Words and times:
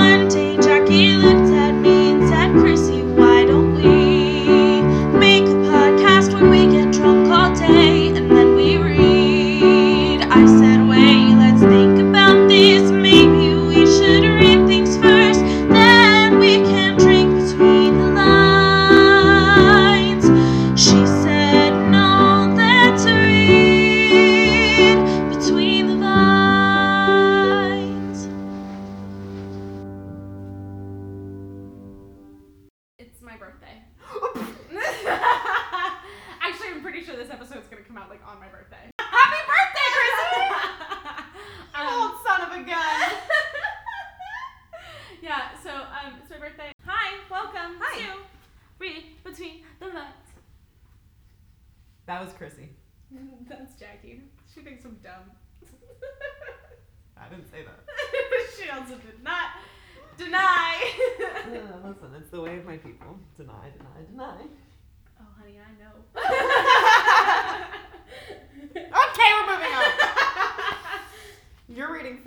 One 0.00 0.28
day 0.30 0.49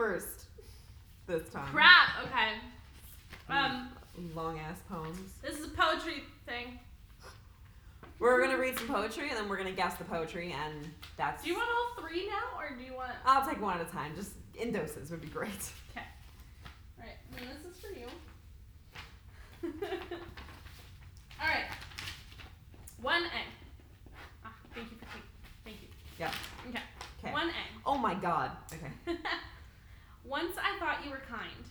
first 0.04 0.48
this 1.28 1.48
time. 1.50 1.68
Crap. 1.68 2.10
Okay. 2.26 2.56
Um, 3.50 3.90
Long 4.36 4.60
ass 4.60 4.78
poems. 4.90 5.18
this 5.42 5.58
is 5.58 5.66
a 5.66 5.70
poetry 5.70 6.24
thing. 6.46 6.78
We're 8.20 8.42
gonna 8.42 8.58
read 8.58 8.78
some 8.78 8.88
poetry 8.88 9.30
and 9.30 9.38
then 9.38 9.48
we're 9.48 9.56
gonna 9.58 9.72
guess 9.72 9.96
the 9.96 10.04
poetry 10.04 10.54
and 10.66 10.92
that's. 11.16 11.44
Do 11.44 11.50
you 11.50 11.56
want 11.56 11.70
all 11.70 12.04
three 12.04 12.28
now, 12.28 12.60
or 12.60 12.76
do 12.78 12.84
you 12.84 12.94
want? 12.94 13.12
I'll 13.26 13.48
take 13.48 13.62
one 13.62 13.80
at 13.80 13.88
a 13.88 13.90
time. 13.92 14.12
Just 14.16 14.32
in 14.60 14.74
doses 14.74 15.10
would 15.10 15.22
be 15.22 15.28
great. 15.28 15.50
Okay. 15.92 16.06
All 17.00 17.06
right. 17.06 17.18
And 17.38 17.48
this 17.48 17.74
is 17.74 17.82
for 17.82 17.94
you. 17.98 18.08
all 21.42 21.48
right. 21.48 21.66
One 23.02 23.24
A. 23.24 23.44
Ah, 24.46 24.54
thank 24.76 24.92
you 24.92 24.98
for 24.98 25.06
thank 25.64 25.82
you. 25.82 25.88
Yeah. 26.20 26.32
Okay. 26.70 26.80
Okay. 27.24 27.32
One 27.32 27.48
A. 27.48 27.54
Oh 27.86 27.98
my 27.98 28.16
god. 28.16 28.52
Okay. 28.74 29.18
Once 30.34 30.56
I 30.58 30.80
thought 30.80 31.06
you 31.06 31.12
were 31.12 31.22
kind. 31.30 31.64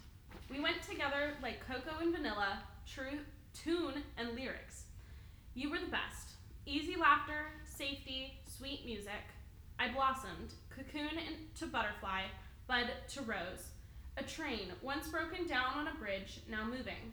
We 0.49 0.61
went 0.61 0.83
together 0.89 1.35
like 1.43 1.67
cocoa 1.67 1.99
and 2.01 2.15
vanilla, 2.15 2.61
true 2.87 3.19
tune 3.53 4.05
and 4.17 4.37
lyrics. 4.37 4.85
You 5.55 5.69
were 5.69 5.81
the 5.81 5.91
best. 5.91 6.35
Easy 6.65 6.95
laughter, 6.95 7.47
safety, 7.65 8.39
sweet 8.47 8.87
music. 8.87 9.25
I 9.81 9.93
blossomed, 9.93 10.55
cocoon 10.71 11.19
to 11.57 11.67
butterfly, 11.67 12.23
bud 12.69 12.87
to 13.15 13.23
rose. 13.23 13.71
A 14.17 14.23
train, 14.23 14.69
once 14.81 15.09
broken 15.09 15.49
down 15.49 15.73
on 15.75 15.89
a 15.89 15.99
bridge, 15.99 16.39
now 16.49 16.65
moving. 16.65 17.13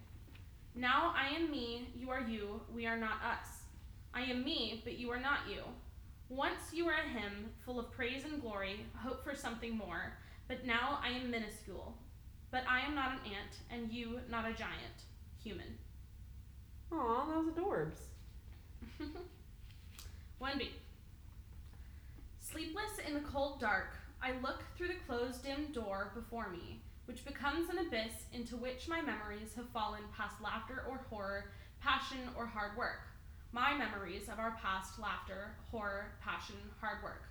Now 0.75 1.15
I 1.17 1.35
am 1.35 1.49
me, 1.49 1.89
you 1.97 2.11
are 2.11 2.21
you, 2.21 2.61
we 2.71 2.85
are 2.85 2.99
not 2.99 3.23
us. 3.23 3.63
I 4.13 4.21
am 4.21 4.45
me, 4.45 4.81
but 4.83 4.99
you 4.99 5.09
are 5.09 5.19
not 5.19 5.39
you. 5.49 5.63
Once 6.29 6.71
you 6.71 6.85
were 6.85 6.93
a 6.93 7.19
hymn, 7.19 7.49
full 7.65 7.79
of 7.79 7.91
praise 7.91 8.23
and 8.23 8.39
glory, 8.39 8.85
hope 8.95 9.23
for 9.23 9.33
something 9.33 9.75
more. 9.75 10.13
But 10.49 10.65
now 10.65 10.99
I 11.01 11.09
am 11.09 11.29
minuscule. 11.29 11.95
But 12.51 12.63
I 12.67 12.81
am 12.81 12.95
not 12.95 13.11
an 13.11 13.19
ant, 13.25 13.59
and 13.69 13.93
you 13.93 14.19
not 14.29 14.49
a 14.49 14.53
giant. 14.53 15.05
Human. 15.43 15.77
Aw, 16.91 17.25
that 17.27 17.37
was 17.37 17.53
adorbs. 17.53 17.99
1b. 20.41 20.69
Sleepless 22.39 22.97
in 23.07 23.13
the 23.13 23.19
cold 23.19 23.59
dark, 23.59 23.95
I 24.23 24.31
look 24.41 24.63
through 24.75 24.87
the 24.87 24.95
closed 25.05 25.43
dim 25.43 25.67
door 25.71 26.11
before 26.15 26.49
me, 26.49 26.81
which 27.05 27.23
becomes 27.23 27.69
an 27.69 27.77
abyss 27.77 28.25
into 28.33 28.57
which 28.57 28.87
my 28.87 29.01
memories 29.01 29.53
have 29.55 29.69
fallen 29.69 30.01
past 30.17 30.41
laughter 30.41 30.83
or 30.89 31.05
horror, 31.11 31.51
passion 31.79 32.17
or 32.35 32.47
hard 32.47 32.75
work. 32.75 33.01
My 33.51 33.77
memories 33.77 34.29
of 34.29 34.39
our 34.39 34.57
past 34.61 34.97
laughter, 34.97 35.55
horror, 35.69 36.13
passion, 36.23 36.55
hard 36.81 37.03
work. 37.03 37.23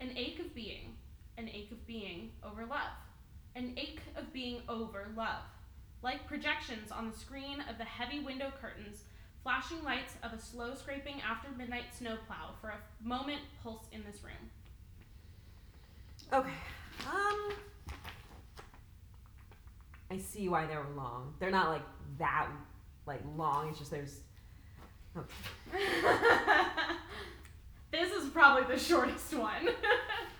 An 0.00 0.10
ache 0.16 0.40
of 0.40 0.52
being, 0.54 0.96
an 1.38 1.48
ache 1.48 1.70
of 1.70 1.86
being 1.86 2.30
over 2.42 2.66
love, 2.66 2.92
an 3.56 3.72
ache 3.76 4.00
of 4.16 4.32
being 4.32 4.62
over 4.68 5.08
love. 5.16 5.42
Like 6.02 6.26
projections 6.26 6.90
on 6.90 7.10
the 7.10 7.16
screen 7.16 7.62
of 7.68 7.76
the 7.78 7.84
heavy 7.84 8.20
window 8.20 8.52
curtains, 8.60 9.04
flashing 9.42 9.82
lights 9.84 10.14
of 10.22 10.32
a 10.32 10.40
slow 10.40 10.74
scraping 10.74 11.20
after 11.20 11.48
midnight 11.56 11.94
snowplow 11.96 12.54
for 12.60 12.70
a 12.70 12.78
moment 13.06 13.40
pulse 13.62 13.86
in 13.92 14.02
this 14.04 14.22
room. 14.22 14.50
Okay. 16.32 16.50
Um. 17.06 17.52
I 20.10 20.18
see 20.18 20.48
why 20.48 20.66
they 20.66 20.76
were 20.76 20.86
long. 20.96 21.34
They're 21.38 21.50
not 21.50 21.68
like 21.68 21.84
that, 22.18 22.48
like 23.06 23.20
long. 23.36 23.68
It's 23.68 23.78
just 23.78 23.90
there's. 23.90 24.20
Okay. 25.16 25.28
this 27.92 28.12
is 28.12 28.28
probably 28.30 28.74
the 28.74 28.80
shortest 28.80 29.34
one. 29.34 29.68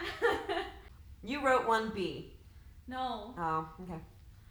You 1.24 1.44
wrote 1.44 1.66
one 1.66 1.90
B. 1.94 2.32
no. 2.86 3.34
Oh, 3.36 3.68
okay. 3.82 4.00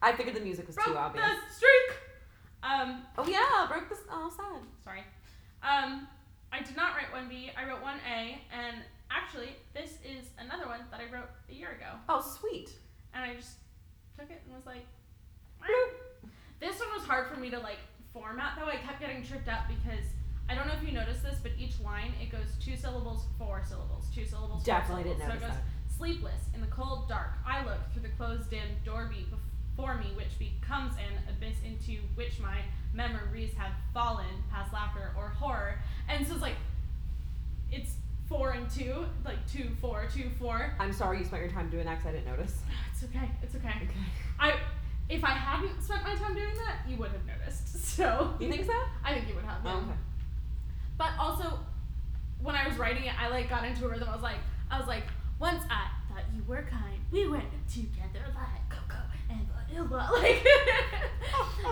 I 0.01 0.11
figured 0.15 0.35
the 0.35 0.41
music 0.41 0.67
was 0.67 0.75
Broke 0.75 0.87
too 0.87 0.97
obvious. 0.97 1.25
the 1.25 1.53
streak. 1.55 1.97
Um, 2.61 3.03
Oh 3.17 3.25
yeah, 3.27 3.65
broke 3.67 3.89
this. 3.89 3.99
Oh, 4.11 4.29
sad. 4.35 4.61
sorry. 4.83 5.03
Um, 5.63 6.07
I 6.51 6.61
did 6.61 6.75
not 6.75 6.95
write 6.95 7.11
one 7.11 7.27
B. 7.29 7.49
I 7.57 7.67
wrote 7.67 7.81
one 7.81 7.97
A, 8.07 8.39
and 8.53 8.77
actually, 9.09 9.55
this 9.73 9.93
is 10.05 10.27
another 10.37 10.67
one 10.67 10.81
that 10.91 10.99
I 10.99 11.11
wrote 11.11 11.29
a 11.49 11.53
year 11.53 11.71
ago. 11.71 11.97
Oh, 12.09 12.21
sweet. 12.21 12.69
and 13.13 13.23
I 13.23 13.33
just 13.35 13.57
took 14.19 14.29
it 14.29 14.41
and 14.45 14.53
was 14.55 14.65
like, 14.65 14.85
this 16.59 16.79
one 16.79 16.89
was 16.97 17.03
hard 17.07 17.27
for 17.27 17.39
me 17.39 17.49
to 17.49 17.59
like 17.59 17.79
format 18.13 18.53
though. 18.59 18.65
I 18.67 18.75
kept 18.77 18.99
getting 18.99 19.23
tripped 19.23 19.47
up 19.47 19.67
because 19.67 20.05
I 20.49 20.55
don't 20.55 20.67
know 20.67 20.73
if 20.73 20.83
you 20.87 20.93
noticed 20.93 21.23
this, 21.23 21.39
but 21.43 21.51
each 21.57 21.79
line 21.81 22.13
it 22.21 22.31
goes 22.31 22.55
two 22.63 22.75
syllables, 22.77 23.25
four 23.37 23.63
syllables, 23.67 24.05
two 24.13 24.25
syllables. 24.25 24.63
four 24.63 24.73
Definitely 24.75 25.03
didn't 25.03 25.19
syllables. 25.19 25.41
notice 25.41 25.41
so 25.41 25.47
it 25.47 25.49
goes 25.49 25.57
that. 25.57 25.97
sleepless 25.97 26.41
in 26.55 26.61
the 26.61 26.67
cold 26.67 27.09
dark. 27.09 27.31
I 27.45 27.63
look 27.65 27.79
through 27.93 28.03
the 28.03 28.09
closed 28.17 28.49
dim 28.49 28.67
door 28.85 29.09
beat 29.13 29.27
before 29.29 29.95
me, 29.97 30.11
which 30.15 30.37
becomes 30.39 30.93
an 30.95 31.13
abyss 31.29 31.57
into 31.65 32.01
which 32.15 32.39
my 32.39 32.59
memories 32.93 33.53
have 33.57 33.71
fallen 33.93 34.25
past 34.51 34.71
laughter 34.73 35.11
or 35.17 35.29
horror. 35.29 35.79
And 36.09 36.25
so 36.25 36.33
it's 36.33 36.41
like, 36.41 36.55
it's 37.71 37.95
four 38.29 38.51
and 38.51 38.69
two, 38.69 39.05
like 39.25 39.37
two, 39.51 39.69
four, 39.81 40.07
two, 40.13 40.29
four. 40.39 40.73
I'm 40.79 40.93
sorry 40.93 41.19
you 41.19 41.25
spent 41.25 41.41
your 41.43 41.51
time 41.51 41.69
doing 41.69 41.85
that 41.85 41.97
'cause 41.97 42.07
I 42.07 42.11
didn't 42.13 42.25
notice. 42.27 42.61
It's 42.93 43.03
okay. 43.03 43.29
It's 43.43 43.55
okay. 43.55 43.69
Okay. 43.69 43.89
I 44.39 44.55
if 45.09 45.23
I 45.23 45.29
hadn't 45.29 45.81
spent 45.83 46.03
my 46.03 46.15
time 46.15 46.33
doing 46.33 46.55
that, 46.55 46.79
you 46.89 46.97
would 46.97 47.11
have 47.11 47.25
noticed. 47.25 47.67
So 47.97 48.33
You 48.39 48.49
think 48.51 48.65
so? 48.65 48.73
I 49.03 49.13
think 49.13 49.27
you 49.29 49.35
would 49.35 49.45
have. 49.45 49.61
yeah. 49.63 49.71
Oh, 49.73 49.77
okay. 49.77 49.97
But 50.97 51.09
also, 51.19 51.59
when 52.41 52.55
I 52.55 52.67
was 52.67 52.77
writing 52.77 53.03
it, 53.05 53.13
I 53.19 53.29
like 53.29 53.49
got 53.49 53.63
into 53.65 53.85
a 53.85 53.89
rhythm. 53.89 54.07
I 54.09 54.13
was 54.13 54.23
like, 54.23 54.37
I 54.71 54.77
was 54.79 54.87
like, 54.87 55.03
once 55.39 55.63
I 55.69 55.87
thought 56.09 56.23
you 56.35 56.43
were 56.47 56.63
kind, 56.69 56.99
we 57.11 57.27
went 57.27 57.45
together 57.71 58.25
like 58.35 58.69
cocoa 58.69 59.03
and 59.29 59.39
vanilla. 59.69 60.09
Like, 60.21 60.45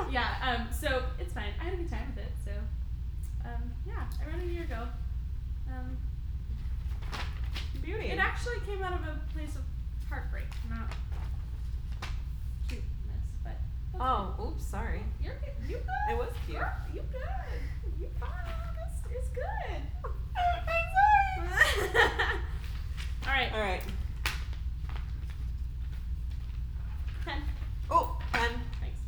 yeah. 0.11 0.35
Um. 0.43 0.67
So 0.73 1.03
it's 1.19 1.33
fine. 1.33 1.53
I 1.59 1.63
had 1.65 1.73
a 1.73 1.77
good 1.77 1.89
time 1.89 2.13
with 2.15 2.25
it. 2.25 2.31
So, 2.43 2.51
um. 3.45 3.73
Yeah. 3.87 4.03
I 4.21 4.25
wrote 4.31 4.43
it 4.43 4.49
a 4.49 4.53
year 4.53 4.63
ago. 4.63 4.87
Um. 5.71 5.97
Beauty. 7.81 8.07
It 8.07 8.19
actually 8.19 8.59
came 8.65 8.81
out 8.83 8.93
of 8.93 9.01
a 9.01 9.19
place 9.33 9.55
of 9.55 9.61
heartbreak, 10.09 10.45
not 10.69 10.91
cuteness. 12.67 12.85
But 13.43 13.57
Oh, 13.99 14.33
oops, 14.43 14.65
sorry. 14.65 15.01
you're 15.21 15.35
good. 15.35 15.69
You 15.69 15.77
good. 15.77 16.13
It 16.13 16.17
was 16.17 16.29
cute. 16.47 16.57
Girl, 16.59 16.71
you 16.93 17.01
good. 17.11 17.99
You 17.99 18.07
fine. 18.19 18.29
It's, 19.15 19.27
it's 19.27 19.29
good. 19.35 19.81
I'm 20.35 21.85
sorry. 21.85 22.01
All 23.25 23.31
right. 23.33 23.53
All 23.53 23.59
right. 23.61 23.81
Ten. 27.25 27.41
Oh, 27.89 28.17
pen. 28.31 28.49
Thanks. 28.81 28.99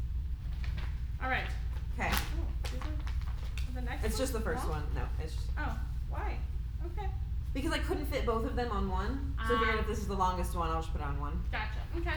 All 1.24 1.30
right. 1.30 1.44
Okay. 2.00 2.09
Oh, 2.12 2.69
these 2.71 2.81
are 2.81 3.75
the 3.75 3.81
next. 3.81 4.06
It's 4.06 4.18
just 4.18 4.33
the 4.33 4.39
first 4.42 4.63
No? 4.65 4.71
one. 4.71 4.83
No, 4.95 5.01
it's 5.24 5.33
just 5.36 5.48
Oh, 5.57 5.77
why? 6.09 6.38
Okay. 6.98 7.07
because 7.54 7.71
I 7.71 7.80
couldn't 7.80 8.06
fit 8.06 8.25
both 8.25 8.45
of 8.45 8.56
them 8.56 8.71
on 8.71 8.89
one. 8.89 9.36
So 9.48 9.56
I 9.56 9.59
figured 9.59 9.75
Ah. 9.77 9.81
if 9.81 9.88
this 9.88 10.00
is 10.00 10.07
the 10.07 10.13
longest 10.15 10.56
one, 10.56 10.69
I'll 10.69 10.81
just 10.81 10.92
put 10.94 11.01
it 11.01 11.06
on 11.07 11.19
one. 11.19 11.44
Gotcha. 11.51 11.80
Okay. 11.98 12.15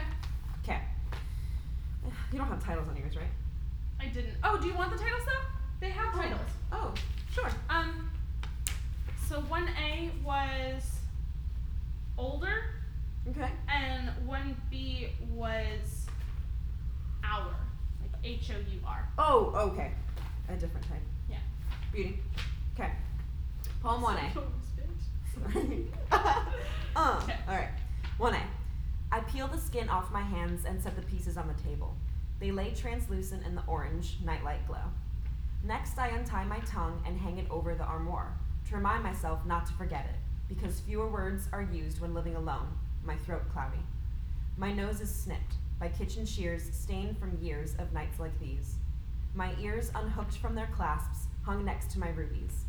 Okay. 0.63 0.81
You 2.31 2.37
don't 2.39 2.47
have 2.47 2.63
titles 2.63 2.87
on 2.87 2.95
yours, 2.97 3.15
right? 3.15 3.25
I 3.99 4.05
didn't. 4.07 4.35
Oh, 4.43 4.57
do 4.59 4.67
you 4.67 4.73
want 4.73 4.91
the 4.91 4.97
titles 4.97 5.21
though? 5.25 5.47
They 5.79 5.89
have 5.91 6.13
titles. 6.13 6.39
Sure. 7.33 7.49
Um. 7.69 8.09
So 9.27 9.39
one 9.41 9.69
A 9.81 10.09
was 10.25 10.99
older, 12.17 12.63
Okay. 13.29 13.49
and 13.69 14.09
one 14.27 14.55
B 14.69 15.07
was 15.33 16.05
hour, 17.23 17.55
like 18.01 18.11
H 18.23 18.51
O 18.51 18.59
U 18.59 18.79
R. 18.85 19.07
Oh, 19.17 19.53
okay. 19.71 19.91
A 20.49 20.53
different 20.57 20.85
type. 20.89 20.99
Yeah. 21.29 21.37
Beauty. 21.93 22.19
Okay. 22.77 22.91
Poem 23.81 24.01
1A. 24.01 24.33
Sorry. 25.33 25.85
um, 26.95 27.17
Okay. 27.23 27.35
alright. 27.47 27.69
1A. 28.19 28.41
I 29.13 29.19
peel 29.21 29.47
the 29.47 29.57
skin 29.57 29.87
off 29.89 30.11
my 30.11 30.21
hands 30.21 30.65
and 30.65 30.81
set 30.81 30.95
the 30.95 31.01
pieces 31.03 31.37
on 31.37 31.47
the 31.47 31.53
table. 31.63 31.95
They 32.39 32.51
lay 32.51 32.71
translucent 32.71 33.45
in 33.45 33.55
the 33.55 33.63
orange 33.67 34.17
nightlight 34.25 34.67
glow. 34.67 34.83
Next, 35.63 35.99
I 35.99 36.07
untie 36.07 36.45
my 36.45 36.59
tongue 36.59 37.03
and 37.05 37.19
hang 37.19 37.37
it 37.37 37.49
over 37.51 37.75
the 37.75 37.83
armoire 37.83 38.35
to 38.67 38.75
remind 38.75 39.03
myself 39.03 39.45
not 39.45 39.67
to 39.67 39.73
forget 39.73 40.05
it, 40.05 40.15
because 40.47 40.79
fewer 40.79 41.07
words 41.07 41.47
are 41.53 41.61
used 41.61 42.01
when 42.01 42.15
living 42.15 42.35
alone, 42.35 42.67
my 43.03 43.15
throat 43.15 43.43
cloudy. 43.53 43.81
My 44.57 44.71
nose 44.71 45.01
is 45.01 45.13
snipped 45.13 45.55
by 45.79 45.89
kitchen 45.89 46.25
shears 46.25 46.63
stained 46.73 47.17
from 47.17 47.37
years 47.41 47.75
of 47.77 47.93
nights 47.93 48.19
like 48.19 48.37
these. 48.39 48.75
My 49.35 49.53
ears 49.61 49.91
unhooked 49.95 50.37
from 50.37 50.55
their 50.55 50.69
clasps 50.75 51.27
hung 51.43 51.63
next 51.63 51.91
to 51.91 51.99
my 51.99 52.09
rubies. 52.09 52.65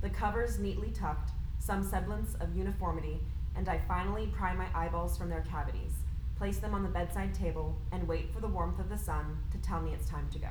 The 0.00 0.10
covers 0.10 0.58
neatly 0.58 0.90
tucked, 0.90 1.30
some 1.58 1.82
semblance 1.82 2.34
of 2.40 2.56
uniformity, 2.56 3.20
and 3.56 3.68
I 3.68 3.80
finally 3.88 4.28
pry 4.28 4.54
my 4.54 4.66
eyeballs 4.74 5.18
from 5.18 5.30
their 5.30 5.44
cavities, 5.50 5.92
place 6.38 6.58
them 6.58 6.74
on 6.74 6.82
the 6.82 6.88
bedside 6.88 7.34
table, 7.34 7.76
and 7.92 8.06
wait 8.06 8.32
for 8.32 8.40
the 8.40 8.48
warmth 8.48 8.78
of 8.78 8.88
the 8.88 8.98
sun 8.98 9.38
to 9.50 9.58
tell 9.58 9.80
me 9.80 9.92
it's 9.92 10.08
time 10.08 10.28
to 10.32 10.38
go. 10.38 10.48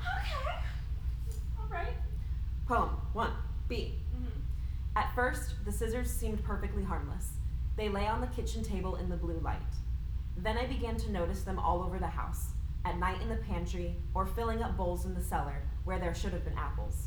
Okay. 0.00 0.58
All 1.58 1.68
right. 1.68 1.96
Poem 2.66 2.90
1. 3.12 3.30
B. 3.68 3.94
Mm-hmm. 4.12 4.40
At 4.96 5.14
first, 5.14 5.54
the 5.64 5.70
scissors 5.70 6.10
seemed 6.10 6.42
perfectly 6.42 6.82
harmless. 6.82 7.34
They 7.76 7.88
lay 7.88 8.08
on 8.08 8.20
the 8.20 8.26
kitchen 8.26 8.64
table 8.64 8.96
in 8.96 9.08
the 9.08 9.16
blue 9.16 9.38
light. 9.38 9.60
Then 10.36 10.58
I 10.58 10.66
began 10.66 10.96
to 10.96 11.12
notice 11.12 11.42
them 11.42 11.60
all 11.60 11.80
over 11.80 12.00
the 12.00 12.08
house, 12.08 12.54
at 12.84 12.98
night 12.98 13.22
in 13.22 13.28
the 13.28 13.36
pantry, 13.36 13.94
or 14.14 14.26
filling 14.26 14.64
up 14.64 14.76
bowls 14.76 15.04
in 15.04 15.14
the 15.14 15.22
cellar 15.22 15.62
where 15.84 16.00
there 16.00 16.12
should 16.12 16.32
have 16.32 16.44
been 16.44 16.58
apples. 16.58 17.06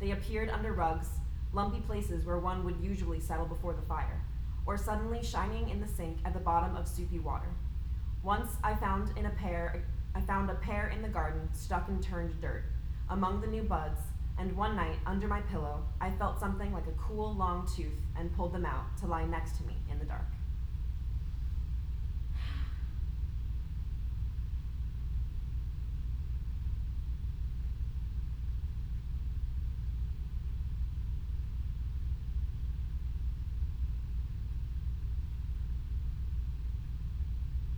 They 0.00 0.10
appeared 0.10 0.50
under 0.50 0.72
rugs, 0.72 1.06
lumpy 1.52 1.78
places 1.82 2.26
where 2.26 2.40
one 2.40 2.64
would 2.64 2.80
usually 2.80 3.20
settle 3.20 3.46
before 3.46 3.74
the 3.74 3.86
fire, 3.86 4.24
or 4.66 4.76
suddenly 4.76 5.22
shining 5.22 5.68
in 5.68 5.80
the 5.80 5.86
sink 5.86 6.18
at 6.24 6.32
the 6.32 6.40
bottom 6.40 6.74
of 6.74 6.88
soupy 6.88 7.20
water. 7.20 7.54
Once 8.24 8.56
I 8.64 8.74
found 8.74 9.16
in 9.16 9.26
a 9.26 9.30
pear 9.30 9.84
I 10.16 10.20
found 10.22 10.50
a 10.50 10.54
pear 10.54 10.88
in 10.88 11.02
the 11.02 11.08
garden 11.08 11.48
stuck 11.52 11.88
in 11.88 12.02
turned 12.02 12.40
dirt, 12.40 12.64
among 13.08 13.40
the 13.40 13.46
new 13.46 13.62
buds, 13.62 14.00
and 14.38 14.54
one 14.56 14.76
night, 14.76 14.96
under 15.06 15.26
my 15.26 15.40
pillow, 15.42 15.82
I 16.00 16.10
felt 16.10 16.38
something 16.38 16.72
like 16.72 16.86
a 16.86 16.92
cool, 16.92 17.34
long 17.34 17.66
tooth 17.74 17.86
and 18.18 18.34
pulled 18.36 18.52
them 18.52 18.66
out 18.66 18.96
to 18.98 19.06
lie 19.06 19.24
next 19.24 19.56
to 19.58 19.64
me 19.64 19.74
in 19.90 19.98
the 19.98 20.04
dark. 20.04 20.26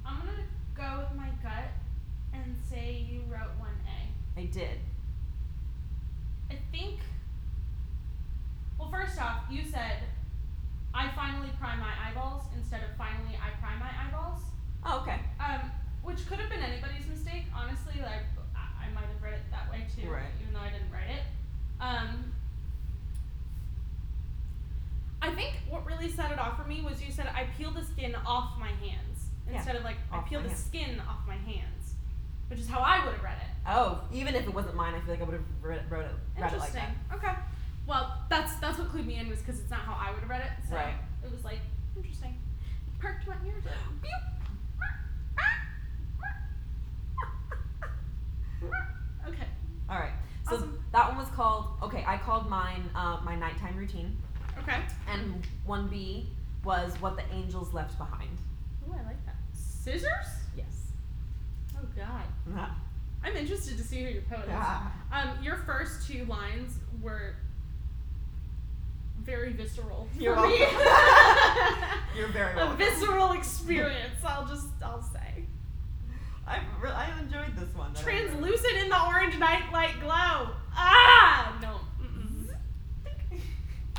I'm 0.05 0.19
gonna 0.21 0.33
go 0.75 1.05
with 1.05 1.17
my 1.17 1.29
gut 1.43 1.71
and 2.33 2.57
say 2.69 3.07
you 3.09 3.21
wrote 3.31 3.51
one 3.59 3.71
A. 3.87 4.41
I 4.41 4.45
did. 4.47 4.79
I 6.51 6.57
think. 6.73 7.01
Well, 8.79 8.91
first 8.91 9.21
off, 9.21 9.38
you 9.51 9.63
said 9.65 9.99
I 10.95 11.11
finally 11.15 11.51
pry 11.59 11.77
my 11.77 11.93
eyeballs 12.09 12.43
instead 12.57 12.83
of 12.83 12.97
finally 12.97 13.39
I 13.39 13.51
pry 13.61 13.77
my 13.79 13.91
eyeballs. 14.07 14.41
Oh, 14.85 15.01
okay. 15.03 15.21
Um, 15.41 15.71
which 16.03 16.27
could 16.29 16.39
have 16.39 16.51
been 16.51 16.63
anybody's 16.63 17.07
mistake, 17.07 17.45
honestly. 17.55 18.01
Like 18.01 18.25
I, 18.57 18.87
I 18.87 18.93
might 18.95 19.05
have 19.05 19.23
read 19.23 19.35
it 19.35 19.43
that 19.51 19.71
way 19.71 19.87
too, 19.95 20.11
Right. 20.11 20.31
even 20.41 20.55
though 20.55 20.61
I 20.61 20.71
didn't 20.71 20.91
write 20.93 21.11
it. 21.11 21.23
Um, 21.81 22.33
I 25.21 25.35
think 25.35 25.55
what 25.69 25.85
really 25.85 26.09
set 26.11 26.31
it 26.31 26.39
off 26.39 26.57
for 26.57 26.69
me 26.69 26.81
was 26.81 27.03
you 27.03 27.13
said 27.13 27.27
I 27.35 27.45
peel 27.57 27.71
the 27.71 27.85
skin 27.85 28.15
off 28.27 28.59
my 28.59 28.69
hands 28.69 29.31
Yeah, 29.49 29.57
instead 29.57 29.77
of 29.77 29.85
like 29.85 29.97
I 30.13 30.21
peel 30.21 30.43
the 30.43 30.55
skin 30.55 31.01
off 31.09 31.27
my 31.27 31.37
hands, 31.37 31.95
which 32.49 32.59
is 32.59 32.69
how 32.69 32.81
I 32.81 33.05
would 33.05 33.15
have 33.15 33.23
read 33.23 33.39
it. 33.39 33.49
Oh, 33.67 34.01
even 34.13 34.35
if 34.35 34.47
it 34.47 34.55
wasn't 34.55 34.75
mine, 34.77 34.95
I 34.95 35.01
feel 35.01 35.11
like 35.11 35.21
I 35.21 35.25
would 35.25 35.35
have 35.35 35.45
read, 35.61 35.91
wrote 35.91 36.07
it, 36.07 36.13
read 36.39 36.53
it 36.53 36.59
like 36.59 36.71
Interesting. 36.75 36.95
Okay. 37.13 37.33
Well, 37.87 38.18
that's 38.29 38.57
that's 38.57 38.79
what 38.79 38.89
clued 38.93 39.07
me 39.07 39.17
in 39.17 39.29
was 39.29 39.39
because 39.41 39.61
it's 39.61 39.71
not 39.71 39.81
how 39.81 39.95
I 39.95 40.11
would 40.13 40.21
have 40.21 40.29
read 40.31 40.43
it. 40.43 40.51
So 40.69 40.75
Right. 40.77 40.95
it 41.25 41.31
was 41.33 41.45
like 41.45 41.61
interesting. 41.97 42.37
Perked 43.01 43.27
my 43.27 43.35
ears. 43.47 43.65
Okay. 49.27 49.47
All 49.91 49.99
right. 49.99 50.13
So 50.49 50.57
Awesome. 50.57 50.83
that 50.93 51.09
one 51.09 51.19
was 51.19 51.29
called. 51.29 51.67
Okay, 51.83 52.05
I 52.07 52.17
called 52.19 52.49
mine 52.49 52.89
uh, 52.95 53.21
my 53.25 53.35
nighttime 53.37 53.77
routine, 53.77 54.17
Okay. 54.59 54.81
and 55.07 55.47
one 55.67 55.89
B 55.89 56.29
was 56.65 56.93
what 57.01 57.17
the 57.17 57.23
angels 57.35 57.73
left 57.75 57.97
behind. 57.99 58.31
Oh, 58.89 58.93
I 58.95 59.05
like 59.07 59.25
that. 59.27 59.37
Scissors? 59.53 60.27
Yes. 60.57 60.93
Oh 61.77 61.85
God. 61.97 62.69
I'm 63.25 63.37
interested 63.37 63.77
to 63.77 63.85
see 63.85 64.03
who 64.05 64.09
your 64.11 64.23
poet 64.23 64.45
is. 64.45 64.49
Yeah. 64.49 64.81
Um, 65.13 65.43
your 65.43 65.57
first 65.67 66.07
two 66.09 66.25
lines 66.27 66.79
were 67.03 67.35
very 69.29 69.53
visceral 69.53 70.09
You're 70.19 70.35
for 70.35 70.47
me. 70.49 70.59
You're 72.17 72.29
very 72.29 72.59
A 72.59 72.75
visceral 72.77 73.33
experience. 73.33 74.25
I'll 74.25 74.47
just 74.47 74.69
I'll 74.83 75.03
say. 75.03 75.45
I 76.47 76.61
re- 76.81 76.91
I 76.91 77.11
enjoyed 77.21 77.55
this 77.55 77.75
one. 77.75 77.93
that 77.93 78.03
I 78.03 78.07
read. 78.07 78.27
Translucent 78.29 78.77
in 78.79 78.89
the 78.89 79.05
orange 79.07 79.39
night 79.39 79.71
light 79.71 80.01
glow. 80.01 80.55
Ah 80.75 81.59
no. 81.61 81.81
Mm-mm. 82.03 82.49
Mm-mm. 83.05 83.41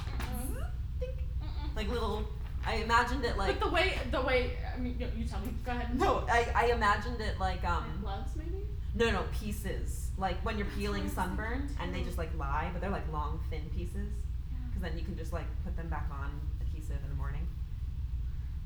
Mm-mm. 0.07 1.75
Like 1.75 1.89
little. 1.89 2.25
I 2.65 2.75
imagined 2.77 3.23
it 3.23 3.37
like. 3.37 3.59
but 3.59 3.67
the 3.67 3.71
way 3.71 3.99
the 4.11 4.21
way 4.21 4.57
I 4.75 4.79
mean 4.79 4.95
you, 4.99 5.07
you 5.15 5.25
tell 5.25 5.41
me. 5.41 5.53
Go 5.63 5.71
ahead. 5.71 5.97
no, 5.99 6.25
I, 6.27 6.47
I 6.55 6.65
imagined 6.71 7.21
it 7.21 7.39
like 7.39 7.63
um. 7.63 7.85
Gloves 8.01 8.31
maybe. 8.35 8.65
No, 8.95 9.11
no, 9.11 9.23
pieces. 9.39 10.09
Like 10.17 10.43
when 10.43 10.57
you're 10.57 10.67
peeling 10.75 11.03
what 11.03 11.17
I 11.17 11.27
was 11.27 11.29
sunburn 11.29 11.69
and 11.79 11.93
they 11.93 12.01
just 12.01 12.17
like 12.17 12.35
lie, 12.35 12.71
but 12.73 12.81
they're 12.81 12.89
like 12.89 13.09
long, 13.13 13.39
thin 13.51 13.61
pieces. 13.75 14.09
Because 14.79 14.91
then 14.91 14.99
you 14.99 15.05
can 15.05 15.17
just 15.17 15.33
like 15.33 15.45
put 15.65 15.75
them 15.75 15.89
back 15.89 16.07
on 16.11 16.31
adhesive 16.61 16.97
in 17.03 17.09
the 17.09 17.15
morning. 17.15 17.45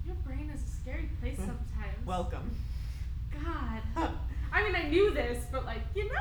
Your 0.06 0.16
brain 0.26 0.52
is 0.54 0.62
a 0.62 0.68
scary 0.82 1.10
place 1.20 1.38
Hmm. 1.38 1.46
sometimes. 1.46 2.06
Welcome. 2.06 2.52
God. 3.32 3.82
I 4.52 4.64
mean, 4.64 4.76
I 4.76 4.88
knew 4.90 5.12
this, 5.12 5.46
but 5.52 5.66
like, 5.66 5.82
you 5.96 6.06
know. 6.06 6.20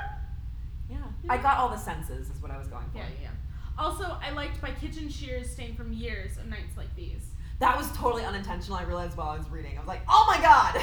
yeah. 0.90 0.96
I 1.28 1.37
got 1.37 1.58
all 1.58 1.68
the 1.68 1.76
senses, 1.76 2.30
is 2.30 2.40
what 2.40 2.50
I 2.50 2.56
was 2.58 2.68
going 2.68 2.87
for. 2.92 2.99
Yeah, 2.99 3.04
yeah. 3.20 3.28
Also, 3.78 4.16
I 4.22 4.30
liked 4.30 4.62
my 4.62 4.70
kitchen 4.70 5.08
shears 5.11 5.50
stained 5.50 5.76
from 5.76 5.92
years 5.92 6.37
of 6.38 6.46
nights 6.46 6.76
like 6.76 6.94
these. 6.96 7.28
That 7.58 7.76
was 7.76 7.90
totally 7.92 8.25
unintentional. 8.25 8.76
I 8.78 8.82
realized 8.84 9.16
while 9.16 9.28
I 9.30 9.37
was 9.37 9.49
reading. 9.50 9.76
I 9.76 9.80
was 9.80 9.88
like, 9.88 10.00
oh 10.08 10.25
my 10.28 10.40
god! 10.42 10.82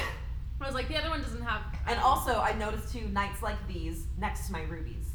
I 0.60 0.66
was 0.66 0.74
like, 0.74 0.88
the 0.88 0.96
other 0.96 1.08
one 1.10 1.20
doesn't 1.22 1.42
have. 1.42 1.62
And 1.88 1.98
also, 2.00 2.38
I 2.40 2.52
noticed 2.52 2.92
two 2.92 3.08
nights 3.08 3.42
like 3.42 3.56
these 3.66 4.04
next 4.18 4.46
to 4.46 4.52
my 4.52 4.62
rubies, 4.62 5.06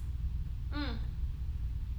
Mm. 0.73 0.97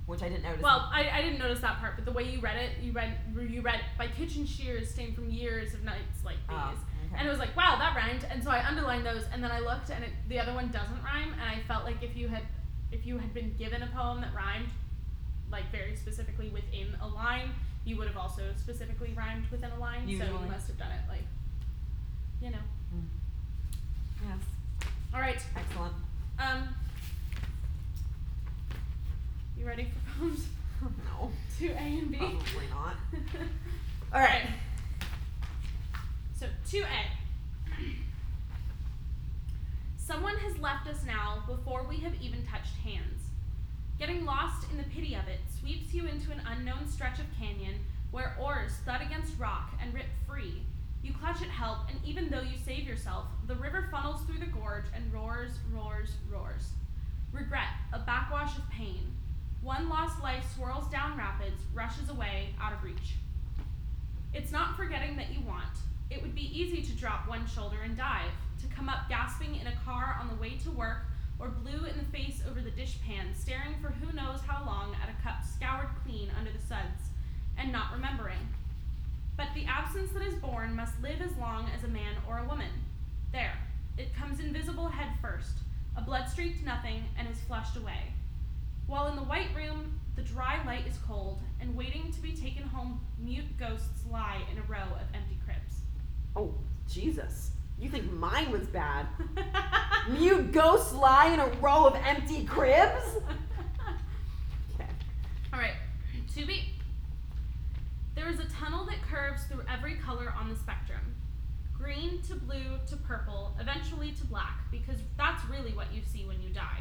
Which 0.07 0.23
I 0.23 0.29
didn't 0.29 0.45
notice. 0.45 0.63
Well, 0.63 0.89
I, 0.93 1.11
I 1.13 1.23
didn't 1.23 1.39
notice 1.39 1.61
that 1.61 1.79
part, 1.79 1.97
but 1.97 2.05
the 2.05 2.13
way 2.13 2.23
you 2.23 2.41
read 2.41 2.57
it, 2.57 2.83
you 2.83 2.93
read 2.93 3.15
you 3.49 3.61
read 3.61 3.81
my 3.99 4.07
kitchen 4.07 4.47
shears 4.47 4.91
stained 4.91 5.15
from 5.15 5.29
years 5.31 5.75
of 5.75 5.83
nights 5.85 6.25
like 6.25 6.37
these. 6.49 6.59
Oh, 6.59 6.75
okay. 7.07 7.17
And 7.19 7.27
it 7.27 7.31
was 7.31 7.39
like, 7.41 7.57
wow, 7.57 7.77
that 7.79 7.95
rhymed. 7.97 8.25
And 8.31 8.43
so 8.43 8.51
I 8.51 8.65
underlined 8.67 9.05
those, 9.05 9.25
and 9.33 9.43
then 9.43 9.51
I 9.51 9.59
looked, 9.61 9.91
and 9.91 10.05
it, 10.05 10.11
the 10.29 10.39
other 10.39 10.55
one 10.55 10.69
doesn't 10.69 11.03
rhyme. 11.03 11.33
And 11.33 11.43
I 11.43 11.61
felt 11.67 11.85
like 11.85 12.03
if 12.03 12.17
you 12.17 12.29
had, 12.29 12.43
if 12.93 13.05
you 13.05 13.19
had 13.19 13.35
been 13.35 13.55
given 13.59 13.83
a 13.83 13.89
poem 13.89 14.21
that 14.21 14.33
rhymed, 14.35 14.69
like 15.51 15.71
very 15.73 15.97
specifically 15.97 16.49
within 16.51 16.95
a 17.03 17.07
line, 17.09 17.51
you 17.85 17.97
would 17.97 18.07
have 18.07 18.17
also 18.17 18.43
specifically 18.57 19.13
rhymed 19.17 19.47
within 19.51 19.71
a 19.73 19.79
line. 19.79 20.07
So 20.07 20.25
you 20.25 20.49
must 20.49 20.69
have 20.69 20.79
done 20.79 20.91
it 20.93 21.09
like, 21.09 21.25
you 22.41 22.51
know. 22.51 22.59
yes, 24.25 24.39
All 25.15 25.21
right. 25.21 25.41
excellent. 25.57 25.95
Um. 26.39 26.69
You 30.19 30.29
ready 30.29 30.37
for 30.37 30.85
poems 30.85 30.97
no, 31.05 31.31
two 31.59 31.73
A 31.73 31.79
and 31.79 32.11
B? 32.11 32.19
probably 32.19 32.69
not. 32.71 32.95
All 34.15 34.21
right. 34.21 34.47
So, 36.39 36.47
2A. 36.71 36.87
Someone 39.97 40.37
has 40.37 40.59
left 40.59 40.87
us 40.87 41.03
now 41.07 41.43
before 41.47 41.85
we 41.89 41.97
have 41.99 42.13
even 42.21 42.45
touched 42.47 42.77
hands. 42.85 43.25
Getting 43.99 44.25
lost 44.25 44.71
in 44.71 44.77
the 44.77 44.85
pity 44.85 45.15
of 45.15 45.27
it 45.29 45.41
sweeps 45.59 45.93
you 45.93 46.07
into 46.07 46.31
an 46.31 46.43
unknown 46.47 46.89
stretch 46.89 47.19
of 47.19 47.25
canyon 47.39 47.81
where 48.11 48.37
oars 48.41 48.73
thud 48.85 49.01
against 49.03 49.39
rock 49.39 49.73
and 49.81 49.93
rip 49.93 50.07
free. 50.27 50.63
You 51.03 51.13
clutch 51.15 51.43
at 51.43 51.49
help, 51.49 51.79
and 51.89 51.99
even 52.05 52.29
though 52.29 52.43
you 52.43 52.57
save 52.65 52.87
yourself, 52.87 53.27
the 53.47 53.55
river 53.55 53.89
funnels 53.91 54.23
through 54.23 54.39
the 54.39 54.47
gorge 54.47 54.85
and 54.95 55.13
roars, 55.13 55.53
roars, 55.73 56.13
roars. 56.31 56.71
Regret, 57.33 57.69
a 57.93 57.99
backwash 57.99 58.57
of 58.57 58.69
pain. 58.71 59.16
One 59.63 59.89
lost 59.89 60.23
life 60.23 60.45
swirls 60.55 60.89
down 60.91 61.17
rapids, 61.19 61.61
rushes 61.75 62.09
away, 62.09 62.55
out 62.61 62.73
of 62.73 62.83
reach. 62.85 63.17
It's 64.33 64.53
not 64.53 64.77
forgetting 64.77 65.17
that 65.17 65.33
you 65.33 65.41
want. 65.47 65.65
It 66.11 66.23
would 66.23 66.35
be 66.35 66.57
easy 66.57 66.83
to 66.83 66.93
drop 66.93 67.29
one 67.29 67.47
shoulder 67.47 67.79
and 67.83 67.97
dive, 67.97 68.31
to 68.61 68.75
come 68.75 68.89
up 68.89 69.09
gasping 69.09 69.57
in 69.57 69.67
a 69.67 69.77
car 69.85 70.17
on 70.21 70.29
the 70.29 70.41
way 70.41 70.57
to 70.63 70.71
work, 70.71 71.07
or 71.39 71.49
blue 71.49 71.85
in 71.85 71.99
the 71.99 72.17
face 72.17 72.43
over 72.49 72.61
the 72.61 72.71
dishpan, 72.71 73.35
staring 73.35 73.75
for 73.81 73.89
who 73.89 74.13
knows 74.15 74.41
how 74.47 74.65
long 74.65 74.95
at 75.03 75.09
a 75.09 75.23
cup 75.23 75.43
scoured 75.45 75.89
clean 76.05 76.31
under 76.39 76.53
the 76.53 76.67
suds, 76.67 77.11
and 77.59 77.73
not 77.73 77.93
remembering. 77.93 78.49
But 79.37 79.49
the 79.55 79.67
absence 79.67 80.13
that 80.13 80.23
is 80.23 80.35
born 80.35 80.75
must 80.77 81.01
live 81.03 81.21
as 81.21 81.37
long 81.37 81.69
as 81.77 81.85
a 81.85 81.89
man 81.89 82.15
or 82.29 82.39
a 82.39 82.49
woman. 82.49 82.71
There, 83.33 83.59
it 83.99 84.15
comes 84.15 84.41
invisible 84.41 84.89
head 84.89 85.11
first, 85.21 85.59
a 85.97 86.01
blood 86.01 86.29
streaked 86.29 86.65
nothing, 86.65 87.05
and 87.19 87.29
is 87.29 87.41
flushed 87.41 87.77
away. 87.77 88.13
While 88.87 89.09
in 89.09 89.16
the 89.16 89.23
white 89.23 89.49
room, 89.55 89.99
the 90.14 90.23
dry 90.23 90.64
light 90.64 90.87
is 90.87 90.97
cold, 91.07 91.40
and 91.61 91.75
waiting 91.76 92.12
to 92.12 92.21
be 92.21 92.33
taken 92.33 92.62
home, 92.62 93.00
mute 93.19 93.59
ghosts 93.59 94.05
lie 94.11 94.40
in 94.50 94.59
a 94.59 94.62
row 94.62 94.87
of 94.95 95.07
empty 95.14 95.38
cribs. 95.45 95.81
Oh, 96.35 96.55
Jesus. 96.88 97.50
You 97.78 97.90
think 97.90 98.11
mine 98.12 98.50
was 98.50 98.66
bad? 98.69 99.07
Mute 100.09 100.50
ghosts 100.52 100.95
lie 100.95 101.26
in 101.26 101.40
a 101.40 101.47
row 101.61 101.87
of 101.87 101.95
empty 102.07 102.45
cribs? 102.45 103.02
Okay. 104.75 104.88
All 105.52 105.59
right, 105.59 105.75
to 106.35 106.47
be. 106.47 106.73
There 108.14 108.31
is 108.31 108.40
a 108.40 108.47
tunnel 108.47 108.87
that 108.87 109.02
curves 109.02 109.45
through 109.45 109.62
every 109.71 109.97
color 109.97 110.33
on 110.38 110.49
the 110.49 110.57
spectrum 110.57 111.00
green 111.87 112.21
to 112.23 112.35
blue 112.35 112.78
to 112.88 112.97
purple, 112.97 113.55
eventually 113.61 114.11
to 114.12 114.25
black, 114.26 114.61
because 114.71 114.97
that's 115.16 115.45
really 115.49 115.73
what 115.73 115.87
you 115.95 116.02
see 116.02 116.25
when 116.25 116.40
you 116.43 116.49
die. 116.49 116.81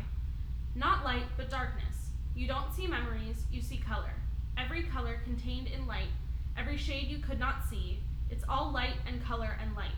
Not 0.73 1.03
light, 1.03 1.25
but 1.37 1.49
darkness. 1.49 1.94
You 2.35 2.47
don't 2.47 2.73
see 2.73 2.85
memories, 2.85 3.45
you 3.49 3.61
see 3.61 3.77
color. 3.77 4.11
Every 4.57 4.83
color 4.83 5.21
contained 5.23 5.67
in 5.67 5.87
light, 5.87 6.09
every 6.57 6.75
shade 6.75 7.07
you 7.07 7.19
could 7.19 7.39
not 7.39 7.63
see. 7.69 7.99
It's 8.29 8.43
all 8.49 8.71
light 8.71 8.97
and 9.07 9.23
color 9.23 9.57
and 9.61 9.73
light. 9.73 9.95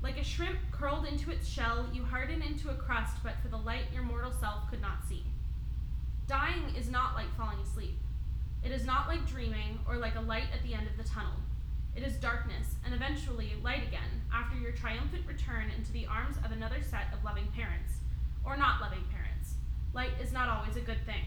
Like 0.00 0.16
a 0.16 0.24
shrimp 0.24 0.58
curled 0.70 1.06
into 1.06 1.32
its 1.32 1.48
shell, 1.48 1.88
you 1.92 2.04
harden 2.04 2.40
into 2.40 2.70
a 2.70 2.74
crust, 2.74 3.16
but 3.24 3.34
for 3.42 3.48
the 3.48 3.56
light 3.56 3.92
your 3.92 4.04
mortal 4.04 4.30
self 4.30 4.70
could 4.70 4.80
not 4.80 5.04
see. 5.08 5.24
Dying 6.28 6.72
is 6.78 6.88
not 6.88 7.16
like 7.16 7.36
falling 7.36 7.58
asleep. 7.58 7.98
It 8.62 8.70
is 8.70 8.86
not 8.86 9.08
like 9.08 9.26
dreaming 9.26 9.80
or 9.88 9.96
like 9.96 10.14
a 10.14 10.20
light 10.20 10.46
at 10.54 10.62
the 10.62 10.74
end 10.74 10.86
of 10.86 10.96
the 10.96 11.08
tunnel. 11.08 11.34
It 11.96 12.04
is 12.04 12.14
darkness 12.14 12.76
and 12.84 12.94
eventually 12.94 13.54
light 13.64 13.82
again 13.88 14.22
after 14.32 14.56
your 14.56 14.72
triumphant 14.72 15.26
return 15.26 15.72
into 15.76 15.90
the 15.90 16.06
arms 16.06 16.36
of 16.44 16.52
another 16.52 16.80
set 16.80 17.12
of 17.12 17.24
loving 17.24 17.48
parents. 17.56 17.94
Or 18.44 18.56
not 18.56 18.80
loving 18.80 19.02
parents. 19.10 19.19
Light 19.92 20.12
is 20.22 20.32
not 20.32 20.48
always 20.48 20.76
a 20.76 20.80
good 20.80 21.04
thing. 21.04 21.24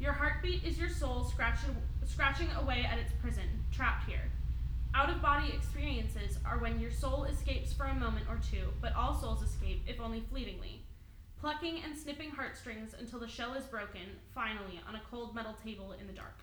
Your 0.00 0.12
heartbeat 0.12 0.64
is 0.64 0.78
your 0.78 0.88
soul 0.88 1.24
scratching, 1.24 1.76
scratching 2.04 2.48
away 2.60 2.84
at 2.90 2.98
its 2.98 3.12
prison, 3.20 3.44
trapped 3.70 4.08
here. 4.08 4.30
Out 4.94 5.08
of 5.08 5.22
body 5.22 5.52
experiences 5.54 6.38
are 6.44 6.58
when 6.58 6.80
your 6.80 6.90
soul 6.90 7.24
escapes 7.24 7.72
for 7.72 7.84
a 7.86 7.94
moment 7.94 8.26
or 8.28 8.40
two, 8.50 8.66
but 8.80 8.94
all 8.94 9.14
souls 9.14 9.42
escape, 9.42 9.82
if 9.86 10.00
only 10.00 10.20
fleetingly. 10.28 10.82
Plucking 11.40 11.82
and 11.84 11.96
snipping 11.96 12.30
heartstrings 12.30 12.94
until 12.98 13.20
the 13.20 13.28
shell 13.28 13.54
is 13.54 13.64
broken, 13.64 14.02
finally, 14.34 14.80
on 14.88 14.96
a 14.96 15.02
cold 15.10 15.34
metal 15.34 15.54
table 15.64 15.92
in 15.98 16.06
the 16.06 16.12
dark. 16.12 16.38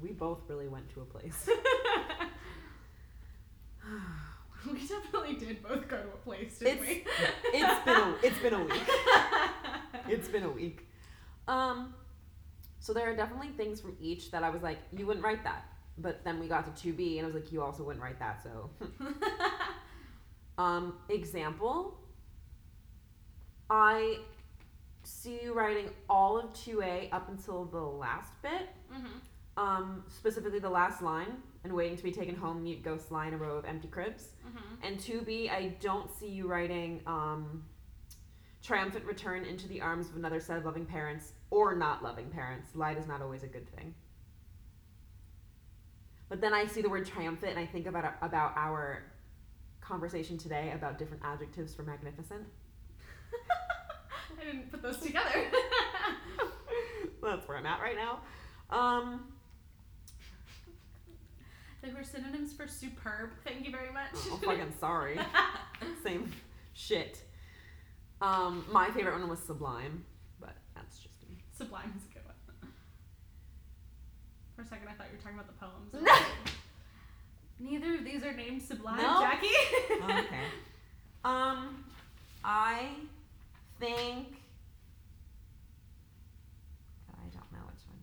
We 0.00 0.10
both 0.10 0.40
really 0.48 0.68
went 0.68 0.92
to 0.94 1.00
a 1.00 1.04
place. 1.04 1.48
we 4.72 4.78
definitely 4.86 5.34
did 5.34 5.62
both 5.62 5.88
go 5.88 5.96
to 5.96 6.08
a 6.08 6.16
place, 6.24 6.58
didn't 6.58 6.80
we? 6.86 7.04
It's 7.52 7.84
been 7.84 7.96
a, 7.96 8.14
it's 8.22 8.38
been 8.38 8.54
a 8.54 8.64
week. 8.64 8.88
It's 10.08 10.28
been 10.28 10.42
a 10.44 10.50
week. 10.50 10.86
Um, 11.48 11.94
so 12.78 12.92
there 12.92 13.10
are 13.10 13.16
definitely 13.16 13.48
things 13.56 13.80
from 13.80 13.96
each 14.00 14.30
that 14.30 14.42
I 14.42 14.50
was 14.50 14.62
like, 14.62 14.78
you 14.96 15.06
wouldn't 15.06 15.24
write 15.24 15.44
that. 15.44 15.64
But 15.98 16.24
then 16.24 16.40
we 16.40 16.48
got 16.48 16.64
to 16.76 16.88
2B 16.92 17.16
and 17.18 17.24
I 17.24 17.26
was 17.26 17.34
like, 17.34 17.52
you 17.52 17.62
also 17.62 17.82
wouldn't 17.84 18.02
write 18.02 18.18
that. 18.20 18.42
So, 18.42 18.70
um, 20.62 20.94
example, 21.08 21.98
I 23.68 24.18
see 25.04 25.40
you 25.42 25.52
writing 25.54 25.90
all 26.08 26.38
of 26.38 26.52
2A 26.54 27.12
up 27.12 27.28
until 27.28 27.64
the 27.66 27.80
last 27.80 28.32
bit. 28.42 28.68
mm-hmm, 28.92 29.62
Um, 29.62 30.04
specifically 30.08 30.58
the 30.58 30.70
last 30.70 31.02
line 31.02 31.42
and 31.64 31.72
waiting 31.72 31.96
to 31.96 32.02
be 32.02 32.12
taken 32.12 32.34
home, 32.34 32.62
mute 32.62 32.82
ghost 32.82 33.12
lie 33.12 33.26
in 33.28 33.34
a 33.34 33.36
row 33.36 33.56
of 33.56 33.64
empty 33.64 33.88
cribs. 33.88 34.28
mm-hmm. 34.46 34.86
And 34.86 34.98
2B, 34.98 35.50
I 35.50 35.76
don't 35.80 36.10
see 36.12 36.28
you 36.28 36.46
writing 36.46 37.00
um, 37.06 37.64
triumphant 38.62 39.04
return 39.04 39.44
into 39.44 39.68
the 39.68 39.80
arms 39.80 40.08
of 40.08 40.16
another 40.16 40.40
set 40.40 40.56
of 40.56 40.64
loving 40.64 40.86
parents 40.86 41.32
or 41.50 41.74
not 41.74 42.02
loving 42.02 42.28
parents. 42.30 42.74
Light 42.74 42.98
is 42.98 43.06
not 43.06 43.20
always 43.22 43.42
a 43.42 43.46
good 43.46 43.68
thing. 43.76 43.94
But 46.28 46.40
then 46.40 46.54
I 46.54 46.64
see 46.66 46.80
the 46.80 46.88
word 46.88 47.06
triumphant 47.06 47.50
and 47.50 47.60
I 47.60 47.66
think 47.66 47.86
about 47.86 48.14
about 48.22 48.52
our 48.56 49.02
conversation 49.80 50.38
today 50.38 50.72
about 50.74 50.96
different 50.96 51.22
adjectives 51.24 51.74
for 51.74 51.82
magnificent. 51.82 52.42
I 54.40 54.44
didn't 54.44 54.70
put 54.70 54.80
those 54.80 54.98
together. 54.98 55.50
That's 57.22 57.48
where 57.48 57.58
I'm 57.58 57.66
at 57.66 57.80
right 57.80 57.96
now. 57.96 58.20
Um, 58.70 59.32
they 61.82 61.92
were 61.92 62.04
synonyms 62.04 62.52
for 62.52 62.66
superb. 62.68 63.30
Thank 63.44 63.64
you 63.66 63.72
very 63.72 63.92
much. 63.92 64.10
oh, 64.14 64.40
fucking 64.42 64.72
sorry. 64.78 65.18
Same 66.04 66.30
shit. 66.74 67.22
Um, 68.20 68.64
my 68.70 68.90
favorite 68.90 69.18
one 69.18 69.28
was 69.28 69.38
sublime, 69.40 70.04
but 70.40 70.54
that's 70.74 70.98
just 70.98 71.22
me. 71.28 71.36
Sublime 71.56 71.92
is 71.96 72.04
a 72.04 72.14
good 72.14 72.24
one. 72.24 72.34
For 74.56 74.62
a 74.62 74.66
second, 74.66 74.88
I 74.88 74.92
thought 74.92 75.06
you 75.10 75.16
were 75.16 75.22
talking 75.22 75.38
about 75.38 75.46
the 75.46 75.54
poems. 75.54 75.94
No. 76.06 76.26
Neither 77.70 77.94
of 77.94 78.04
these 78.04 78.22
are 78.24 78.32
named 78.32 78.62
Sublime, 78.62 78.98
No. 78.98 79.20
Jackie. 79.20 79.48
okay. 80.02 80.44
Um, 81.24 81.84
I 82.42 82.88
think 83.78 84.28
that 87.06 87.16
I 87.18 87.28
don't 87.30 87.52
know 87.52 87.66
which 87.66 87.84
one. 87.86 87.98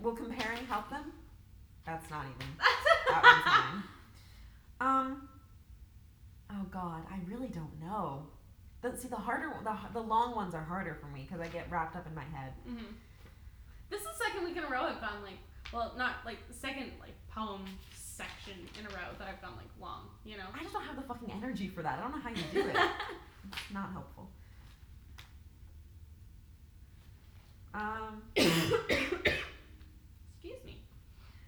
Will 0.00 0.16
comparing 0.16 0.66
help 0.66 0.88
them? 0.90 1.12
That's 1.86 2.10
not 2.10 2.24
even. 2.26 2.52
That 3.08 3.22
one's 3.22 3.44
mine. 3.46 3.82
Um. 4.80 5.28
Oh 6.50 6.66
God, 6.72 7.02
I 7.10 7.18
really 7.30 7.46
don't 7.48 7.80
know. 7.80 8.26
The, 8.82 8.96
see, 8.96 9.06
the 9.08 9.16
harder, 9.16 9.52
the 9.62 9.74
the 9.92 10.00
long 10.00 10.34
ones 10.34 10.54
are 10.54 10.62
harder 10.64 10.96
for 11.00 11.06
me 11.06 11.22
because 11.28 11.40
I 11.40 11.48
get 11.48 11.70
wrapped 11.70 11.94
up 11.96 12.04
in 12.06 12.14
my 12.14 12.24
head. 12.24 12.52
hmm 12.66 12.84
This 13.90 14.00
is 14.00 14.06
the 14.08 14.24
second 14.24 14.44
week 14.44 14.56
in 14.56 14.64
a 14.64 14.68
row 14.68 14.82
I've 14.82 15.00
gone 15.00 15.22
like, 15.22 15.38
well, 15.72 15.94
not 15.96 16.16
like 16.26 16.38
the 16.48 16.54
second 16.54 16.90
like 17.00 17.14
poem 17.30 17.64
section 17.94 18.54
in 18.78 18.86
a 18.86 18.88
row 18.90 19.14
that 19.18 19.28
I've 19.28 19.40
gone 19.40 19.56
like 19.56 19.70
long. 19.80 20.08
You 20.24 20.36
know. 20.38 20.44
I 20.52 20.62
just 20.62 20.72
don't 20.72 20.82
have 20.84 20.96
the 20.96 21.02
fucking 21.02 21.30
energy 21.30 21.68
for 21.68 21.82
that. 21.82 21.98
I 21.98 22.02
don't 22.02 22.10
know 22.12 22.20
how 22.22 22.30
you 22.30 22.42
do 22.52 22.68
it. 22.68 22.76
It's 23.52 23.72
not 23.72 23.92
helpful. 23.92 24.28
Um, 27.74 28.22
Excuse 28.34 28.72
me. 28.88 29.32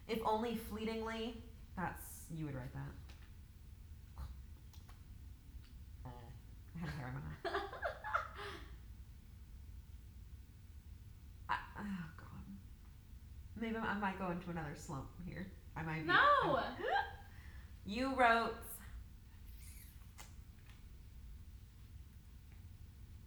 if 0.08 0.18
only 0.24 0.56
fleetingly, 0.56 1.42
that's 1.76 2.02
you 2.34 2.46
would 2.46 2.54
write 2.54 2.72
that. 2.74 2.92
Uh, 6.06 6.10
I 6.76 6.78
had 6.80 6.90
hair 6.90 7.08
in 7.08 7.14
my. 7.14 7.20
I, 11.50 11.54
oh 11.78 12.10
god. 12.16 12.44
Maybe 13.60 13.76
I 13.76 13.98
might 13.98 14.18
go 14.18 14.30
into 14.30 14.50
another 14.50 14.74
slump 14.76 15.08
here. 15.26 15.46
I 15.76 15.82
might. 15.82 16.02
Be, 16.02 16.08
no. 16.08 16.60
You 17.86 18.14
wrote. 18.16 18.52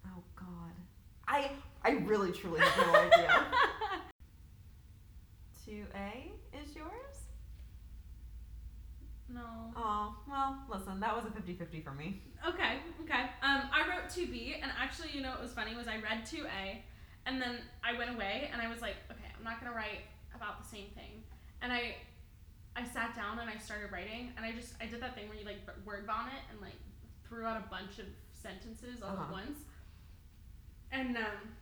Oh 0.05 0.21
God, 0.35 0.75
I 1.27 1.49
I 1.83 1.91
really 2.05 2.31
truly 2.31 2.59
have 2.59 2.77
no 2.87 2.93
idea. 2.93 3.45
Two 5.65 5.85
A 5.95 6.31
is 6.63 6.75
yours. 6.75 7.25
No. 9.33 9.73
Oh 9.75 10.15
well, 10.29 10.57
listen, 10.69 10.99
that 10.99 11.15
was 11.15 11.25
a 11.25 11.29
50-50 11.29 11.83
for 11.83 11.91
me. 11.91 12.21
Okay, 12.47 12.79
okay. 13.03 13.23
Um, 13.41 13.61
I 13.71 13.85
wrote 13.89 14.09
2B, 14.09 14.55
and 14.61 14.71
actually, 14.79 15.09
you 15.13 15.21
know 15.21 15.29
what 15.31 15.41
was 15.41 15.53
funny 15.53 15.75
was 15.75 15.87
I 15.87 15.95
read 15.97 16.25
2A, 16.25 16.79
and 17.25 17.41
then 17.41 17.57
I 17.83 17.97
went 17.97 18.09
away, 18.13 18.49
and 18.51 18.61
I 18.61 18.67
was 18.67 18.81
like, 18.81 18.95
okay, 19.11 19.29
I'm 19.37 19.43
not 19.43 19.59
gonna 19.61 19.75
write 19.75 20.01
about 20.35 20.61
the 20.61 20.67
same 20.67 20.87
thing. 20.95 21.23
And 21.61 21.71
I, 21.71 21.95
I 22.75 22.83
sat 22.85 23.15
down 23.15 23.39
and 23.39 23.49
I 23.49 23.57
started 23.57 23.91
writing, 23.91 24.31
and 24.37 24.45
I 24.45 24.51
just 24.53 24.73
I 24.81 24.85
did 24.87 25.01
that 25.01 25.15
thing 25.15 25.27
where 25.29 25.37
you 25.37 25.45
like 25.45 25.59
word 25.85 26.05
vomit 26.07 26.41
and 26.51 26.59
like 26.61 26.77
threw 27.27 27.45
out 27.45 27.57
a 27.57 27.69
bunch 27.69 27.99
of 27.99 28.05
sentences 28.33 29.01
all 29.03 29.09
Uh-huh. 29.13 29.23
at 29.25 29.31
once. 29.31 29.59
And 30.91 31.15
um, 31.17 31.53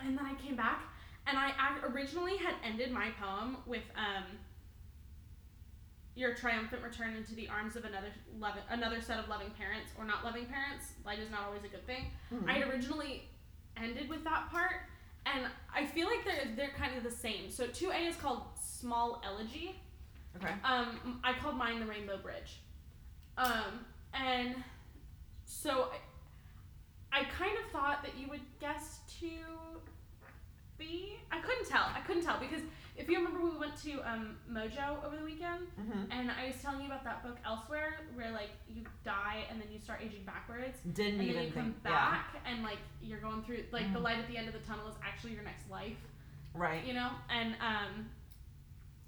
and 0.00 0.18
then 0.18 0.26
I 0.26 0.34
came 0.34 0.56
back, 0.56 0.82
And 1.26 1.38
I 1.38 1.48
ac- 1.50 1.84
originally 1.92 2.36
had 2.36 2.54
ended 2.64 2.90
my 2.92 3.10
poem 3.20 3.58
with 3.66 3.84
um, 3.96 4.24
your 6.16 6.34
triumphant 6.34 6.82
return 6.82 7.16
into 7.16 7.34
the 7.34 7.48
arms 7.48 7.74
of 7.76 7.84
another 7.84 8.08
loving, 8.38 8.62
another 8.70 9.00
set 9.00 9.18
of 9.18 9.28
loving 9.28 9.50
parents, 9.50 9.90
or 9.98 10.04
not 10.04 10.24
loving 10.24 10.46
parents. 10.46 10.92
Light 11.04 11.18
is 11.18 11.30
not 11.30 11.40
always 11.46 11.64
a 11.64 11.68
good 11.68 11.84
thing. 11.86 12.10
Mhm. 12.32 12.48
I 12.48 12.54
had 12.54 12.68
originally 12.68 13.28
ended 13.76 14.08
with 14.08 14.22
that 14.24 14.50
part, 14.50 14.82
and 15.26 15.46
I 15.74 15.86
feel 15.86 16.06
like 16.06 16.24
they're 16.24 16.54
they're 16.54 16.74
kind 16.76 16.96
of 16.96 17.02
the 17.02 17.10
same. 17.10 17.50
So 17.50 17.66
two 17.66 17.90
A 17.90 17.96
is 18.06 18.16
called 18.16 18.42
Small 18.60 19.20
Elegy. 19.24 19.80
Okay. 20.36 20.52
Um, 20.64 21.20
I 21.24 21.32
called 21.34 21.56
mine 21.56 21.80
the 21.80 21.86
Rainbow 21.86 22.18
Bridge. 22.18 22.60
Um, 23.36 23.84
and 24.12 24.62
so 25.44 25.90
I, 27.12 27.20
I 27.20 27.24
kind 27.24 27.56
of 27.64 27.70
thought 27.72 28.02
that 28.02 28.16
you 28.16 28.28
would 28.28 28.40
guess 28.60 29.00
to 29.20 29.28
B. 30.78 31.16
I 31.30 31.38
couldn't 31.40 31.66
tell. 31.68 31.84
I 31.94 32.00
couldn't 32.00 32.22
tell 32.22 32.38
because 32.38 32.62
if 32.96 33.08
you 33.08 33.16
remember, 33.18 33.40
we 33.42 33.56
went 33.58 33.76
to 33.82 33.92
um, 34.08 34.36
Mojo 34.50 35.04
over 35.04 35.16
the 35.16 35.24
weekend, 35.24 35.66
Mm-hmm. 35.80 36.12
and 36.12 36.30
I 36.30 36.46
was 36.46 36.56
telling 36.62 36.80
you 36.80 36.86
about 36.86 37.02
that 37.04 37.22
book 37.24 37.36
Elsewhere, 37.44 37.96
where 38.14 38.30
like 38.32 38.50
you 38.68 38.82
die 39.04 39.44
and 39.50 39.60
then 39.60 39.68
you 39.72 39.78
start 39.80 40.00
aging 40.02 40.22
backwards, 40.24 40.78
Didn't 40.92 41.20
and 41.20 41.28
then 41.30 41.44
you 41.46 41.50
come 41.52 41.64
think. 41.72 41.82
back 41.82 42.36
and 42.46 42.62
like 42.62 42.78
you're 43.02 43.18
going 43.20 43.42
through 43.42 43.64
like 43.72 43.92
the 43.92 43.98
Mhm. 43.98 44.02
light 44.04 44.18
at 44.18 44.28
the 44.28 44.36
end 44.36 44.46
of 44.48 44.54
the 44.54 44.60
tunnel 44.60 44.86
is 44.88 44.94
actually 45.02 45.32
your 45.32 45.42
next 45.42 45.68
life 45.70 45.96
Right. 46.54 46.84
you 46.84 46.94
know 46.94 47.10
and 47.30 47.54
um 47.60 48.08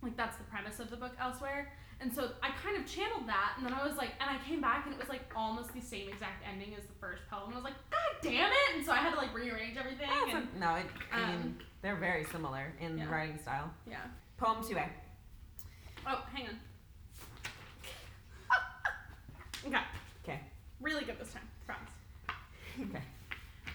like 0.03 0.17
that's 0.17 0.37
the 0.37 0.45
premise 0.45 0.81
of 0.81 0.91
the 0.91 0.97
book 0.97 1.13
elsewhere 1.21 1.73
and 2.01 2.13
so 2.15 2.31
i 2.43 2.51
kind 2.63 2.77
of 2.77 2.87
channeled 2.87 3.27
that 3.27 3.53
and 3.57 3.65
then 3.67 3.73
i 3.73 3.87
was 3.87 3.97
like 3.97 4.11
and 4.21 4.29
i 4.31 4.37
came 4.49 4.61
back 4.61 4.85
and 4.85 4.95
it 4.95 4.99
was 5.01 5.09
like 5.09 5.23
almost 5.35 5.73
the 5.75 5.81
same 5.81 6.09
exact 6.09 6.43
ending 6.51 6.75
as 6.79 6.85
the 6.87 6.93
first 7.01 7.23
poem 7.31 7.45
and 7.47 7.55
i 7.55 7.57
was 7.57 7.65
like 7.65 7.75
god 7.91 8.13
damn 8.23 8.51
it 8.51 8.77
and 8.77 8.85
so 8.85 8.93
i 8.93 8.97
had 8.97 9.11
to 9.13 9.17
like 9.17 9.35
rearrange 9.35 9.77
everything 9.77 10.09
That's 10.09 10.35
and 10.35 10.49
a- 10.55 10.59
no, 10.59 10.75
it, 10.75 10.87
I 11.13 11.27
mean 11.27 11.37
um, 11.37 11.59
they're 11.83 11.97
very 11.97 12.25
similar 12.25 12.73
in 12.81 12.99
yeah. 12.99 13.11
writing 13.11 13.39
style. 13.39 13.71
yeah 13.89 13.99
Poem 14.37 14.63
two 14.67 14.77
A. 14.77 14.85
oh 16.07 16.23
hang 16.33 16.49
on 16.49 16.59
okay 19.67 19.79
Okay. 20.25 20.41
really 20.81 21.05
good 21.05 21.19
this 21.19 21.33
time 21.33 21.49
promise 21.67 21.89
Okay. 22.79 23.03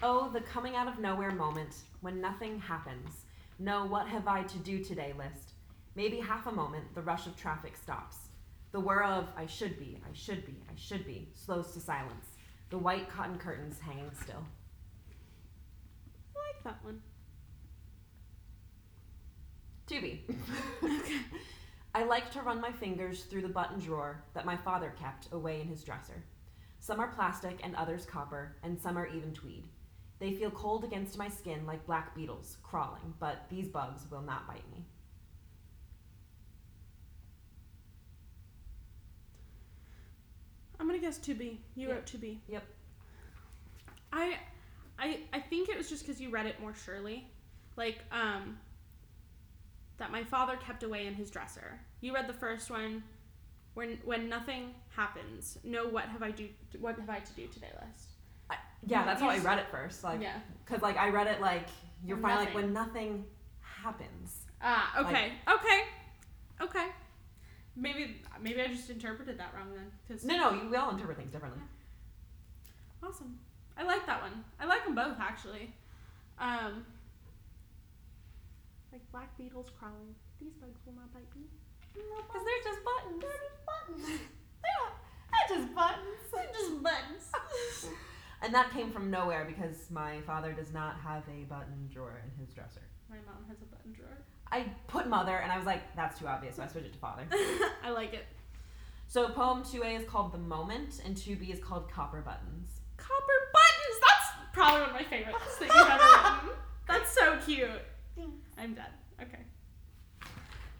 Oh, 0.04 0.30
the 0.32 0.40
coming 0.40 0.74
out 0.76 0.86
of 0.88 0.98
nowhere 0.98 1.30
moment 1.32 1.76
when 2.02 2.20
nothing 2.20 2.58
happens. 2.60 3.22
No, 3.60 3.84
what 3.86 4.06
have 4.08 4.26
I 4.28 4.42
to 4.44 4.58
do 4.58 4.82
today 4.82 5.12
list. 5.16 5.51
Maybe 5.94 6.18
half 6.18 6.46
a 6.46 6.52
moment, 6.52 6.94
the 6.94 7.02
rush 7.02 7.26
of 7.26 7.36
traffic 7.36 7.76
stops. 7.76 8.16
The 8.72 8.80
whir 8.80 9.02
of 9.02 9.28
I 9.36 9.46
should 9.46 9.78
be, 9.78 10.00
I 10.08 10.12
should 10.14 10.46
be, 10.46 10.56
I 10.70 10.74
should 10.76 11.04
be 11.06 11.28
slows 11.34 11.72
to 11.72 11.80
silence. 11.80 12.26
The 12.70 12.78
white 12.78 13.10
cotton 13.10 13.36
curtains 13.38 13.78
hanging 13.78 14.10
still. 14.14 14.42
i 16.34 16.38
like 16.38 16.64
that 16.64 16.82
one 16.82 17.02
To 19.88 20.00
be. 20.00 20.24
I 21.94 22.04
like 22.04 22.30
to 22.30 22.40
run 22.40 22.62
my 22.62 22.72
fingers 22.72 23.24
through 23.24 23.42
the 23.42 23.48
button 23.48 23.78
drawer 23.78 24.24
that 24.32 24.46
my 24.46 24.56
father 24.56 24.94
kept 24.98 25.28
away 25.32 25.60
in 25.60 25.68
his 25.68 25.84
dresser. 25.84 26.24
Some 26.80 26.98
are 26.98 27.08
plastic 27.08 27.60
and 27.62 27.76
others 27.76 28.06
copper, 28.06 28.56
and 28.62 28.80
some 28.80 28.96
are 28.96 29.06
even 29.06 29.34
tweed. 29.34 29.68
They 30.18 30.32
feel 30.32 30.50
cold 30.50 30.84
against 30.84 31.18
my 31.18 31.28
skin 31.28 31.66
like 31.66 31.84
black 31.84 32.14
beetles 32.14 32.56
crawling, 32.62 33.12
but 33.20 33.44
these 33.50 33.68
bugs 33.68 34.10
will 34.10 34.22
not 34.22 34.48
bite 34.48 34.70
me. 34.72 34.86
I'm 40.82 40.88
gonna 40.88 40.98
guess 40.98 41.18
2b 41.20 41.58
you 41.76 41.86
Yeah. 41.86 41.94
wrote 41.94 42.06
2b 42.06 42.38
Yep. 42.48 42.64
I, 44.12 44.36
I, 44.98 45.20
I 45.32 45.38
think 45.40 45.68
it 45.70 45.78
was 45.78 45.88
just 45.88 46.04
because 46.04 46.20
you 46.20 46.28
read 46.28 46.44
it 46.46 46.60
more 46.60 46.74
surely, 46.74 47.26
like 47.76 48.00
um. 48.10 48.58
That 49.98 50.10
my 50.10 50.24
father 50.24 50.56
kept 50.56 50.82
away 50.82 51.06
in 51.06 51.14
his 51.14 51.30
dresser. 51.30 51.78
You 52.00 52.12
read 52.12 52.26
the 52.26 52.32
first 52.34 52.70
one, 52.70 53.04
when 53.74 53.98
when 54.04 54.28
nothing 54.28 54.74
happens. 54.94 55.56
No, 55.64 55.86
what 55.86 56.04
have 56.06 56.22
I 56.22 56.30
do? 56.32 56.48
What 56.80 56.98
have 56.98 57.08
I 57.08 57.20
to 57.20 57.32
do 57.34 57.46
today? 57.46 57.70
List. 57.86 58.08
I, 58.50 58.56
yeah, 58.86 59.00
You- 59.00 59.06
that's 59.06 59.20
how 59.22 59.30
I 59.30 59.38
read 59.38 59.58
it 59.60 59.66
first. 59.70 60.02
Like, 60.04 60.20
yeah. 60.20 60.40
cause 60.66 60.82
like 60.82 60.96
I 60.98 61.08
read 61.08 61.26
it 61.28 61.40
like 61.40 61.68
you're 62.04 62.16
When 62.16 62.22
finally 62.22 62.44
like 62.46 62.54
when 62.54 62.72
nothing 62.72 63.24
happens. 63.60 64.44
Ah. 64.60 65.00
Okay. 65.06 65.32
okay. 65.48 65.80
Okay. 66.60 66.86
Maybe 67.74 68.16
maybe 68.40 68.60
I 68.60 68.66
just 68.68 68.90
interpreted 68.90 69.38
that 69.38 69.54
wrong 69.54 69.72
then. 69.74 69.90
Cause 70.08 70.24
No, 70.24 70.36
no, 70.36 70.62
you, 70.62 70.68
we 70.70 70.76
all 70.76 70.90
interpret 70.90 71.16
things 71.16 71.32
differently. 71.32 71.62
awesome. 73.02 73.38
I 73.76 73.84
like 73.84 74.04
that 74.06 74.20
one. 74.22 74.44
I 74.60 74.66
like 74.66 74.84
them 74.84 74.94
both 74.94 75.18
actually. 75.18 75.74
Um. 76.38 76.84
Like 78.92 79.10
black 79.10 79.36
beetles 79.38 79.70
crawling. 79.78 80.14
These 80.40 80.52
bugs 80.54 80.80
will 80.84 80.92
not 80.94 81.12
bite 81.14 81.34
me. 81.34 81.46
Cause 81.94 82.42
they're 82.44 82.72
just 82.72 82.84
buttons. 82.84 83.22
They're 83.22 83.40
just 83.40 83.64
buttons. 83.64 84.20
they're 84.62 85.58
just 85.58 85.74
buttons. 85.74 86.20
They're 86.32 86.52
just 86.52 86.82
buttons. 86.82 87.94
And 88.42 88.52
that 88.54 88.72
came 88.72 88.90
from 88.90 89.08
nowhere 89.08 89.44
because 89.44 89.88
my 89.88 90.20
father 90.22 90.52
does 90.52 90.72
not 90.72 90.96
have 90.96 91.22
a 91.28 91.44
button 91.44 91.88
drawer 91.92 92.20
in 92.24 92.44
his 92.44 92.52
dresser. 92.52 92.82
My 93.08 93.18
mom 93.24 93.44
has 93.48 93.56
a 93.62 93.66
button 93.66 93.92
drawer. 93.92 94.18
I 94.52 94.66
put 94.86 95.08
mother 95.08 95.38
and 95.38 95.50
I 95.50 95.56
was 95.56 95.64
like, 95.64 95.96
that's 95.96 96.18
too 96.18 96.28
obvious, 96.28 96.56
so 96.56 96.62
I 96.62 96.66
switched 96.66 96.86
it 96.86 96.92
to 96.92 96.98
father. 96.98 97.24
I 97.82 97.90
like 97.90 98.12
it. 98.12 98.26
So 99.08 99.28
poem 99.30 99.62
2A 99.62 100.00
is 100.00 100.08
called 100.08 100.32
The 100.32 100.38
Moment 100.38 101.00
and 101.04 101.16
2B 101.16 101.50
is 101.50 101.58
called 101.58 101.90
Copper 101.90 102.20
Buttons. 102.20 102.80
Copper 102.98 103.50
buttons. 103.52 104.00
That's 104.00 104.52
probably 104.52 104.80
one 104.82 104.90
of 104.90 104.94
my 104.94 105.04
favorites 105.04 105.56
that 105.58 105.68
you've 105.68 105.88
ever 105.88 106.44
written. 106.44 106.58
That's 106.86 107.12
so 107.14 107.38
cute. 107.46 107.70
I'm 108.58 108.74
dead. 108.74 108.90
Okay. 109.22 109.38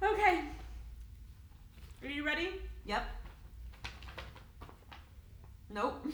Okay. 0.02 0.40
Are 2.02 2.10
you 2.10 2.24
ready? 2.24 2.50
Yep. 2.84 3.04
Nope. 5.70 6.06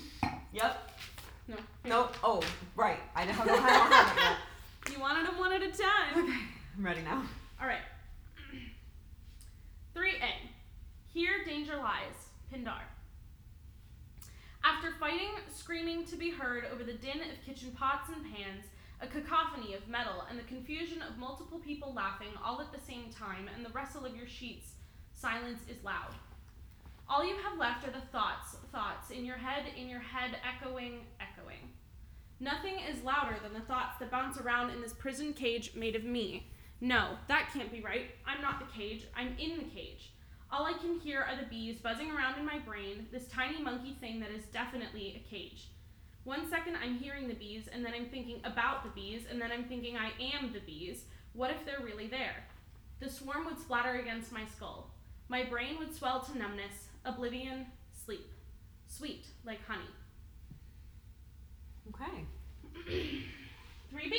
Yep. 0.53 0.91
No. 1.49 1.57
Nope. 1.85 2.15
Oh, 2.23 2.43
right. 2.77 3.01
I 3.17 3.25
don't 3.25 3.35
have, 3.35 3.49
I 3.49 3.51
don't 3.51 3.63
have 3.63 4.17
it 4.17 4.21
yet. 4.21 4.95
You 4.95 5.01
wanted 5.01 5.27
them 5.27 5.39
one 5.39 5.53
at 5.53 5.63
a 5.63 5.71
time. 5.71 6.49
I'm 6.77 6.85
ready 6.85 7.03
now. 7.03 7.25
All 7.61 7.67
right. 7.67 7.81
3A. 9.97 10.31
Here 11.13 11.45
danger 11.45 11.77
lies. 11.77 12.29
Pindar. 12.53 12.83
After 14.65 14.93
fighting, 15.01 15.31
screaming 15.53 16.05
to 16.07 16.17
be 16.17 16.31
heard 16.31 16.67
over 16.73 16.85
the 16.85 16.93
din 16.93 17.21
of 17.21 17.45
kitchen 17.45 17.73
pots 18.09 18.17
and 18.17 18.35
pans, 18.35 18.65
a 19.01 19.07
cacophony 19.07 19.75
of 19.75 19.89
metal, 19.89 20.25
and 20.29 20.39
the 20.39 20.45
confusion 20.45 21.03
of 21.03 21.19
multiple 21.19 21.59
people 21.59 21.93
laughing 21.95 22.29
all 22.45 22.61
at 22.61 22.73
the 22.73 22.81
same 22.81 23.11
time, 23.11 23.49
and 23.55 23.65
the 23.65 23.71
rustle 23.71 24.05
of 24.05 24.17
your 24.17 24.27
sheets, 24.27 24.73
silence 25.13 25.61
is 25.69 25.83
loud. 25.85 26.15
All 27.09 27.25
you 27.25 27.37
have 27.37 27.59
left 27.59 27.87
are 27.87 27.91
the 27.91 28.07
thoughts, 28.13 28.57
thoughts, 28.73 29.11
in 29.11 29.25
your 29.25 29.37
head, 29.37 29.65
in 29.77 29.89
your 29.89 30.01
head, 30.01 30.37
echoing, 30.45 31.01
echoing. 31.21 31.71
Nothing 32.41 32.77
is 32.79 33.03
louder 33.03 33.37
than 33.43 33.55
the 33.55 33.67
thoughts 33.67 33.99
that 33.99 34.11
bounce 34.11 34.39
around 34.39 34.71
in 34.71 34.81
this 34.81 34.93
prison 34.93 35.33
cage 35.33 35.73
made 35.75 35.97
of 35.97 36.05
me. 36.05 36.47
No, 36.81 37.17
that 37.29 37.51
can't 37.53 37.73
be 37.73 37.81
right. 37.81 38.11
I'm 38.27 38.43
not 38.43 38.61
the 38.61 38.79
cage. 38.79 39.07
I'm 39.17 39.35
in 39.39 39.59
the 39.59 39.65
cage. 39.65 40.13
All 40.51 40.65
I 40.65 40.75
can 40.75 41.01
hear 41.01 41.21
are 41.21 41.37
the 41.37 41.49
bees 41.49 41.79
buzzing 41.79 42.11
around 42.11 42.39
in 42.39 42.47
my 42.47 42.59
brain, 42.59 43.07
this 43.11 43.29
tiny 43.29 43.61
monkey 43.61 43.97
thing 44.01 44.21
that 44.21 44.31
is 44.31 44.45
definitely 44.47 45.17
a 45.17 45.31
cage. 45.31 45.69
One 46.29 46.47
second 46.51 46.77
I'm 46.77 46.99
hearing 46.99 47.27
the 47.27 47.33
bees, 47.33 47.71
and 47.73 47.83
then 47.83 47.95
I'm 47.97 48.05
thinking 48.05 48.43
about 48.45 48.85
the 48.85 48.91
bees, 48.91 49.23
and 49.31 49.41
then 49.41 49.51
I'm 49.51 49.65
thinking 49.65 49.97
I 49.97 50.11
am 50.37 50.53
the 50.53 50.61
bees. 50.61 51.05
What 51.33 51.51
if 51.51 51.65
they're 51.65 51.83
really 51.83 52.07
there? 52.07 52.45
The 53.01 53.09
swarm 53.09 53.47
would 53.47 53.59
splatter 53.59 53.95
against 53.95 54.31
my 54.31 54.45
skull. 54.45 54.91
My 55.31 55.45
brain 55.45 55.79
would 55.79 55.95
swell 55.95 56.21
to 56.21 56.37
numbness, 56.37 56.89
oblivion, 57.07 57.65
sleep. 58.05 58.27
Sweet, 58.89 59.25
like 59.47 59.67
honey. 59.67 59.89
Okay. 61.89 62.27
3B. 63.95 64.13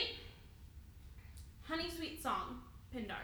Honey 1.61 1.91
Sweet 1.95 2.23
Song, 2.23 2.61
Pindar. 2.91 3.21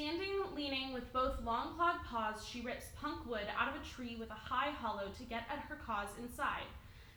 Standing, 0.00 0.54
leaning 0.56 0.94
with 0.94 1.12
both 1.12 1.42
long 1.42 1.74
clawed 1.74 2.02
paws, 2.06 2.42
she 2.48 2.62
rips 2.62 2.86
punk 2.98 3.28
wood 3.28 3.44
out 3.54 3.68
of 3.68 3.82
a 3.82 3.84
tree 3.84 4.16
with 4.18 4.30
a 4.30 4.32
high 4.32 4.70
hollow 4.70 5.10
to 5.10 5.24
get 5.24 5.42
at 5.50 5.58
her 5.68 5.74
cause 5.74 6.08
inside. 6.18 6.64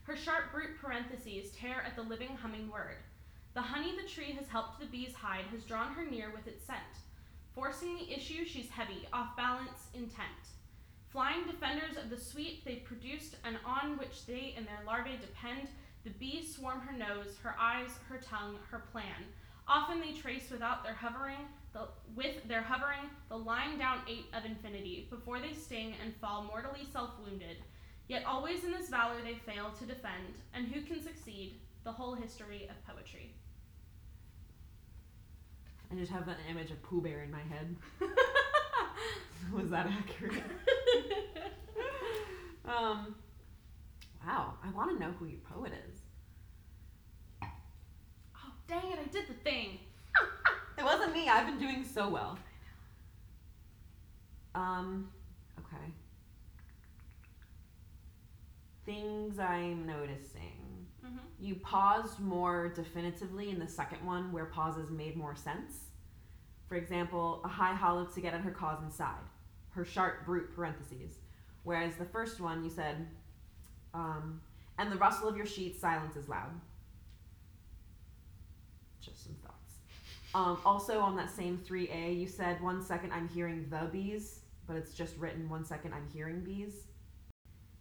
Her 0.03 0.17
sharp 0.17 0.51
brute 0.51 0.77
parentheses 0.81 1.51
tear 1.51 1.81
at 1.87 1.95
the 1.95 2.01
living 2.01 2.35
humming 2.35 2.69
word. 2.69 2.97
The 3.53 3.61
honey 3.61 3.93
the 3.95 4.09
tree 4.09 4.33
has 4.33 4.49
helped 4.49 4.81
the 4.81 4.85
bees 4.87 5.13
hide 5.13 5.45
has 5.53 5.63
drawn 5.63 5.93
her 5.93 6.03
near 6.03 6.31
with 6.35 6.45
its 6.45 6.65
scent. 6.65 6.81
Forcing 7.55 7.95
the 7.95 8.11
issue, 8.11 8.43
she's 8.43 8.69
heavy, 8.69 9.07
off 9.13 9.37
balance, 9.37 9.87
intent. 9.93 10.43
Flying 11.07 11.47
defenders 11.47 11.95
of 11.95 12.09
the 12.09 12.19
sweet 12.19 12.65
they've 12.65 12.83
produced 12.83 13.37
and 13.45 13.55
on 13.65 13.97
which 13.97 14.25
they 14.25 14.55
and 14.57 14.67
their 14.67 14.83
larvae 14.85 15.17
depend, 15.21 15.69
the 16.03 16.09
bees 16.09 16.53
swarm 16.53 16.81
her 16.81 16.97
nose, 16.97 17.37
her 17.43 17.55
eyes, 17.57 17.91
her 18.09 18.17
tongue, 18.17 18.57
her 18.69 18.83
plan. 18.91 19.23
Often 19.69 20.01
they 20.01 20.11
trace 20.11 20.51
without 20.51 20.83
their 20.83 20.95
hovering, 20.95 21.47
the, 21.73 21.87
with 22.15 22.47
their 22.47 22.61
hovering, 22.61 23.09
the 23.29 23.37
lying 23.37 23.77
down 23.77 23.99
eight 24.07 24.25
of 24.33 24.45
infinity 24.45 25.07
before 25.09 25.39
they 25.39 25.53
sting 25.53 25.93
and 26.03 26.15
fall 26.21 26.43
mortally 26.43 26.87
self-wounded. 26.91 27.57
Yet 28.07 28.25
always 28.25 28.63
in 28.63 28.71
this 28.71 28.89
valor 28.89 29.15
they 29.23 29.35
fail 29.51 29.71
to 29.79 29.85
defend, 29.85 30.35
and 30.53 30.67
who 30.67 30.81
can 30.81 31.01
succeed? 31.01 31.59
The 31.83 31.91
whole 31.91 32.15
history 32.15 32.69
of 32.69 32.95
poetry. 32.95 33.33
I 35.91 35.95
just 35.95 36.11
have 36.11 36.27
an 36.27 36.35
image 36.49 36.71
of 36.71 36.81
Pooh 36.81 37.01
Bear 37.01 37.23
in 37.23 37.31
my 37.31 37.41
head. 37.41 37.75
Was 39.53 39.69
that 39.69 39.87
accurate? 39.87 40.43
Um, 42.65 43.15
wow, 44.25 44.53
I 44.63 44.71
want 44.71 44.91
to 44.91 44.99
know 44.99 45.11
who 45.19 45.25
your 45.25 45.41
poet 45.41 45.73
is. 45.89 45.99
oh, 47.43 48.53
dang 48.67 48.91
it, 48.91 48.99
I 48.99 49.07
did 49.11 49.27
the 49.27 49.33
thing. 49.33 49.79
It 50.83 50.85
wasn't 50.85 51.13
me. 51.13 51.29
I've 51.29 51.45
been 51.45 51.59
doing 51.59 51.85
so 51.85 52.09
well. 52.09 52.37
Um, 54.53 55.09
okay. 55.57 55.85
Things 58.85 59.39
I'm 59.39 59.87
noticing. 59.87 60.85
Mm-hmm. 61.05 61.19
You 61.39 61.55
paused 61.55 62.19
more 62.19 62.67
definitively 62.75 63.49
in 63.49 63.59
the 63.59 63.67
second 63.67 64.05
one 64.05 64.33
where 64.33 64.43
pauses 64.43 64.91
made 64.91 65.15
more 65.15 65.37
sense. 65.37 65.85
For 66.67 66.75
example, 66.75 67.39
a 67.45 67.47
high 67.47 67.73
hollow 67.73 68.03
to 68.03 68.19
get 68.19 68.33
at 68.33 68.41
her 68.41 68.51
cause 68.51 68.83
inside, 68.83 69.23
her 69.69 69.85
sharp 69.85 70.25
brute 70.25 70.53
parentheses. 70.53 71.19
Whereas 71.63 71.95
the 71.95 72.03
first 72.03 72.41
one 72.41 72.61
you 72.61 72.69
said, 72.69 73.07
um, 73.93 74.41
and 74.77 74.91
the 74.91 74.97
rustle 74.97 75.29
of 75.29 75.37
your 75.37 75.45
sheets, 75.45 75.79
silence 75.79 76.17
is 76.17 76.27
loud. 76.27 76.51
Just 78.99 79.23
some. 79.23 79.42
Um, 80.35 80.59
also 80.65 80.99
on 80.99 81.15
that 81.17 81.29
same 81.29 81.59
3A, 81.59 82.19
you 82.19 82.27
said 82.27 82.61
one 82.61 82.81
second 82.81 83.11
I'm 83.11 83.27
hearing 83.29 83.67
the 83.69 83.87
bees, 83.91 84.39
but 84.67 84.75
it's 84.75 84.93
just 84.93 85.15
written 85.17 85.47
one 85.49 85.63
second 85.63 85.93
I'm 85.93 86.07
hearing 86.11 86.41
bees. 86.41 86.85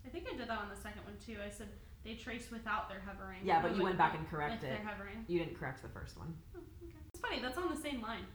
I 0.04 0.08
think 0.10 0.26
I 0.32 0.36
did 0.36 0.48
that 0.48 0.58
on 0.58 0.68
the 0.74 0.80
second 0.80 1.02
one 1.04 1.14
too. 1.24 1.36
I 1.44 1.50
said 1.50 1.68
they 2.04 2.14
trace 2.14 2.50
without 2.50 2.88
their 2.88 3.00
hovering. 3.06 3.38
Yeah, 3.44 3.62
but 3.62 3.76
you 3.76 3.82
went 3.82 3.96
back 3.96 4.14
and 4.16 4.28
corrected 4.28 4.70
it. 4.70 4.80
hovering. 4.84 5.24
You 5.28 5.38
didn't 5.38 5.58
correct 5.58 5.82
the 5.82 5.88
first 5.88 6.18
one. 6.18 6.34
Oh, 6.56 6.60
okay. 6.82 6.94
It's 7.08 7.20
funny. 7.20 7.40
That's 7.40 7.56
on 7.56 7.72
the 7.72 7.80
same 7.80 8.02
line. 8.02 8.26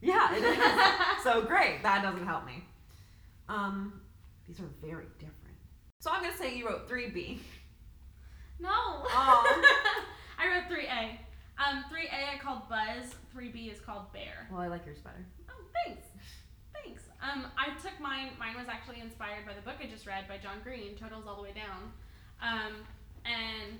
Yeah, 0.00 0.34
it 0.34 0.42
is. 0.42 1.22
so 1.22 1.42
great. 1.42 1.82
That 1.82 2.02
doesn't 2.02 2.26
help 2.26 2.46
me. 2.46 2.64
Um, 3.48 4.00
these 4.46 4.58
are 4.60 4.70
very 4.80 5.06
different. 5.18 5.56
So 6.00 6.10
I'm 6.10 6.22
gonna 6.22 6.36
say 6.36 6.56
you 6.56 6.66
wrote 6.66 6.88
three 6.88 7.10
B. 7.10 7.40
No. 8.60 8.70
Aw. 8.70 9.62
I 10.38 10.46
wrote 10.46 10.64
3A. 10.70 11.18
Um, 11.58 11.84
3A 11.90 12.34
I 12.34 12.38
called 12.38 12.68
Buzz. 12.68 13.14
3B 13.36 13.72
is 13.72 13.80
called 13.80 14.12
Bear. 14.12 14.46
Well, 14.50 14.60
I 14.60 14.68
like 14.68 14.86
yours 14.86 14.98
better. 15.00 15.24
Oh, 15.50 15.64
thanks. 15.84 16.06
Thanks. 16.72 17.02
Um, 17.20 17.46
I 17.58 17.70
took 17.82 17.98
mine. 18.00 18.30
Mine 18.38 18.56
was 18.56 18.68
actually 18.68 19.00
inspired 19.00 19.44
by 19.46 19.54
the 19.54 19.60
book 19.62 19.74
I 19.82 19.86
just 19.86 20.06
read 20.06 20.28
by 20.28 20.38
John 20.38 20.58
Green, 20.62 20.94
Turtles 20.96 21.24
All 21.26 21.36
the 21.36 21.42
Way 21.42 21.52
Down. 21.52 21.90
Um, 22.40 22.86
and 23.24 23.78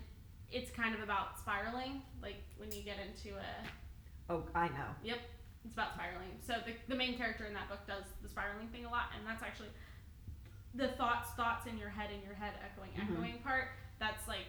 it's 0.50 0.70
kind 0.70 0.94
of 0.94 1.00
about 1.02 1.38
spiraling, 1.38 2.02
like 2.20 2.42
when 2.56 2.72
you 2.72 2.82
get 2.82 2.96
into 2.98 3.36
a. 3.38 3.46
Oh, 4.30 4.42
I 4.54 4.68
know. 4.68 4.90
Yep, 5.04 5.18
it's 5.64 5.74
about 5.74 5.94
spiraling. 5.94 6.34
So 6.44 6.54
the, 6.66 6.72
the 6.88 6.96
main 6.98 7.16
character 7.16 7.44
in 7.46 7.54
that 7.54 7.68
book 7.68 7.86
does 7.86 8.04
the 8.22 8.28
spiraling 8.28 8.68
thing 8.68 8.84
a 8.84 8.90
lot, 8.90 9.14
and 9.16 9.24
that's 9.26 9.42
actually 9.42 9.68
the 10.74 10.88
thoughts, 10.98 11.30
thoughts 11.36 11.66
in 11.66 11.78
your 11.78 11.88
head, 11.88 12.10
in 12.10 12.20
your 12.26 12.34
head, 12.34 12.52
echoing, 12.60 12.90
Mhm. 12.98 13.12
echoing 13.14 13.38
part. 13.42 13.68
That's 14.00 14.26
like 14.28 14.46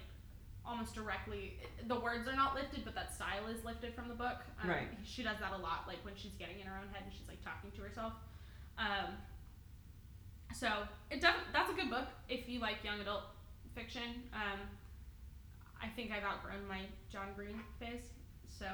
almost 0.66 0.94
directly. 0.96 1.58
The 1.88 2.00
words 2.00 2.28
are 2.28 2.36
not 2.36 2.56
lifted, 2.56 2.86
but 2.86 2.94
that 2.96 3.14
style 3.14 3.48
is 3.48 3.64
lifted 3.66 3.94
from 3.96 4.08
the 4.08 4.14
book. 4.14 4.38
Um, 4.62 4.70
Right. 4.70 4.88
She 5.04 5.24
does 5.24 5.38
that 5.40 5.52
a 5.54 5.58
lot, 5.58 5.86
like 5.88 5.98
when 6.04 6.16
she's 6.16 6.34
getting 6.38 6.60
in 6.60 6.68
her 6.68 6.78
own 6.78 6.88
head 6.94 7.04
and 7.06 7.14
she's 7.14 7.28
like 7.28 7.44
talking 7.44 7.72
to 7.72 7.82
herself. 7.82 8.14
Um, 8.78 9.16
so 10.56 10.68
it 11.12 11.22
def- 11.22 11.36
that's 11.54 11.70
a 11.72 11.74
good 11.74 11.90
book 11.90 12.08
if 12.28 12.48
you 12.50 12.60
like 12.60 12.84
young 12.84 13.00
adult 13.02 13.24
fiction. 13.76 14.24
Um, 14.34 14.60
I 15.82 15.88
think 15.88 16.12
I've 16.12 16.24
outgrown 16.24 16.68
my 16.68 16.82
John 17.12 17.30
Green 17.36 17.62
phase, 17.80 18.04
so 18.48 18.66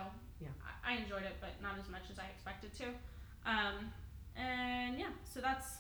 Yeah. 0.41 0.49
I, 0.85 0.93
I 0.93 0.97
enjoyed 0.97 1.23
it, 1.23 1.35
but 1.39 1.51
not 1.61 1.77
as 1.79 1.89
much 1.89 2.03
as 2.11 2.17
I 2.19 2.25
expected 2.33 2.73
to. 2.75 2.85
Um, 3.49 3.91
and 4.35 4.97
yeah, 4.99 5.11
so 5.23 5.39
that's 5.39 5.77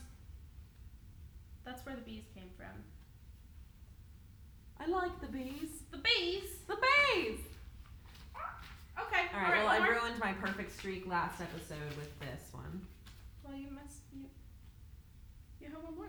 that's 1.65 1.83
where 1.85 1.95
the 1.95 2.01
bees 2.01 2.25
came 2.35 2.49
from. 2.55 2.83
I 4.79 4.87
like 4.87 5.19
the 5.21 5.27
bees. 5.27 5.83
The 5.91 5.97
bees. 5.97 6.49
The 6.67 6.75
bees. 6.75 7.39
Okay. 8.99 9.21
All 9.33 9.41
right. 9.41 9.57
well, 9.63 9.67
I 9.67 9.79
more. 9.79 9.91
ruined 9.93 10.19
my 10.19 10.33
perfect 10.33 10.71
streak 10.77 11.07
last 11.07 11.41
episode 11.41 11.95
with 11.97 12.17
this 12.19 12.41
one. 12.53 12.81
Well, 13.43 13.55
you 13.55 13.67
missed 13.71 14.03
you. 14.13 14.25
You 15.59 15.67
have 15.73 15.83
one 15.83 15.95
more. 15.95 16.05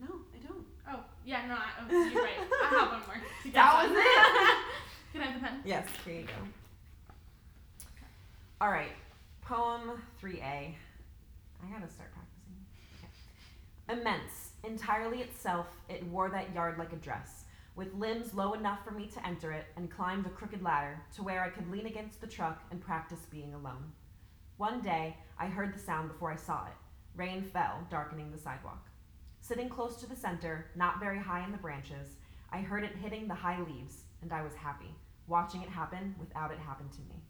No, 0.00 0.06
I 0.34 0.46
don't. 0.46 0.66
Oh 0.90 1.04
yeah, 1.24 1.46
no, 1.46 1.54
I, 1.54 1.68
oh, 1.90 2.08
you're 2.10 2.22
right. 2.22 2.32
I 2.62 2.66
have 2.66 2.88
one 2.88 3.02
more. 3.06 3.22
You 3.44 3.50
That 3.52 3.72
got 3.72 3.88
was 3.88 3.98
it. 3.98 4.58
Can 5.12 5.20
I 5.20 5.24
have 5.26 5.34
the 5.40 5.46
pen? 5.46 5.60
Yes. 5.64 5.86
Here 6.04 6.14
you 6.14 6.22
go. 6.22 6.32
All 8.60 8.70
right. 8.70 8.92
Poem 9.42 10.00
three 10.18 10.38
A. 10.40 10.74
I 11.64 11.70
gotta 11.72 11.90
start 11.92 12.10
practicing. 12.12 12.56
Okay. 12.98 14.00
Immense, 14.00 14.50
entirely 14.64 15.20
itself, 15.20 15.66
it 15.88 16.04
wore 16.06 16.28
that 16.30 16.52
yard 16.54 16.78
like 16.78 16.92
a 16.92 16.96
dress, 16.96 17.41
with 17.74 17.94
limbs 17.94 18.34
low 18.34 18.52
enough 18.52 18.84
for 18.84 18.90
me 18.90 19.06
to 19.06 19.26
enter 19.26 19.52
it, 19.52 19.66
and 19.76 19.90
climbed 19.90 20.24
the 20.24 20.30
crooked 20.30 20.62
ladder 20.62 21.00
to 21.14 21.22
where 21.22 21.42
I 21.42 21.48
could 21.48 21.70
lean 21.70 21.86
against 21.86 22.20
the 22.20 22.26
truck 22.26 22.62
and 22.70 22.80
practice 22.80 23.26
being 23.30 23.54
alone. 23.54 23.92
One 24.58 24.80
day, 24.80 25.16
I 25.38 25.46
heard 25.46 25.74
the 25.74 25.78
sound 25.78 26.08
before 26.08 26.30
I 26.30 26.36
saw 26.36 26.66
it. 26.66 26.72
Rain 27.16 27.42
fell, 27.42 27.86
darkening 27.90 28.30
the 28.30 28.38
sidewalk. 28.38 28.88
Sitting 29.40 29.68
close 29.68 29.96
to 29.96 30.06
the 30.06 30.14
center, 30.14 30.66
not 30.76 31.00
very 31.00 31.18
high 31.18 31.44
in 31.44 31.52
the 31.52 31.58
branches, 31.58 32.16
I 32.52 32.58
heard 32.58 32.84
it 32.84 32.96
hitting 32.96 33.26
the 33.26 33.34
high 33.34 33.60
leaves, 33.60 34.04
and 34.20 34.32
I 34.32 34.42
was 34.42 34.54
happy, 34.54 34.94
watching 35.26 35.62
it 35.62 35.68
happen 35.68 36.14
without 36.20 36.52
it 36.52 36.58
happen 36.58 36.88
to 36.90 37.00
me. 37.00 37.22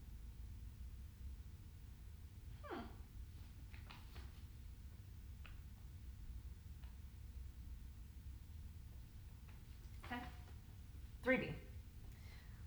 3B. 11.25 11.51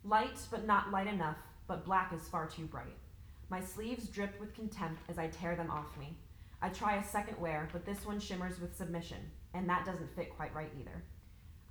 Light, 0.05 0.39
but 0.49 0.65
not 0.65 0.91
light 0.91 1.07
enough, 1.07 1.37
but 1.67 1.85
black 1.85 2.13
is 2.13 2.27
far 2.29 2.47
too 2.47 2.65
bright. 2.65 2.95
My 3.49 3.59
sleeves 3.59 4.07
drip 4.07 4.39
with 4.39 4.55
contempt 4.55 5.01
as 5.09 5.17
I 5.17 5.27
tear 5.27 5.55
them 5.55 5.69
off 5.69 5.97
me. 5.99 6.17
I 6.61 6.69
try 6.69 6.95
a 6.95 7.03
second 7.03 7.37
wear, 7.37 7.67
but 7.73 7.85
this 7.85 8.05
one 8.05 8.19
shimmers 8.19 8.59
with 8.61 8.77
submission, 8.77 9.17
and 9.53 9.67
that 9.67 9.85
doesn't 9.85 10.15
fit 10.15 10.35
quite 10.35 10.55
right 10.55 10.71
either. 10.79 11.03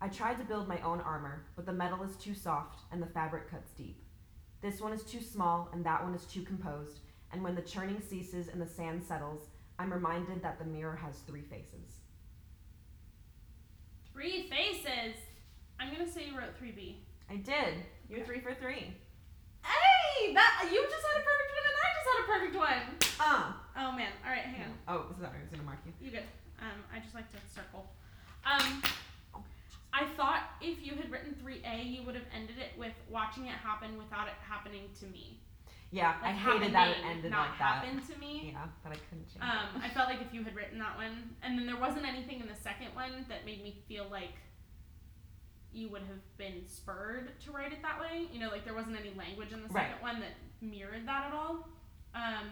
I 0.01 0.09
tried 0.09 0.37
to 0.39 0.45
build 0.45 0.69
my 0.69 0.81
own 0.83 1.01
armor, 1.01 1.47
but 1.57 1.65
the 1.65 1.73
metal 1.73 2.03
is 2.03 2.17
too 2.17 2.35
soft 2.35 2.81
and 2.93 3.03
the 3.03 3.07
fabric 3.07 3.51
cuts 3.51 3.71
deep. 3.73 4.05
This 4.61 4.81
one 4.81 4.93
is 4.93 5.05
too 5.05 5.23
small 5.23 5.71
and 5.73 5.85
that 5.87 6.05
one 6.05 6.15
is 6.15 6.27
too 6.27 6.43
composed, 6.43 7.01
and 7.33 7.43
when 7.43 7.55
the 7.55 7.63
churning 7.63 8.03
ceases 8.07 8.49
and 8.49 8.61
the 8.61 8.69
sand 8.69 9.03
settles, 9.03 9.47
I'm 9.79 9.93
reminded 9.93 10.43
that 10.43 10.59
the 10.59 10.67
mirror 10.67 10.97
has 10.97 11.21
three 11.21 11.43
faces. 11.43 12.01
Three 14.13 14.51
faces. 14.51 15.17
I'm 15.81 15.93
gonna 15.93 16.09
say 16.11 16.27
you 16.27 16.37
wrote 16.37 16.57
three 16.59 16.73
B. 16.73 17.03
I 17.31 17.37
did. 17.37 17.75
You're 18.09 18.25
three 18.25 18.41
for 18.41 18.55
three. 18.55 18.95
Hey, 19.65 20.35
that 20.35 20.69
you 20.71 20.83
just 20.91 21.05
had 21.05 21.21
a 21.21 21.25
perfect 21.25 21.51
one 21.55 21.65
and 21.67 21.77
I 21.81 21.89
just 21.97 22.09
had 22.11 22.19
a 22.21 22.27
perfect 22.29 22.57
one. 22.57 22.83
Uh. 23.21 23.53
Oh 23.77 23.93
man. 23.97 24.13
All 24.25 24.31
right, 24.31 24.45
hang 24.45 24.63
on. 24.63 24.73
Oh, 24.89 25.15
sorry, 25.21 25.39
I 25.39 25.41
was 25.41 25.51
gonna 25.51 25.63
mark 25.65 25.79
you. 25.87 25.93
You 26.01 26.11
good? 26.13 26.29
Um, 26.61 26.85
I 26.95 27.01
just 27.01 27.15
like 27.15 27.31
to 27.33 27.39
circle. 27.55 27.87
Um, 28.45 28.83
I 29.93 30.05
thought 30.17 30.59
if 30.61 30.85
you 30.85 30.95
had 30.97 31.11
written 31.11 31.35
three 31.41 31.63
A, 31.65 31.83
you 31.83 32.03
would 32.05 32.15
have 32.15 32.27
ended 32.35 32.57
it 32.59 32.79
with 32.79 32.93
watching 33.11 33.47
it 33.47 33.55
happen 33.55 33.97
without 33.97 34.27
it 34.27 34.35
happening 34.43 34.91
to 35.01 35.07
me. 35.07 35.41
Yeah, 35.91 36.15
I 36.23 36.33
hated 36.33 36.75
that 36.75 36.89
it 36.91 36.97
ended 37.07 37.31
not 37.31 37.51
like 37.51 37.59
that. 37.59 37.85
happen 37.87 38.03
to 38.03 38.19
me. 38.19 38.51
Yeah, 38.53 38.67
but 38.83 38.91
I 38.91 38.97
couldn't 39.09 39.31
change 39.31 39.39
Um, 39.41 39.81
I 39.81 39.89
felt 39.91 40.09
like 40.09 40.21
if 40.21 40.35
you 40.35 40.43
had 40.43 40.57
written 40.57 40.79
that 40.81 40.97
one, 40.97 41.31
and 41.43 41.57
then 41.57 41.67
there 41.67 41.79
wasn't 41.79 42.05
anything 42.05 42.41
in 42.41 42.49
the 42.49 42.57
second 42.59 42.89
one 42.95 43.25
that 43.29 43.47
made 43.47 43.63
me 43.63 43.79
feel 43.87 44.07
like 44.11 44.35
you 45.75 45.89
would 45.89 46.03
have 46.03 46.23
been 46.39 46.63
spurred 46.69 47.39
to 47.41 47.51
write 47.51 47.73
it 47.73 47.83
that 47.83 48.01
way. 48.01 48.27
You 48.33 48.41
know, 48.41 48.49
like 48.49 48.65
there 48.65 48.75
wasn't 48.75 48.97
any 48.99 49.13
language 49.17 49.53
in 49.53 49.63
the 49.63 49.69
Right. 49.69 49.89
second 49.91 50.03
one 50.03 50.21
that 50.21 50.35
mirrored 50.61 51.07
that 51.07 51.27
at 51.27 51.33
all. 51.35 51.69
Um, 52.15 52.51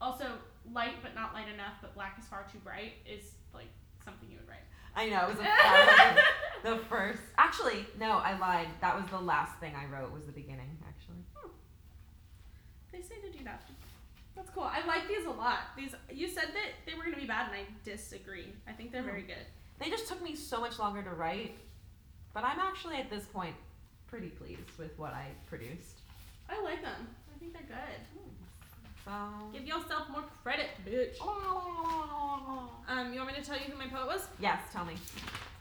also, 0.00 0.26
light 0.72 0.94
but 1.02 1.14
not 1.14 1.34
light 1.34 1.48
enough, 1.48 1.74
but 1.82 1.94
black 1.94 2.16
is 2.18 2.26
far 2.26 2.46
too 2.50 2.58
bright 2.58 2.92
is 3.06 3.32
like 3.52 3.68
something 4.04 4.30
you 4.30 4.38
would 4.38 4.48
write. 4.48 4.58
I 4.96 5.08
know, 5.08 5.24
it 5.24 5.28
was 5.30 5.38
a, 5.38 5.42
that 5.44 6.16
was 6.64 6.78
the 6.80 6.84
first. 6.86 7.22
Actually, 7.38 7.86
no, 7.98 8.12
I 8.18 8.36
lied. 8.38 8.68
That 8.80 8.94
was 9.00 9.04
the 9.10 9.20
last 9.20 9.58
thing 9.58 9.74
I 9.76 9.86
wrote, 9.86 10.12
was 10.12 10.26
the 10.26 10.32
beginning, 10.32 10.78
actually. 10.88 11.24
They 12.92 13.02
say 13.02 13.20
to 13.20 13.30
do 13.36 13.44
that. 13.44 13.62
That's 14.36 14.50
cool. 14.50 14.64
I 14.64 14.84
like 14.86 15.06
these 15.06 15.26
a 15.26 15.30
lot. 15.30 15.58
These 15.76 15.94
you 16.12 16.28
said 16.28 16.48
that 16.54 16.70
they 16.86 16.94
were 16.94 17.04
gonna 17.04 17.16
be 17.16 17.26
bad, 17.26 17.46
and 17.52 17.56
I 17.56 17.64
disagree. 17.84 18.52
I 18.66 18.72
think 18.72 18.90
they're 18.92 19.02
Hmm. 19.02 19.08
very 19.08 19.22
good. 19.22 19.46
They 19.78 19.90
just 19.90 20.08
took 20.08 20.20
me 20.22 20.34
so 20.34 20.60
much 20.60 20.78
longer 20.78 21.02
to 21.02 21.10
write, 21.10 21.56
but 22.34 22.44
I'm 22.44 22.58
actually 22.58 22.96
at 22.96 23.10
this 23.10 23.24
point 23.24 23.54
pretty 24.06 24.28
pleased 24.28 24.78
with 24.78 24.98
what 24.98 25.12
I 25.12 25.26
produced. 25.46 26.00
I 26.48 26.60
like 26.62 26.82
them. 26.82 27.06
I 27.34 27.38
think 27.38 27.52
they're 27.52 27.62
good. 27.62 28.00
So. 29.04 29.12
Give 29.52 29.66
yourself 29.66 30.08
more 30.10 30.24
credit, 30.42 30.68
bitch. 30.86 31.20
Um, 32.88 33.12
you 33.12 33.20
want 33.20 33.28
me 33.28 33.34
to 33.40 33.42
tell 33.42 33.56
you 33.56 33.64
who 33.64 33.78
my 33.78 33.86
poet 33.86 34.06
was? 34.06 34.26
Yes, 34.38 34.60
tell 34.72 34.84
me. 34.84 34.94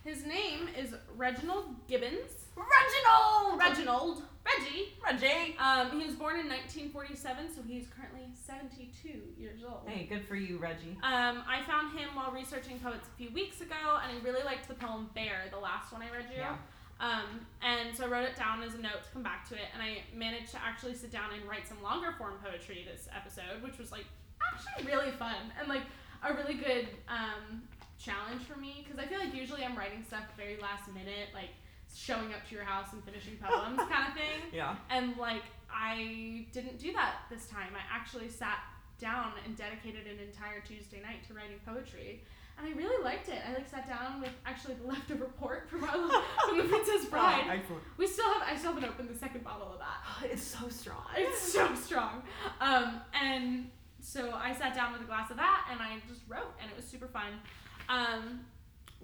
His 0.03 0.25
name 0.25 0.67
is 0.77 0.93
Reginald 1.15 1.75
Gibbons. 1.87 2.47
Reginald! 2.55 3.59
Reginald. 3.59 4.23
Reggie. 4.57 4.93
Reggie. 5.03 5.57
Um, 5.57 5.99
he 5.99 6.05
was 6.05 6.15
born 6.15 6.39
in 6.39 6.47
1947, 6.47 7.53
so 7.53 7.61
he's 7.67 7.87
currently 7.95 8.29
72 8.33 9.09
years 9.37 9.61
old. 9.67 9.87
Hey, 9.87 10.05
good 10.05 10.25
for 10.25 10.35
you, 10.35 10.57
Reggie. 10.57 10.97
Um, 11.03 11.43
I 11.47 11.61
found 11.67 11.97
him 11.97 12.09
while 12.15 12.31
researching 12.31 12.79
poets 12.79 13.07
a 13.07 13.17
few 13.17 13.31
weeks 13.31 13.61
ago, 13.61 13.99
and 14.03 14.17
I 14.17 14.23
really 14.23 14.43
liked 14.43 14.67
the 14.67 14.75
poem 14.75 15.09
Bear, 15.13 15.49
the 15.51 15.59
last 15.59 15.91
one 15.91 16.01
I 16.01 16.09
read 16.09 16.25
you. 16.31 16.39
Yeah. 16.39 16.55
Um, 16.99 17.45
and 17.61 17.95
so 17.95 18.05
I 18.05 18.07
wrote 18.07 18.25
it 18.25 18.35
down 18.35 18.61
as 18.61 18.75
a 18.75 18.77
note 18.77 19.03
to 19.05 19.11
come 19.13 19.23
back 19.23 19.47
to 19.49 19.55
it, 19.55 19.71
and 19.73 19.81
I 19.81 20.03
managed 20.13 20.51
to 20.51 20.61
actually 20.61 20.95
sit 20.95 21.11
down 21.11 21.31
and 21.33 21.47
write 21.47 21.67
some 21.67 21.81
longer 21.81 22.13
form 22.17 22.35
poetry 22.43 22.85
this 22.89 23.07
episode, 23.15 23.63
which 23.63 23.77
was 23.77 23.91
like 23.91 24.05
actually 24.51 24.91
really 24.91 25.11
fun 25.11 25.51
and 25.59 25.69
like 25.69 25.83
a 26.23 26.33
really 26.33 26.55
good 26.55 26.87
um, 27.07 27.63
challenge 27.97 28.41
for 28.43 28.59
me 28.59 28.83
because 28.83 28.99
I 28.99 29.07
feel 29.07 29.19
like 29.19 29.33
usually 29.33 29.63
I'm 29.63 29.77
writing 29.77 30.03
stuff 30.05 30.23
very 30.35 30.57
last 30.61 30.91
minute, 30.93 31.29
like 31.33 31.51
showing 31.95 32.33
up 32.33 32.47
to 32.47 32.55
your 32.55 32.63
house 32.63 32.93
and 32.93 33.03
finishing 33.03 33.37
poems 33.37 33.77
kind 33.77 34.07
of 34.07 34.13
thing. 34.15 34.41
Yeah. 34.53 34.75
And 34.89 35.17
like 35.17 35.43
I 35.71 36.45
didn't 36.51 36.79
do 36.79 36.91
that 36.93 37.21
this 37.29 37.47
time. 37.47 37.73
I 37.75 37.95
actually 37.95 38.29
sat 38.29 38.59
down 38.99 39.31
and 39.45 39.55
dedicated 39.55 40.07
an 40.07 40.19
entire 40.19 40.59
Tuesday 40.61 41.01
night 41.01 41.25
to 41.27 41.33
writing 41.33 41.59
poetry. 41.65 42.21
And 42.57 42.67
I 42.67 42.71
really 42.77 43.01
liked 43.03 43.29
it. 43.29 43.39
I 43.47 43.53
like 43.53 43.69
sat 43.69 43.87
down 43.87 44.19
with 44.19 44.31
actually 44.45 44.73
the 44.75 44.83
leftover 44.87 45.25
port 45.39 45.69
from, 45.69 45.83
our, 45.83 45.89
from 46.49 46.57
the 46.57 46.65
Princess 46.65 47.05
Bride. 47.05 47.45
excellent. 47.49 47.83
We 47.97 48.05
still 48.07 48.31
have 48.33 48.43
I 48.45 48.57
still 48.57 48.73
haven't 48.73 48.89
opened 48.89 49.09
the 49.09 49.17
second 49.17 49.43
bottle 49.43 49.71
of 49.73 49.79
that. 49.79 50.29
It's 50.31 50.43
so 50.43 50.67
strong. 50.67 51.05
It's 51.15 51.41
so 51.41 51.73
strong. 51.75 52.23
Um, 52.59 52.99
and 53.13 53.69
so 54.01 54.31
I 54.33 54.53
sat 54.53 54.75
down 54.75 54.91
with 54.93 55.01
a 55.01 55.05
glass 55.05 55.29
of 55.31 55.37
that 55.37 55.67
and 55.71 55.81
I 55.81 55.97
just 56.07 56.21
wrote 56.27 56.53
and 56.61 56.69
it 56.69 56.75
was 56.75 56.85
super 56.85 57.07
fun. 57.07 57.39
Um, 57.87 58.41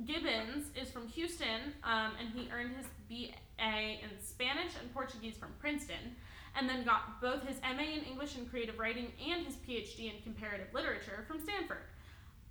Gibbons 0.03 0.65
is 0.79 0.89
from 0.91 1.07
Houston 1.09 1.73
um, 1.83 2.11
and 2.19 2.29
he 2.33 2.49
earned 2.51 2.75
his 2.75 2.87
BA 3.07 4.03
in 4.03 4.09
Spanish 4.21 4.73
and 4.79 4.93
Portuguese 4.93 5.37
from 5.37 5.49
Princeton 5.59 6.15
and 6.57 6.67
then 6.67 6.83
got 6.83 7.21
both 7.21 7.45
his 7.47 7.57
MA 7.61 7.83
in 7.83 8.03
English 8.03 8.35
and 8.35 8.49
creative 8.49 8.79
writing 8.79 9.11
and 9.25 9.45
his 9.45 9.55
PhD 9.55 10.13
in 10.13 10.21
comparative 10.23 10.67
literature 10.73 11.23
from 11.27 11.39
Stanford. 11.39 11.83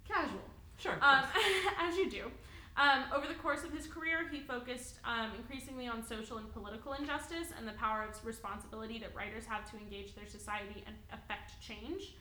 Casual. 0.08 0.40
Sure. 0.78 0.96
Um, 1.00 1.24
as 1.80 1.96
you 1.96 2.10
do. 2.10 2.30
Um, 2.76 3.04
over 3.14 3.28
the 3.28 3.34
course 3.34 3.62
of 3.62 3.70
his 3.70 3.86
career, 3.86 4.26
he 4.30 4.40
focused 4.40 4.98
um, 5.04 5.30
increasingly 5.38 5.86
on 5.86 6.04
social 6.04 6.38
and 6.38 6.52
political 6.52 6.92
injustice 6.94 7.48
and 7.56 7.68
the 7.68 7.72
power 7.72 8.02
of 8.02 8.26
responsibility 8.26 8.98
that 8.98 9.14
writers 9.14 9.44
have 9.46 9.70
to 9.70 9.76
engage 9.76 10.14
their 10.16 10.26
society 10.26 10.82
and 10.86 10.96
affect 11.12 11.52
change. 11.62 12.14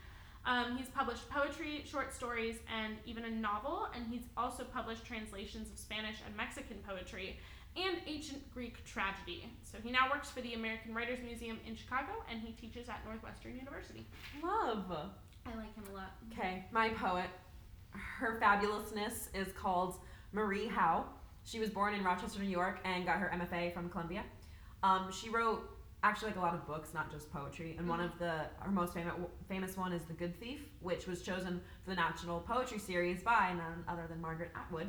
Um, 0.46 0.78
he's 0.78 0.90
published 0.90 1.30
poetry, 1.30 1.84
short 1.86 2.14
stories, 2.14 2.58
and 2.82 2.96
even 3.06 3.24
a 3.26 3.32
novel, 3.32 3.88
and 3.96 4.06
he's 4.08 4.24
also 4.36 4.64
published 4.64 5.06
translations 5.06 5.70
of 5.72 5.78
Spanish 5.78 6.18
and 6.26 6.36
Mexican 6.36 6.78
poetry 6.88 7.40
and 7.76 7.98
ancient 8.06 8.54
Greek 8.54 8.84
tragedy. 8.86 9.50
So 9.64 9.78
he 9.82 9.90
now 9.90 10.10
works 10.12 10.30
for 10.30 10.42
the 10.42 10.54
American 10.54 10.94
Writers 10.94 11.20
Museum 11.24 11.60
in 11.66 11.76
Chicago, 11.76 12.12
and 12.30 12.42
he 12.42 12.52
teaches 12.54 12.90
at 12.90 13.04
Northwestern 13.06 13.56
University. 13.56 14.06
Love. 14.44 14.92
I 15.46 15.56
like 15.56 15.74
him 15.76 15.84
a 15.92 15.96
lot. 15.96 16.12
Okay, 16.32 16.66
my 16.72 16.90
poet. 16.90 17.30
Her 17.92 18.40
fabulousness 18.42 19.30
is 19.34 19.52
called 19.54 19.98
Marie 20.32 20.68
Howe. 20.68 21.06
She 21.46 21.60
was 21.60 21.70
born 21.70 21.94
in 21.94 22.04
Rochester, 22.04 22.40
New 22.42 22.50
York, 22.50 22.80
and 22.86 23.06
got 23.06 23.18
her 23.18 23.32
MFA 23.34 23.74
from 23.74 23.90
Columbia. 23.90 24.24
Um, 24.82 25.12
she 25.12 25.30
wrote 25.30 25.73
actually 26.04 26.28
like 26.30 26.38
a 26.38 26.42
lot 26.42 26.54
of 26.54 26.68
books, 26.68 26.94
not 26.94 27.12
just 27.12 27.32
poetry. 27.32 27.76
And 27.80 27.88
one 27.88 28.00
of 28.02 28.12
the 28.20 28.34
her 28.60 28.72
most 28.72 28.94
famous 28.94 29.14
famous 29.48 29.78
one 29.78 29.94
is 29.94 30.04
The 30.04 30.14
Good 30.14 30.40
Thief, 30.40 30.60
which 30.82 31.08
was 31.08 31.22
chosen 31.22 31.62
for 31.84 31.90
the 31.92 31.96
National 31.96 32.40
Poetry 32.42 32.78
Series 32.80 33.24
by 33.24 33.54
none 33.58 33.84
other 33.88 34.06
than 34.10 34.22
Margaret 34.22 34.52
Atwood. 34.56 34.88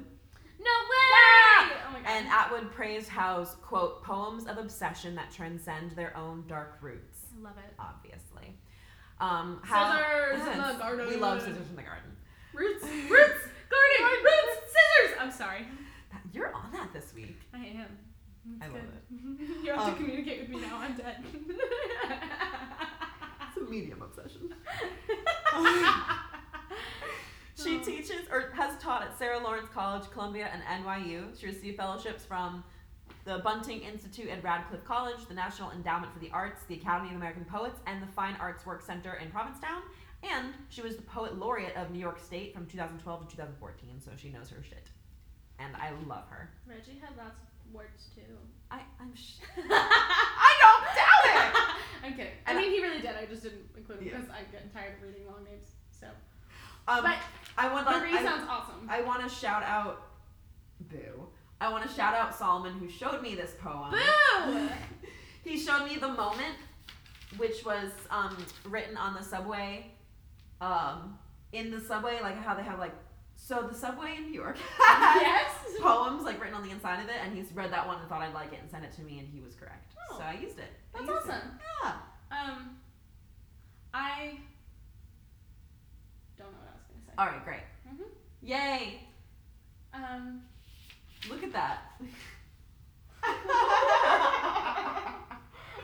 No 0.59 0.71
way! 0.71 1.77
Oh 1.87 1.93
my 1.93 2.01
god. 2.01 2.09
And 2.09 2.27
Atwood 2.29 2.71
praised 2.73 3.09
Howe's 3.09 3.55
quote 3.63 4.03
poems 4.03 4.47
of 4.47 4.59
obsession 4.59 5.15
that 5.17 5.31
transcend 5.33 5.93
their 5.93 6.17
own 6.17 6.45
dark 6.47 6.79
roots. 6.81 7.27
I 7.39 7.43
love 7.43 7.57
it. 7.59 7.75
Obviously. 7.79 8.57
Um, 9.21 9.61
Howe- 9.63 9.97
Scissors 10.33 10.47
in 10.55 10.59
the 10.59 10.75
garden. 10.79 11.07
We 11.09 11.17
love 11.17 11.41
scissors 11.41 11.69
in 11.71 11.77
the 11.77 11.83
garden. 11.83 12.11
Roots, 12.53 12.83
roots, 13.11 13.49
garden, 13.71 14.25
roots, 14.25 14.73
scissors. 14.73 15.17
I'm 15.21 15.31
sorry. 15.31 15.67
You're 16.33 16.53
on 16.55 16.73
that 16.73 16.93
this 16.93 17.13
week. 17.15 17.39
I 17.53 17.59
am. 17.67 17.99
It's 18.53 18.63
I 18.63 18.67
love 18.69 18.77
good. 18.83 19.49
you 19.65 19.71
have 19.73 19.81
Um, 19.81 19.91
to 19.93 19.97
communicate 20.01 20.41
with 20.43 20.49
me 20.51 20.61
now. 20.61 20.77
I'm 20.79 20.95
dead. 20.97 21.17
It's 23.57 23.57
a 23.69 23.71
medium 23.71 24.03
obsession. 24.03 24.53
She 27.57 27.79
Oh. 27.79 27.85
teaches 27.85 28.29
or 28.31 28.51
has 28.55 28.77
taught 28.83 29.03
at 29.03 29.17
Sarah 29.17 29.39
Lawrence 29.39 29.69
College, 29.73 30.11
Columbia, 30.11 30.51
and 30.53 30.63
NYU. 30.85 31.39
She 31.39 31.47
received 31.47 31.77
fellowships 31.77 32.25
from 32.25 32.65
the 33.25 33.39
Bunting 33.39 33.81
Institute 33.83 34.29
at 34.29 34.43
Radcliffe 34.43 34.85
College, 34.85 35.25
the 35.29 35.35
National 35.35 35.71
Endowment 35.71 36.13
for 36.13 36.19
the 36.19 36.31
Arts, 36.33 36.65
the 36.65 36.75
Academy 36.75 37.11
of 37.11 37.17
American 37.17 37.45
Poets, 37.45 37.79
and 37.87 38.03
the 38.03 38.07
Fine 38.09 38.35
Arts 38.41 38.67
Work 38.67 38.83
Center 38.83 39.15
in 39.15 39.31
Provincetown. 39.31 39.83
And 40.25 40.53
she 40.69 40.83
was 40.83 40.97
the 40.97 41.03
poet 41.03 41.39
laureate 41.39 41.77
of 41.77 41.91
New 41.93 42.01
York 42.01 42.19
State 42.19 42.53
from 42.55 42.67
2012 42.67 43.29
to 43.29 43.37
2014, 43.37 44.01
so 44.01 44.11
she 44.17 44.31
knows 44.31 44.51
her 44.51 44.63
shit. 44.63 44.89
And 45.61 45.75
I 45.77 45.93
love 46.07 46.27
her. 46.29 46.51
Reggie 46.67 46.99
had 47.01 47.17
lots 47.17 47.39
of 47.41 47.47
words 47.73 48.09
too. 48.15 48.23
I, 48.71 48.81
I'm 49.01 49.15
sh- 49.15 49.41
I 49.57 50.53
don't 50.63 50.85
doubt 50.97 51.25
it! 51.37 51.77
I'm 52.05 52.13
kidding. 52.15 52.33
I 52.47 52.55
mean, 52.55 52.71
he 52.71 52.83
really 52.83 53.01
did. 53.01 53.13
I 53.17 53.27
just 53.27 53.43
didn't 53.43 53.63
include 53.77 54.01
him 54.01 54.07
Yeah. 54.09 54.15
because 54.19 54.31
I'm 54.31 54.47
getting 54.53 54.71
tired 54.71 54.95
of 54.97 55.03
reading 55.03 55.27
long 55.27 55.45
names. 55.45 55.65
So, 55.91 56.07
Um, 56.89 57.03
but 57.03 57.17
I 57.57 57.73
would 57.73 57.85
like. 57.87 58.01
Marie 58.03 58.19
I- 58.19 58.23
sounds 58.23 58.47
awesome. 58.49 58.87
I 58.89 59.01
want 59.03 59.23
to 59.23 59.29
shout 59.35 59.63
out, 59.63 60.03
boo. 60.81 61.27
I 61.61 61.71
want 61.71 61.89
to 61.89 61.95
shout 61.95 62.15
out 62.15 62.35
Solomon 62.35 62.75
who 62.75 62.89
showed 62.89 63.23
me 63.23 63.35
this 63.35 63.53
poem. 63.61 63.91
Boo! 63.93 64.69
He 65.45 65.59
showed 65.59 65.85
me 65.87 65.97
the 65.99 66.09
moment, 66.09 66.55
which 67.37 67.67
was 67.67 67.91
um, 68.11 68.35
written 68.65 68.97
on 68.97 69.13
the 69.13 69.23
subway. 69.23 69.87
Um, 70.63 71.19
in 71.53 71.71
the 71.71 71.79
subway, 71.83 72.19
like 72.23 72.43
how 72.43 72.55
they 72.55 72.63
have 72.63 72.79
like, 72.79 72.95
so 73.47 73.67
the 73.71 73.75
subway 73.77 74.15
in 74.17 74.23
New 74.31 74.33
York 74.33 74.57
yes. 74.81 75.51
poems 75.81 76.23
like 76.23 76.41
written 76.41 76.55
on 76.55 76.63
the 76.63 76.71
inside 76.71 77.03
of 77.03 77.09
it, 77.11 77.17
and 77.23 77.37
he's 77.37 77.53
read 77.53 77.71
that 77.73 77.87
one 77.87 77.99
and 78.01 78.09
thought 78.09 78.23
I'd 78.23 78.33
like 78.33 78.55
it 78.55 78.61
and 78.63 78.71
sent 78.71 78.85
it 78.85 78.93
to 78.93 79.03
me, 79.03 79.19
and 79.19 79.29
he 79.29 79.41
was 79.41 79.55
correct. 79.55 79.93
Oh. 80.11 80.17
So 80.19 80.25
I 80.25 80.33
used 80.41 80.59
it. 80.59 80.73
I 80.95 80.99
That's 81.01 81.11
used 81.11 81.27
it. 81.27 81.31
awesome. 81.31 81.51
Yeah. 81.83 81.93
Um, 82.31 82.77
I 83.93 84.39
don't 86.39 86.51
know 86.53 86.59
what 86.59 86.69
I 86.71 86.77
was 86.77 86.87
gonna 86.89 87.05
say. 87.07 87.13
All 87.19 87.27
right, 87.27 87.45
great. 87.45 87.65
Mhm. 87.87 88.09
Yay! 88.43 89.01
Um. 89.93 90.43
Look 91.29 91.43
at 91.43 91.53
that. 91.53 91.79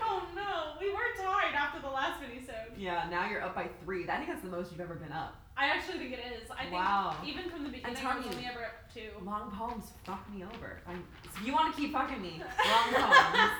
oh 0.02 0.22
no, 0.34 0.72
we 0.80 0.90
were 0.92 0.98
tied 1.16 1.54
after 1.54 1.80
the 1.80 1.88
last 1.88 2.20
minisode. 2.22 2.72
yeah, 2.76 3.06
now 3.10 3.28
you're 3.28 3.42
up 3.42 3.54
by 3.54 3.68
three. 3.84 4.08
I 4.08 4.16
think 4.16 4.28
that's 4.28 4.42
the 4.42 4.48
most 4.50 4.70
you've 4.72 4.80
ever 4.80 4.94
been 4.94 5.12
up. 5.12 5.36
I 5.60 5.66
actually 5.68 5.98
think 5.98 6.12
it 6.14 6.20
is. 6.42 6.50
I 6.50 6.62
think 6.62 6.72
Wow. 6.72 7.16
even 7.24 7.50
from 7.50 7.64
the 7.64 7.68
beginning, 7.68 7.96
I 8.06 8.16
was 8.16 8.26
only 8.26 8.46
ever 8.46 8.64
up 8.64 8.92
two. 8.94 9.10
Long 9.22 9.50
poems 9.50 9.92
fuck 10.04 10.24
me 10.32 10.42
over. 10.42 10.80
I'm, 10.88 11.04
if 11.22 11.46
you 11.46 11.52
want 11.52 11.74
to 11.74 11.78
keep 11.80 11.92
fucking 11.92 12.22
me, 12.22 12.40
long 12.40 12.88
poems. 12.94 13.52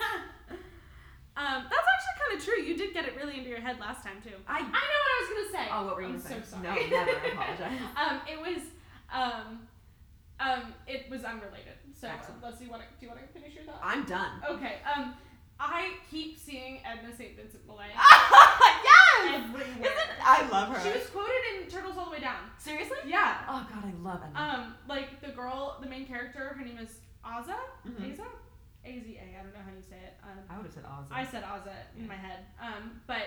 um, 1.37 1.67
that's 1.69 1.89
actually 1.93 2.17
kind 2.25 2.33
of 2.39 2.45
true. 2.45 2.63
You 2.65 2.75
did 2.75 2.95
get 2.95 3.05
it 3.05 3.15
really 3.17 3.37
into 3.37 3.51
your 3.51 3.61
head 3.61 3.79
last 3.79 4.03
time 4.03 4.17
too. 4.25 4.33
I 4.49 4.59
I 4.59 4.63
know 4.63 4.69
what 4.71 5.13
I 5.13 5.19
was 5.21 5.29
gonna 5.29 5.51
say. 5.65 5.69
oh, 5.73 5.85
what 5.85 5.95
were 5.97 6.01
you 6.03 6.09
I'm 6.09 6.23
gonna 6.23 6.43
say? 6.43 6.51
sorry. 6.51 6.63
No, 6.63 6.97
never. 6.97 7.11
I 7.11 7.29
apologize. 7.33 7.81
um, 8.01 8.21
it 8.27 8.41
was 8.41 8.63
um, 9.13 9.69
um, 10.41 10.75
it 10.87 11.11
was 11.11 11.23
unrelated. 11.25 11.77
So 12.01 12.09
Excellent. 12.09 12.43
let's 12.43 12.59
see 12.59 12.67
what. 12.67 12.81
Do 12.99 13.05
you 13.07 13.09
want 13.13 13.21
to 13.21 13.29
finish 13.29 13.55
your 13.55 13.65
thought? 13.65 13.81
I'm 13.83 14.05
done. 14.07 14.41
Okay. 14.49 14.77
Um, 14.97 15.15
I 15.63 15.93
keep 16.11 16.39
seeing 16.39 16.81
Edna 16.85 17.15
St. 17.15 17.37
Vincent 17.37 17.67
Millay 17.67 17.89
yes. 17.95 19.35
everywhere. 19.35 19.93
I 20.25 20.49
love 20.51 20.75
her. 20.75 20.81
She 20.83 20.99
was 20.99 21.07
quoted 21.09 21.33
in 21.63 21.69
Turtles 21.69 21.97
All 21.99 22.07
the 22.07 22.13
Way 22.13 22.21
Down. 22.21 22.37
seriously. 22.59 22.97
Yeah. 23.07 23.37
Oh 23.49 23.67
god, 23.73 23.85
I 23.85 23.93
love 24.03 24.21
Emma. 24.25 24.39
Um, 24.65 24.75
like 24.89 25.21
the 25.21 25.29
girl, 25.33 25.77
the 25.83 25.87
main 25.89 26.07
character, 26.07 26.55
her 26.59 26.65
name 26.65 26.79
is 26.79 27.01
Aza. 27.25 27.57
Mhm. 27.87 28.17
Aza. 28.17 28.25
A 28.87 29.01
Z 29.05 29.19
A. 29.21 29.39
I 29.39 29.43
don't 29.43 29.53
know 29.53 29.61
how 29.63 29.77
you 29.77 29.83
say 29.83 29.97
it. 30.03 30.15
Um, 30.23 30.39
I 30.49 30.57
would 30.57 30.65
have 30.65 30.73
said 30.75 30.85
Ozzy. 30.85 31.13
I 31.13 31.27
said 31.27 31.45
Aza 31.45 31.75
in 31.99 32.09
my 32.09 32.17
head. 32.17 32.47
Um, 32.61 33.01
but 33.07 33.27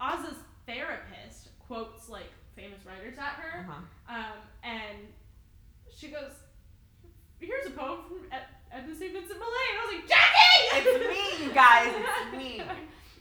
Aza's 0.00 0.38
therapist 0.66 1.50
quotes 1.66 2.08
like 2.08 2.32
famous 2.54 2.80
writers 2.86 3.18
at 3.18 3.34
her. 3.38 3.66
uh-huh. 3.68 4.14
Um, 4.16 4.38
and 4.64 4.96
she 5.94 6.08
goes, 6.08 6.32
"Here's 7.38 7.66
a 7.66 7.70
poem 7.70 8.00
from 8.08 8.20
Ed- 8.76 8.82
Edna 8.82 8.94
St. 8.94 9.12
Vincent 9.12 9.38
Millay," 9.38 9.66
and 9.72 9.78
I 9.78 9.82
was 9.86 9.92
like, 9.94 10.06
"Jackie!" 10.08 10.64
It's 10.76 11.40
me, 11.40 11.46
you 11.46 11.52
guys. 11.52 11.92
It's 11.96 12.36
me. 12.36 12.62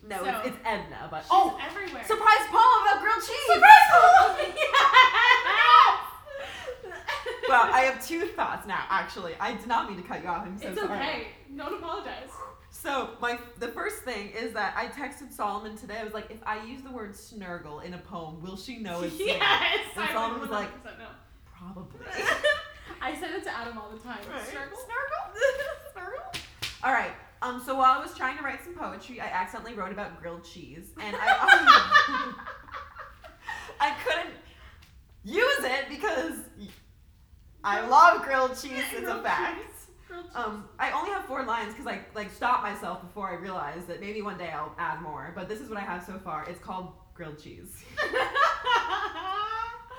No, 0.08 0.18
So- 0.24 0.30
it's, 0.46 0.48
it's 0.50 0.58
Edna, 0.63 1.08
but 1.10 1.22
She's 1.22 1.30
oh, 1.32 1.58
everywhere. 1.60 2.04
surprise 2.06 2.46
poem 2.52 2.82
about 2.86 3.02
grilled 3.02 3.24
cheese. 3.26 3.48
Surprise 3.56 3.88
poem! 3.89 4.54
Yes! 4.56 6.00
well, 7.50 7.63
I 7.74 7.80
have 7.89 8.06
two 8.06 8.28
thoughts 8.28 8.68
now. 8.68 8.84
Actually, 8.89 9.34
I 9.39 9.54
did 9.56 9.65
not 9.68 9.89
mean 9.89 10.00
to 10.02 10.08
cut 10.08 10.22
you 10.22 10.30
off. 10.30 10.46
I'm 10.46 10.60
so 10.60 10.68
it's 10.70 10.80
sorry. 10.80 10.91
okay. 11.00 11.28
Don't 11.58 11.74
apologize. 11.82 12.30
So 12.70 13.12
my 13.20 13.39
the 13.60 13.70
first 13.70 14.04
thing 14.04 14.30
is 14.30 14.54
that 14.54 14.76
I 14.78 14.88
texted 14.88 15.32
Solomon 15.34 15.76
today. 15.76 15.98
I 16.00 16.04
was 16.04 16.13
like, 16.13 16.30
if 16.30 16.38
I 16.46 16.63
use 16.65 16.82
the 16.84 16.91
word 16.91 17.15
snurgle 17.15 17.80
in 17.80 17.94
a 17.96 17.98
poem, 17.98 18.41
will 18.44 18.58
she 18.58 18.78
know 18.78 19.02
it's 19.02 19.15
yes, 19.18 19.41
And 19.98 20.10
Solomon 20.13 20.39
was 20.41 20.50
like, 20.52 20.70
100% 20.86 20.91
Probably. 21.58 22.00
I 23.02 23.15
send 23.20 23.34
it 23.36 23.44
to 23.46 23.58
Adam 23.58 23.78
all 23.78 23.89
the 23.91 23.98
time. 24.00 24.20
Right. 24.32 24.41
Snurgle? 24.44 24.78
Snurgle? 24.78 25.05
All 26.86 26.93
right. 26.93 27.12
Um, 27.41 27.62
so 27.65 27.76
while 27.76 27.91
I 27.91 28.00
was 28.00 28.15
trying 28.15 28.38
to 28.38 28.43
write 28.43 28.63
some 28.63 28.76
poetry, 28.76 29.19
I 29.19 29.26
accidentally 29.26 29.74
wrote 29.74 29.91
about 29.91 30.21
grilled 30.21 30.43
cheese, 30.45 30.91
and 31.02 31.15
I 31.19 32.34
I 33.82 33.95
couldn't 34.06 34.36
use 35.24 35.60
it 35.60 35.89
because 35.89 36.38
I 37.63 37.86
love 37.88 38.21
grilled 38.24 38.52
cheese. 38.52 38.84
It's 38.95 39.10
a 39.10 39.21
fact. 39.24 39.58
cheese. 39.58 39.88
Grilled 40.08 40.26
cheese. 40.26 40.34
Um, 40.36 40.69
I 40.78 40.91
only 40.91 41.10
have 41.10 41.26
four 41.26 41.43
lines 41.43 41.74
because 41.74 41.88
I 41.88 42.02
like 42.13 42.32
stopped 42.32 42.62
myself 42.62 43.02
before 43.02 43.30
I 43.30 43.34
realized 43.34 43.88
that 43.88 44.00
maybe 44.00 44.21
one 44.21 44.38
day 44.38 44.52
I'll 44.52 44.76
add 44.78 45.02
more. 45.02 45.34
But 45.36 45.50
this 45.50 45.60
is 45.60 45.69
what 45.69 45.80
I 45.80 45.84
have 45.84 46.06
so 46.06 46.19
far. 46.19 46.45
It's 46.48 46.60
called 46.60 46.93
grilled 47.15 47.41
cheese. 47.41 47.84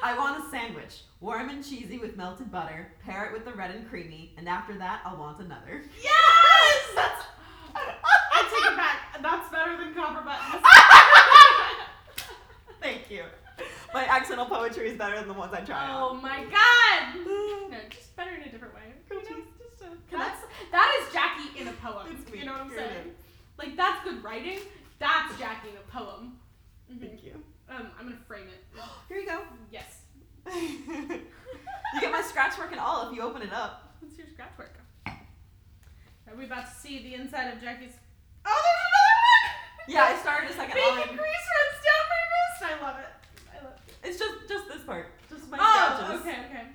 I 0.02 0.16
want 0.16 0.44
a 0.44 0.50
sandwich, 0.50 1.02
warm 1.20 1.48
and 1.48 1.64
cheesy 1.64 1.98
with 1.98 2.16
melted 2.16 2.52
butter. 2.52 2.92
Pair 3.04 3.26
it 3.26 3.32
with 3.32 3.44
the 3.44 3.52
red 3.52 3.72
and 3.74 3.88
creamy, 3.88 4.34
and 4.36 4.48
after 4.48 4.76
that, 4.78 5.00
I'll 5.04 5.16
want 5.16 5.40
another. 5.40 5.82
yes! 6.00 6.92
That's. 6.94 7.24
I 7.74 8.42
take 8.50 8.72
it 8.72 8.76
back. 8.76 9.20
That's 9.22 9.50
better 9.50 9.76
than 9.76 9.94
copper 9.94 10.24
buttons. 10.24 10.62
Thank 13.08 13.20
you. 13.20 13.66
My 13.94 14.04
accidental 14.04 14.46
poetry 14.46 14.88
is 14.88 14.98
better 14.98 15.16
than 15.16 15.28
the 15.28 15.34
ones 15.34 15.54
I 15.54 15.60
try 15.60 15.88
oh 15.90 16.14
my 16.14 16.44
god! 16.44 17.26
No, 17.70 17.78
just 17.88 18.16
better 18.16 18.30
in 18.34 18.42
a 18.42 18.50
different 18.50 18.74
way. 18.74 18.80
You 19.10 19.16
know, 19.16 19.42
just 19.58 19.82
a, 19.82 19.86
that's 20.10 20.40
that 20.72 21.00
is 21.02 21.12
Jackie 21.12 21.60
in 21.60 21.68
a 21.68 21.72
poem. 21.72 22.24
You 22.34 22.44
know 22.44 22.52
what 22.52 22.60
I'm 22.62 22.70
Here 22.70 22.78
it 22.78 22.88
saying? 22.90 23.06
is. 23.08 23.14
Like 23.58 23.76
that's 23.76 24.04
good 24.04 24.22
writing. 24.24 24.58
That's 24.98 25.38
Jackie 25.38 25.70
in 25.70 25.76
a 25.76 25.90
poem. 25.90 26.36
Thank 27.00 27.22
you. 27.24 27.42
Um, 27.68 27.88
I'm 27.98 28.06
gonna 28.06 28.16
frame 28.26 28.46
it. 28.48 28.80
Here 29.08 29.18
you 29.18 29.26
go. 29.26 29.40
Yes. 29.70 30.02
you 30.54 32.00
get 32.00 32.12
my 32.12 32.22
scratch 32.28 32.58
work 32.58 32.72
and 32.72 32.80
all 32.80 33.08
if 33.08 33.14
you 33.16 33.22
open 33.22 33.42
it 33.42 33.52
up. 33.52 33.94
What's 34.00 34.18
your 34.18 34.26
scratch 34.28 34.52
work? 34.58 34.74
Are 35.06 36.34
we 36.36 36.44
about 36.44 36.66
to 36.66 36.74
see 36.74 37.02
the 37.02 37.14
inside 37.14 37.52
of 37.52 37.60
Jackie's? 37.60 37.92
Oh, 38.44 38.62
there's 38.62 38.80
another 38.90 39.16
one. 39.22 39.65
Yeah, 39.88 40.04
I 40.04 40.16
started 40.16 40.50
a 40.50 40.54
second 40.54 40.74
Bacon 40.74 40.96
line. 40.96 41.16
grease 41.16 41.46
runs 41.54 41.78
down 41.86 42.04
my 42.10 42.22
wrist. 42.32 42.62
I 42.62 42.82
love 42.86 42.96
it. 42.98 43.12
I 43.58 43.64
love 43.64 43.74
it. 43.86 43.94
It's 44.08 44.18
just 44.18 44.48
just 44.48 44.68
this 44.68 44.82
part. 44.84 45.06
Just 45.30 45.48
my 45.50 45.58
Oh, 45.60 45.94
scratches. 45.96 46.20
okay, 46.20 46.38
okay. 46.50 46.66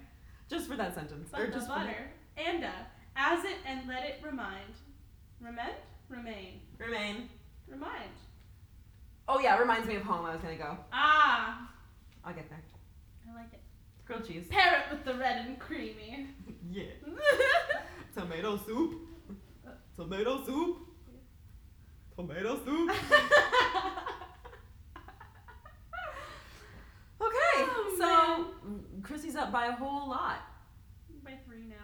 Just 0.50 0.68
for 0.68 0.76
that 0.78 0.94
sentence. 0.96 1.30
But 1.32 1.42
or 1.42 1.46
the 1.48 1.52
just 1.54 1.68
for 1.68 1.74
butter, 1.76 2.10
and 2.38 2.64
uh, 2.64 2.70
as 3.16 3.44
it 3.46 3.58
and 3.66 3.88
let 3.88 4.04
it 4.06 4.20
remind, 4.24 4.74
remind, 5.40 5.74
remain, 6.10 6.62
Remain. 6.78 7.30
remind. 7.68 8.12
Oh 9.28 9.40
yeah, 9.40 9.58
reminds 9.58 9.88
me 9.88 9.96
of 9.96 10.04
home. 10.04 10.26
I 10.26 10.32
was 10.34 10.42
gonna 10.42 10.56
go. 10.58 10.78
Ah, 10.92 11.70
I'll 12.26 12.34
get 12.34 12.50
there. 12.50 12.62
I 13.30 13.36
like 13.36 13.54
it. 13.54 13.60
Grilled 14.06 14.28
cheese. 14.28 14.46
Pair 14.50 14.80
it 14.80 14.92
with 14.92 15.06
the 15.06 15.14
red 15.20 15.46
and 15.46 15.60
creamy. 15.60 16.28
Yeah. 16.72 16.84
Tomato 18.16 18.56
soup. 18.58 19.02
Tomato 19.98 20.44
soup. 20.46 20.78
Tomato 22.28 22.60
soup. 22.64 22.92
Okay, 27.22 27.68
Oh, 27.70 27.96
so 28.00 28.72
Chrissy's 29.04 29.36
up 29.36 29.52
by 29.52 29.68
a 29.68 29.72
whole 29.74 30.10
lot. 30.10 30.40
By 31.24 31.34
three 31.46 31.66
now. 31.68 31.76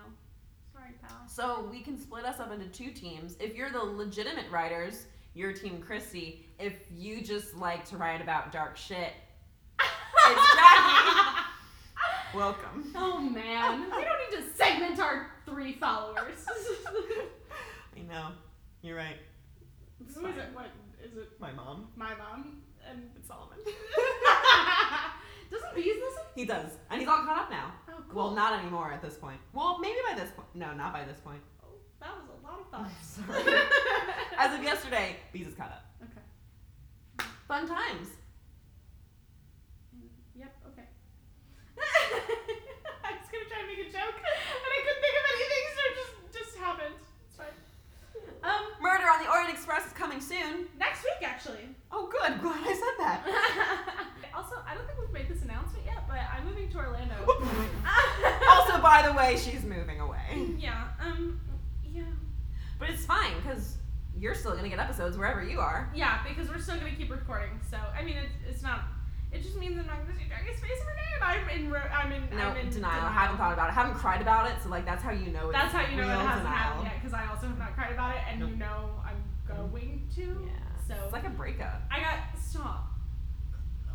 Sorry, 0.73 0.93
pal. 1.01 1.27
So 1.27 1.67
we 1.71 1.81
can 1.81 1.95
split 1.99 2.25
us 2.25 2.39
up 2.39 2.51
into 2.51 2.65
two 2.69 2.89
teams. 2.91 3.37
If 3.39 3.55
you're 3.55 3.69
the 3.69 3.79
legitimate 3.83 4.49
writers, 4.51 5.05
you're 5.35 5.53
Team 5.53 5.79
Chrissy. 5.79 6.47
If 6.59 6.73
you 6.91 7.21
just 7.21 7.55
like 7.55 7.85
to 7.89 7.97
write 7.97 8.19
about 8.19 8.51
dark 8.51 8.77
shit, 8.77 9.13
it's 9.79 10.55
Jackie. 10.55 11.43
Welcome. 12.33 12.91
Oh 12.95 13.19
man, 13.19 13.81
we 13.95 14.03
don't 14.03 14.31
need 14.31 14.37
to 14.37 14.43
segment 14.55 14.99
our 14.99 15.27
three 15.45 15.73
followers. 15.73 16.45
I 17.95 18.01
know. 18.11 18.29
You're 18.81 18.97
right. 18.97 19.17
Who 19.99 20.25
is 20.27 20.37
it? 20.37 20.49
What 20.53 20.67
is 21.03 21.17
it? 21.17 21.39
My 21.39 21.51
mom. 21.51 21.87
My 21.95 22.13
mom 22.15 22.61
and 22.89 23.09
It's 23.15 23.27
Solomon. 23.27 23.57
doesn't 25.51 25.75
Bees 25.75 25.95
listen? 25.99 26.23
He 26.35 26.45
does. 26.45 26.71
And 26.89 26.99
he's 26.99 27.09
all 27.09 27.23
caught 27.25 27.43
up 27.43 27.49
now. 27.49 27.73
Oh, 27.89 27.93
cool. 28.09 28.15
Well, 28.15 28.31
not 28.35 28.59
anymore 28.59 28.91
at 28.93 29.01
this 29.01 29.15
point. 29.15 29.39
Well, 29.53 29.79
maybe 29.79 29.97
by 30.09 30.15
this 30.19 30.31
point. 30.31 30.47
No, 30.53 30.73
not 30.73 30.93
by 30.93 31.03
this 31.03 31.19
point. 31.19 31.41
Oh, 31.63 31.67
that 31.99 32.11
was 32.15 32.25
a 32.29 32.45
lot 32.45 32.59
of 32.61 32.67
thoughts. 32.71 33.19
Sorry. 33.25 33.57
As 34.37 34.57
of 34.57 34.63
yesterday, 34.63 35.15
Bees 35.33 35.47
is 35.47 35.53
caught 35.55 35.71
up. 35.71 35.85
okay. 36.03 37.27
Fun 37.47 37.67
times. 37.67 38.09
Yep. 40.35 40.55
Okay. 40.71 40.87
I 41.77 43.11
was 43.17 43.27
gonna 43.31 43.45
try 43.49 43.59
and 43.59 43.67
make 43.67 43.79
a 43.87 43.89
joke, 43.91 44.15
and 44.15 44.71
I 44.75 44.79
couldn't 44.83 45.01
think 45.01 45.15
of 45.17 45.25
anything, 45.33 45.63
so 45.73 45.81
it 45.87 45.93
just 45.97 46.13
just 46.37 46.57
happened. 46.57 46.95
It's 47.27 47.35
fine. 47.37 47.55
Um, 48.43 48.63
Murder 48.81 49.07
on 49.09 49.23
the 49.23 49.29
Orient 49.31 49.49
Express 49.51 49.85
is 49.87 49.93
coming 50.17 50.41
soon. 50.41 50.65
next 50.77 51.03
week 51.03 51.27
actually. 51.27 51.69
Oh, 51.91 52.07
good. 52.07 52.41
Glad 52.41 52.61
I 52.65 52.73
said 52.73 52.95
that. 52.99 54.07
also, 54.35 54.55
I 54.67 54.73
don't 54.75 54.85
think 54.85 54.99
we've 54.99 55.13
made 55.13 55.29
this 55.29 55.43
announcement 55.43 55.85
yet, 55.85 56.07
but 56.07 56.17
I'm 56.17 56.45
moving 56.45 56.69
to 56.69 56.77
Orlando. 56.77 57.15
also, 58.49 58.81
by 58.81 59.03
the 59.05 59.13
way, 59.13 59.37
she's 59.37 59.63
moving 59.63 59.99
away. 59.99 60.47
yeah. 60.57 60.87
Um. 60.99 61.39
Yeah. 61.91 62.03
But 62.79 62.89
it's 62.89 63.05
fine 63.05 63.33
because 63.41 63.77
you're 64.19 64.35
still 64.35 64.55
gonna 64.55 64.69
get 64.69 64.79
episodes 64.79 65.17
wherever 65.17 65.43
you 65.43 65.59
are. 65.59 65.89
Yeah, 65.95 66.19
because 66.27 66.49
we're 66.49 66.59
still 66.59 66.77
gonna 66.77 66.95
keep 66.95 67.09
recording. 67.11 67.59
So 67.69 67.77
I 67.77 68.03
mean, 68.03 68.17
it, 68.17 68.29
it's 68.49 68.61
not. 68.61 68.81
It 69.31 69.43
just 69.43 69.57
means 69.57 69.77
I'm 69.77 69.87
not 69.87 69.97
gonna 70.05 70.17
see 70.17 70.25
Jackie's 70.29 70.59
face 70.59 70.79
every 70.81 70.93
day, 70.93 71.07
I'm 71.21 71.49
in. 71.49 71.73
I'm 71.75 72.11
in. 72.11 72.37
No 72.37 72.49
I'm 72.49 72.57
in 72.57 72.69
denial. 72.69 73.05
I 73.05 73.11
haven't 73.11 73.37
thought 73.37 73.53
about 73.53 73.69
it. 73.69 73.73
haven't 73.73 73.95
cried 73.95 74.21
about 74.21 74.49
it, 74.49 74.55
so 74.63 74.69
like 74.69 74.85
that's 74.85 75.03
how 75.03 75.11
you 75.11 75.31
know. 75.31 75.49
It's 75.49 75.53
That's 75.59 75.73
how 75.73 75.81
you 75.81 75.97
know 75.97 76.03
it 76.03 76.25
hasn't 76.25 76.43
denial. 76.43 76.45
happened 76.45 76.83
yet, 76.85 76.95
because 77.01 77.13
I 77.13 77.27
also 77.27 77.47
have 77.47 77.59
not 77.59 77.75
cried 77.75 77.91
about 77.91 78.15
it, 78.15 78.21
and 78.29 78.39
Nope. 78.39 78.49
you 78.51 78.55
know 78.57 78.89
I'm 79.57 79.69
going 79.71 80.07
to. 80.15 80.21
Yeah. 80.21 80.51
So 80.87 80.93
It's 81.03 81.13
like 81.13 81.25
a 81.25 81.29
breakup. 81.29 81.81
I 81.91 81.99
got 81.99 82.17
stop. 82.41 82.87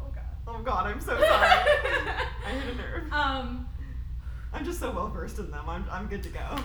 Oh 0.00 0.10
god. 0.14 0.24
Oh 0.46 0.62
God, 0.62 0.86
I'm 0.86 1.00
so 1.00 1.18
sorry. 1.18 1.22
I 1.26 2.50
hit 2.50 2.74
a 2.74 2.76
nerve. 2.76 3.12
Um. 3.12 3.68
I'm 4.54 4.64
just 4.64 4.80
so 4.80 4.90
well 4.90 5.08
versed 5.08 5.38
in 5.38 5.50
them. 5.50 5.66
I'm, 5.66 5.84
I'm 5.90 6.06
good 6.08 6.22
to 6.24 6.28
go. 6.28 6.58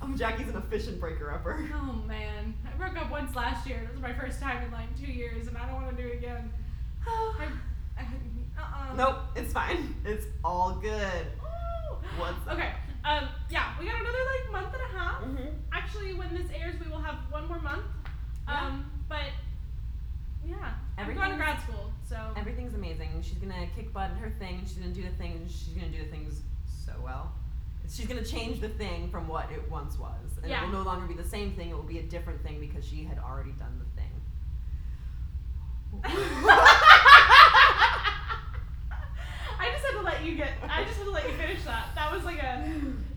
Um, 0.00 0.16
Jackie's 0.16 0.48
an 0.48 0.56
efficient 0.56 1.00
breaker 1.00 1.30
upper. 1.32 1.68
Oh 1.74 1.92
man, 2.06 2.54
I 2.66 2.76
broke 2.76 2.96
up 2.96 3.10
once 3.10 3.34
last 3.34 3.66
year. 3.66 3.80
It 3.84 3.92
was 3.92 4.00
my 4.00 4.12
first 4.12 4.40
time 4.40 4.64
in 4.64 4.70
like 4.70 4.96
two 4.98 5.10
years, 5.10 5.48
and 5.48 5.56
I 5.56 5.66
don't 5.66 5.74
want 5.74 5.96
to 5.96 6.02
do 6.02 6.08
it 6.08 6.18
again. 6.18 6.52
I, 7.06 7.46
I, 7.98 8.02
uh-uh. 8.02 8.94
nope, 8.96 9.16
it's 9.34 9.52
fine. 9.52 9.94
It's 10.04 10.26
all 10.44 10.78
good. 10.80 11.26
Ooh. 11.42 11.96
What's 12.18 12.46
up? 12.46 12.54
Okay. 12.54 12.72
Um. 13.04 13.28
Yeah, 13.50 13.74
we 13.78 13.86
got 13.86 14.00
another 14.00 14.18
like 14.18 14.52
month 14.52 14.74
and 14.74 14.82
a 14.82 14.98
half. 14.98 15.22
Mm-hmm. 15.22 15.48
Actually, 15.72 16.14
when 16.14 16.34
this 16.34 16.46
airs, 16.54 16.74
we 16.84 16.90
will 16.90 17.00
have 17.00 17.16
one 17.30 17.46
more 17.48 17.60
month. 17.60 17.84
Yeah. 18.48 18.66
Um. 18.66 18.90
But 19.08 19.26
yeah, 20.46 20.72
I'm 20.98 21.14
going 21.14 21.30
to 21.30 21.36
grad 21.36 21.60
school, 21.62 21.92
so 22.08 22.16
Everything's 22.36 22.74
amazing. 22.74 23.10
She's 23.22 23.38
gonna 23.38 23.66
kick 23.76 23.92
butt 23.92 24.10
at 24.10 24.16
her 24.18 24.30
thing, 24.38 24.58
and 24.58 24.66
she's 24.68 24.78
gonna 24.78 24.92
do 24.92 25.02
the 25.02 25.10
things. 25.16 25.52
She's 25.52 25.74
gonna 25.74 25.90
do 25.92 25.98
the 26.02 26.10
things 26.10 26.40
so 26.66 26.92
well. 27.04 27.32
She's 27.90 28.06
gonna 28.06 28.24
change 28.24 28.60
the 28.60 28.68
thing 28.70 29.08
from 29.10 29.28
what 29.28 29.50
it 29.52 29.70
once 29.70 29.98
was, 29.98 30.38
and 30.42 30.50
Yeah. 30.50 30.62
it 30.62 30.66
will 30.66 30.72
no 30.78 30.82
longer 30.82 31.06
be 31.06 31.14
the 31.14 31.28
same 31.28 31.52
thing. 31.52 31.70
It 31.70 31.74
will 31.76 31.82
be 31.82 31.98
a 31.98 32.02
different 32.02 32.42
thing 32.42 32.58
because 32.58 32.84
she 32.86 33.04
had 33.04 33.18
already 33.18 33.52
done 33.52 33.78
the 33.78 33.84
thing. 34.00 34.10
I 39.58 39.70
just 39.70 39.84
had 39.84 39.92
to 39.98 40.02
let 40.02 40.24
you 40.24 40.34
get. 40.36 40.52
I 40.68 40.84
just 40.84 40.96
had 40.96 41.04
to 41.04 41.10
let 41.10 41.26
you 41.28 41.34
finish 41.36 41.62
that. 41.64 41.88
That 41.94 42.10
was 42.12 42.24
like 42.24 42.42
a. 42.42 42.64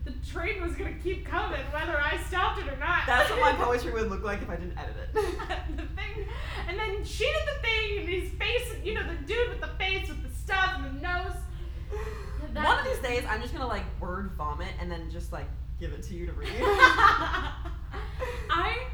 The 0.06 0.12
train 0.24 0.62
was 0.62 0.72
gonna 0.76 0.94
keep 1.02 1.26
coming 1.26 1.60
whether 1.72 2.00
I 2.00 2.16
stopped 2.28 2.60
it 2.60 2.68
or 2.72 2.76
not. 2.78 3.02
That's 3.06 3.28
what 3.28 3.40
my 3.40 3.52
poetry 3.64 3.92
would 3.92 4.08
look 4.08 4.22
like 4.22 4.40
if 4.40 4.48
I 4.48 4.54
didn't 4.56 4.78
edit 4.78 4.94
it. 4.98 5.12
the 5.76 5.82
thing, 5.82 6.26
and 6.68 6.78
then 6.78 7.04
she 7.04 7.24
did 7.24 7.42
the 7.54 7.60
thing, 7.66 7.98
and 7.98 8.08
his 8.08 8.30
face. 8.38 8.76
You 8.84 8.94
know, 8.94 9.02
the 9.06 9.16
dude 9.26 9.48
with 9.50 9.60
the 9.60 9.70
face 9.78 10.08
with 10.08 10.22
the 10.22 10.30
stuff 10.34 10.76
and 10.76 10.96
the 10.96 11.00
nose. 11.02 11.32
That- 12.54 12.64
One 12.64 12.78
of 12.78 12.84
these 12.86 13.00
days, 13.00 13.24
I'm 13.28 13.42
just 13.42 13.52
gonna 13.52 13.66
like 13.66 13.82
word 14.00 14.30
vomit 14.38 14.68
and 14.80 14.90
then 14.90 15.10
just 15.10 15.30
like 15.32 15.46
give 15.78 15.92
it 15.92 16.02
to 16.04 16.14
you 16.14 16.24
to 16.26 16.32
read. 16.32 16.48
I 18.50 18.86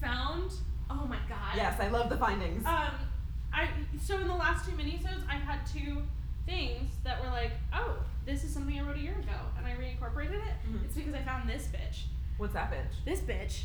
found. 0.00 0.52
Oh 0.90 1.06
my 1.06 1.18
god. 1.28 1.56
yes, 1.56 1.80
I 1.80 1.88
love 1.88 2.08
the 2.10 2.16
findings. 2.16 2.64
Um, 2.66 2.90
I 3.52 3.68
so 4.00 4.18
in 4.20 4.28
the 4.28 4.34
last 4.34 4.64
two 4.68 4.72
minisodes, 4.76 5.22
I've 5.28 5.42
had 5.42 5.60
two 5.66 6.02
things 6.46 6.90
that 7.04 7.20
were 7.22 7.30
like, 7.30 7.52
oh, 7.72 7.96
this 8.26 8.44
is 8.44 8.52
something 8.52 8.78
I 8.78 8.82
wrote 8.82 8.96
a 8.96 9.00
year 9.00 9.12
ago, 9.18 9.38
and 9.58 9.66
I 9.66 9.72
reincorporated 9.72 10.34
it. 10.34 10.54
Mhm. 10.68 10.84
It's 10.84 10.94
because 10.94 11.14
I 11.14 11.22
found 11.22 11.48
this 11.48 11.68
bitch. 11.68 12.04
What's 12.38 12.54
that 12.54 12.70
bitch? 12.70 13.04
This 13.04 13.20
bitch 13.20 13.64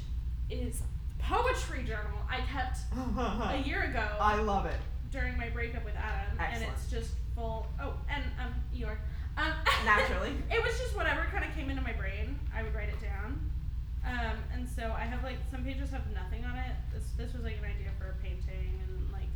is 0.50 0.82
poetry 1.20 1.84
journal 1.84 2.18
I 2.30 2.38
kept 2.42 2.78
a 2.96 3.62
year 3.68 3.84
ago 3.84 4.08
I 4.20 4.36
love 4.42 4.66
it. 4.66 4.80
during 5.12 5.38
my 5.38 5.50
breakup 5.50 5.84
with 5.86 5.96
Adam, 5.96 6.38
and 6.40 6.64
it's 6.64 6.90
just 6.90 7.12
full. 7.36 7.68
Oh, 7.82 7.94
and 8.10 8.24
um, 8.40 8.54
Eeyore. 8.76 8.98
Um, 9.38 9.54
Naturally. 9.86 10.34
it 10.52 10.62
was 10.64 10.78
just 10.80 10.96
whatever 10.96 11.26
kind 11.32 11.44
of 11.46 11.54
came 11.56 11.70
into 11.70 11.82
my 11.82 11.94
brain. 11.94 12.38
I 12.56 12.64
would 12.64 12.74
write 12.76 12.90
it 12.90 13.02
down. 13.02 13.50
Um, 14.06 14.38
and 14.54 14.68
so 14.68 14.92
I 14.98 15.02
have 15.02 15.24
like 15.24 15.38
some 15.52 15.64
pages 15.64 15.92
have 15.92 16.04
nothing 16.14 16.44
on 16.46 16.56
it. 16.58 16.72
This 16.94 17.04
this 17.18 17.34
was 17.34 17.44
like 17.44 17.58
an 17.60 17.66
idea 17.66 17.90
for 18.00 18.10
a 18.10 18.14
painting 18.24 18.80
and 18.88 19.12
like 19.12 19.30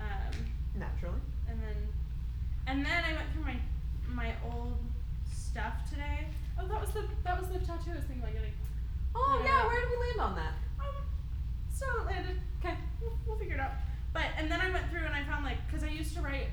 um, 0.00 0.46
Naturally. 0.76 1.20
And 2.66 2.84
then 2.84 3.04
I 3.04 3.12
went 3.14 3.32
through 3.32 3.44
my 3.44 3.56
my 4.08 4.34
old 4.52 4.78
stuff 5.32 5.74
today. 5.90 6.26
Oh, 6.58 6.66
that 6.68 6.80
was 6.80 6.90
the 6.90 7.04
that 7.24 7.40
was 7.40 7.48
the 7.50 7.58
tattoo 7.60 7.92
I 7.92 7.96
was 7.96 8.04
thinking 8.04 8.22
about 8.22 8.34
getting. 8.34 8.52
Oh 9.14 9.40
Yeah. 9.44 9.50
yeah, 9.50 9.66
where 9.66 9.80
did 9.80 9.90
we 9.90 9.96
land 10.08 10.20
on 10.20 10.34
that? 10.36 10.54
Um, 10.80 11.04
still 11.72 11.88
haven't 11.90 12.06
landed. 12.06 12.36
Okay, 12.60 12.74
we'll, 13.00 13.12
we'll 13.26 13.36
figure 13.38 13.54
it 13.54 13.60
out. 13.60 13.72
But 14.12 14.26
and 14.38 14.50
then 14.50 14.60
I 14.60 14.70
went 14.70 14.88
through 14.90 15.04
and 15.04 15.14
I 15.14 15.24
found 15.24 15.44
like 15.44 15.58
because 15.66 15.82
I 15.84 15.88
used 15.88 16.14
to 16.16 16.22
write. 16.22 16.48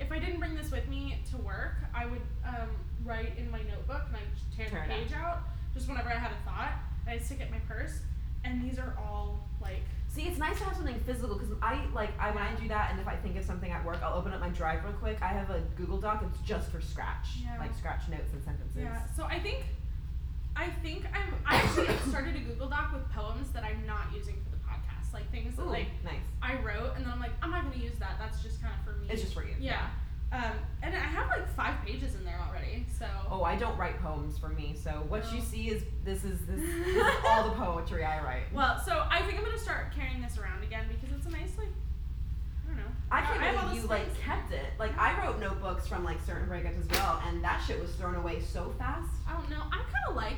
If 0.00 0.12
I 0.12 0.20
didn't 0.20 0.38
bring 0.38 0.54
this 0.54 0.70
with 0.70 0.86
me 0.88 1.18
to 1.32 1.36
work, 1.38 1.74
I 1.92 2.06
would 2.06 2.22
um, 2.46 2.68
write 3.04 3.36
in 3.36 3.50
my 3.50 3.58
notebook 3.62 4.02
and 4.06 4.14
I 4.16 4.20
just 4.32 4.46
tear 4.56 4.68
Tear 4.70 4.86
the 4.86 4.94
page 4.94 5.12
out 5.12 5.40
just 5.74 5.88
whenever 5.88 6.08
I 6.08 6.14
had 6.14 6.30
a 6.30 6.44
thought. 6.48 6.70
And 7.04 7.14
I'd 7.18 7.24
stick 7.24 7.40
it 7.40 7.46
in 7.46 7.50
my 7.50 7.58
purse. 7.66 7.98
And 8.44 8.62
these 8.62 8.78
are 8.78 8.94
all 8.96 9.40
like 9.60 9.82
See, 10.08 10.22
it's 10.22 10.38
nice 10.38 10.58
to 10.58 10.64
have 10.64 10.76
something 10.76 10.98
physical 11.00 11.36
because 11.38 11.54
I 11.62 11.84
like 11.94 12.10
I 12.18 12.30
when 12.30 12.42
I 12.42 12.54
do 12.54 12.66
that, 12.68 12.90
and 12.90 12.98
if 13.00 13.06
I 13.06 13.14
think 13.16 13.36
of 13.36 13.44
something 13.44 13.70
at 13.70 13.84
work, 13.84 14.02
I'll 14.02 14.14
open 14.18 14.32
up 14.32 14.40
my 14.40 14.48
drive 14.48 14.82
real 14.84 14.94
quick. 14.94 15.18
I 15.22 15.28
have 15.28 15.50
a 15.50 15.60
Google 15.76 15.98
Doc. 15.98 16.24
It's 16.26 16.40
just 16.48 16.70
for 16.70 16.80
scratch, 16.80 17.28
Yeah. 17.44 17.56
like 17.58 17.74
scratch 17.76 18.08
notes 18.08 18.32
and 18.32 18.42
sentences. 18.42 18.76
yeah. 18.82 19.02
So 19.16 19.24
I 19.24 19.38
think 19.38 19.64
I 20.56 20.70
think 20.82 21.04
I'm 21.14 21.34
I 21.46 21.56
actually 21.56 21.88
started 22.08 22.34
a 22.36 22.40
Google 22.40 22.68
Doc 22.68 22.92
with 22.92 23.08
poems 23.12 23.50
that 23.52 23.62
I'm 23.64 23.86
not 23.86 24.06
using 24.14 24.34
for 24.42 24.50
the 24.50 24.62
podcast, 24.64 25.12
like 25.12 25.30
things 25.30 25.54
that 25.56 25.62
Ooh, 25.62 25.70
like 25.70 25.86
nice. 26.04 26.24
I 26.42 26.54
wrote, 26.62 26.96
and 26.96 27.04
then 27.04 27.12
I'm 27.12 27.20
like, 27.20 27.32
I'm 27.42 27.50
not 27.50 27.64
gonna 27.64 27.76
use 27.82 27.96
that. 28.00 28.16
That's 28.18 28.42
just 28.42 28.60
kind 28.62 28.74
of 28.76 28.84
for 28.84 28.98
me. 28.98 29.08
It's 29.10 29.22
just 29.22 29.34
for 29.34 29.44
you. 29.44 29.54
yeah. 29.60 29.88
Um, 30.30 30.52
and 30.82 30.94
I 30.94 30.98
have 30.98 31.28
like 31.28 31.48
five 31.56 31.82
pages 31.86 32.14
in 32.14 32.24
there 32.24 32.38
already. 32.48 32.84
So 32.98 33.06
Oh, 33.30 33.42
I 33.44 33.56
don't 33.56 33.76
write 33.78 33.98
poems 34.02 34.36
for 34.38 34.48
me. 34.50 34.74
So 34.82 34.90
what 35.08 35.24
you 35.32 35.38
Oh. 35.40 35.44
see 35.44 35.70
is 35.70 35.82
this 36.04 36.24
is 36.24 36.38
this, 36.46 36.60
this 36.84 36.96
is 36.96 37.14
all 37.26 37.44
the 37.48 37.56
poetry 37.56 38.04
I 38.04 38.22
write. 38.22 38.52
well, 38.52 38.78
so 38.84 39.06
I 39.10 39.22
think 39.22 39.38
I'm 39.38 39.44
gonna 39.44 39.58
start 39.58 39.92
carrying 39.94 40.20
this 40.20 40.36
around 40.38 40.62
again 40.62 40.86
because 40.88 41.16
it's 41.16 41.26
a 41.26 41.30
nice 41.30 41.56
like 41.56 41.68
I 41.68 42.68
don't 42.70 42.76
know. 42.76 42.90
I 43.10 43.22
can't 43.22 43.60
believe 43.60 43.82
you 43.82 43.88
like 43.88 44.20
kept 44.20 44.52
it. 44.52 44.66
Like 44.78 44.96
I 44.98 45.18
wrote 45.24 45.40
notebooks 45.40 45.86
from 45.88 46.04
like 46.04 46.18
certain 46.26 46.46
breakups 46.48 46.78
as 46.78 46.88
well, 46.98 47.22
and 47.26 47.42
that 47.42 47.62
shit 47.66 47.80
was 47.80 47.90
thrown 47.92 48.14
away 48.16 48.40
so 48.42 48.74
fast. 48.78 49.08
I 49.26 49.32
don't 49.32 49.48
know. 49.48 49.62
I 49.72 49.76
kind 49.76 50.04
of 50.10 50.16
like 50.16 50.34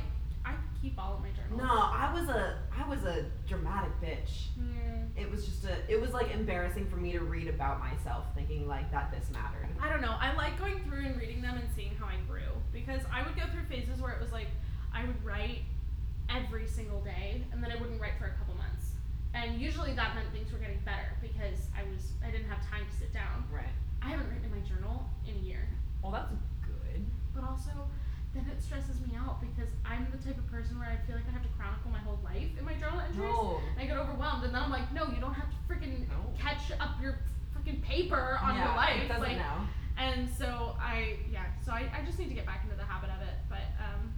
Keep 0.81 0.99
all 0.99 1.13
of 1.13 1.21
my 1.21 1.29
journals. 1.29 1.61
No, 1.61 1.67
I 1.69 2.11
was 2.13 2.27
a 2.29 2.57
I 2.75 2.87
was 2.89 3.03
a 3.03 3.25
dramatic 3.47 3.91
bitch. 4.01 4.47
Mm, 4.59 5.09
It 5.15 5.29
was 5.29 5.45
just 5.45 5.63
a 5.65 5.75
it 5.87 6.01
was 6.01 6.11
like 6.11 6.31
embarrassing 6.33 6.87
for 6.89 6.95
me 6.97 7.11
to 7.11 7.19
read 7.19 7.47
about 7.47 7.79
myself, 7.79 8.25
thinking 8.33 8.67
like 8.67 8.91
that 8.91 9.11
this 9.11 9.29
mattered. 9.31 9.69
I 9.79 9.89
don't 9.89 10.01
know. 10.01 10.15
I 10.19 10.33
like 10.35 10.57
going 10.57 10.83
through 10.83 11.05
and 11.05 11.15
reading 11.17 11.41
them 11.41 11.55
and 11.57 11.69
seeing 11.75 11.95
how 11.99 12.07
I 12.07 12.15
grew 12.27 12.49
because 12.73 13.01
I 13.13 13.21
would 13.21 13.35
go 13.35 13.43
through 13.51 13.65
phases 13.69 14.01
where 14.01 14.11
it 14.13 14.19
was 14.21 14.31
like 14.31 14.47
I 14.93 15.05
would 15.05 15.23
write 15.23 15.59
every 16.29 16.65
single 16.67 17.01
day 17.01 17.43
and 17.51 17.63
then 17.63 17.71
I 17.71 17.75
wouldn't 17.79 18.01
write 18.01 18.17
for 18.17 18.25
a 18.25 18.31
couple 18.39 18.55
months. 18.55 18.93
And 19.35 19.61
usually 19.61 19.93
that 19.93 20.15
meant 20.15 20.27
things 20.33 20.51
were 20.51 20.57
getting 20.59 20.79
better 20.83 21.13
because 21.21 21.67
I 21.77 21.83
was 21.93 22.13
I 22.25 22.31
didn't 22.31 22.49
have 22.49 22.67
time 22.67 22.85
to 22.89 22.97
sit 22.97 23.13
down. 23.13 23.43
Right. 23.53 23.69
I 24.01 24.09
haven't 24.09 24.29
written 24.29 24.45
in 24.45 24.51
my 24.51 24.65
journal 24.67 25.05
in 25.27 25.35
a 25.35 25.39
year. 25.45 25.67
Well, 26.01 26.11
that's 26.11 26.33
good. 26.65 27.05
But 27.35 27.43
also 27.43 27.69
then 28.33 28.45
it 28.47 28.61
stresses 28.63 28.99
me 29.01 29.11
out 29.17 29.41
because 29.41 29.67
I'm 29.83 30.07
the 30.11 30.17
type 30.23 30.37
of 30.37 30.47
person 30.49 30.79
where 30.79 30.87
I 30.87 30.95
feel 31.05 31.15
like 31.19 31.27
I 31.27 31.31
have 31.35 31.43
to 31.43 31.51
chronicle 31.59 31.91
my 31.91 31.99
whole 31.99 32.19
life 32.23 32.47
in 32.57 32.63
my 32.63 32.73
journal 32.79 32.99
entries. 32.99 33.19
No. 33.19 33.59
And 33.75 33.79
I 33.81 33.85
get 33.85 33.97
overwhelmed 33.97 34.45
and 34.45 34.53
then 34.55 34.61
I'm 34.63 34.71
like, 34.71 34.87
no, 34.93 35.07
you 35.11 35.19
don't 35.19 35.33
have 35.35 35.49
to 35.51 35.57
freaking 35.67 36.07
No. 36.07 36.31
catch 36.39 36.71
up 36.79 36.95
your 37.01 37.19
freaking 37.51 37.81
paper 37.83 38.39
on 38.41 38.55
yeah, 38.55 38.65
your 38.67 38.75
life. 38.75 39.01
It 39.03 39.07
doesn't 39.09 39.23
like 39.23 39.37
know. 39.37 39.67
and 39.97 40.29
so 40.31 40.75
I 40.79 41.19
yeah, 41.31 41.45
so 41.65 41.71
I, 41.71 41.91
I 41.91 42.05
just 42.05 42.17
need 42.19 42.29
to 42.29 42.33
get 42.33 42.45
back 42.45 42.63
into 42.63 42.75
the 42.79 42.87
habit 42.87 43.09
of 43.11 43.19
it. 43.21 43.35
But 43.49 43.67
um 43.83 44.13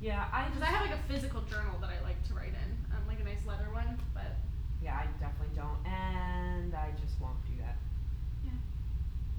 Yeah, 0.00 0.28
I 0.30 0.44
because 0.48 0.62
I 0.62 0.66
have 0.66 0.84
like 0.84 0.92
a 0.98 1.02
physical 1.08 1.40
journal 1.48 1.80
that 1.80 1.88
I 1.90 1.98
like 2.04 2.20
to 2.28 2.34
write 2.34 2.52
in, 2.52 2.70
um, 2.94 3.02
like 3.08 3.20
a 3.20 3.24
nice 3.24 3.40
leather 3.48 3.72
one. 3.72 3.98
But 4.12 4.36
yeah, 4.84 5.00
I 5.00 5.06
definitely 5.18 5.56
don't, 5.56 5.80
and 5.88 6.74
I 6.74 6.92
just 7.00 7.18
won't 7.20 7.40
do 7.48 7.56
that. 7.64 7.76
Yeah. 8.44 8.52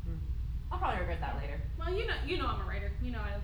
Hmm. 0.10 0.20
I'll 0.72 0.80
probably 0.80 1.00
regret 1.00 1.22
that 1.22 1.38
later. 1.38 1.62
well, 1.78 1.94
you 1.94 2.08
know 2.08 2.18
you 2.26 2.38
know 2.38 2.48
I'm 2.48 2.62
a 2.62 2.66
writer. 2.66 2.92
You 3.02 3.12
know 3.14 3.20
I 3.22 3.38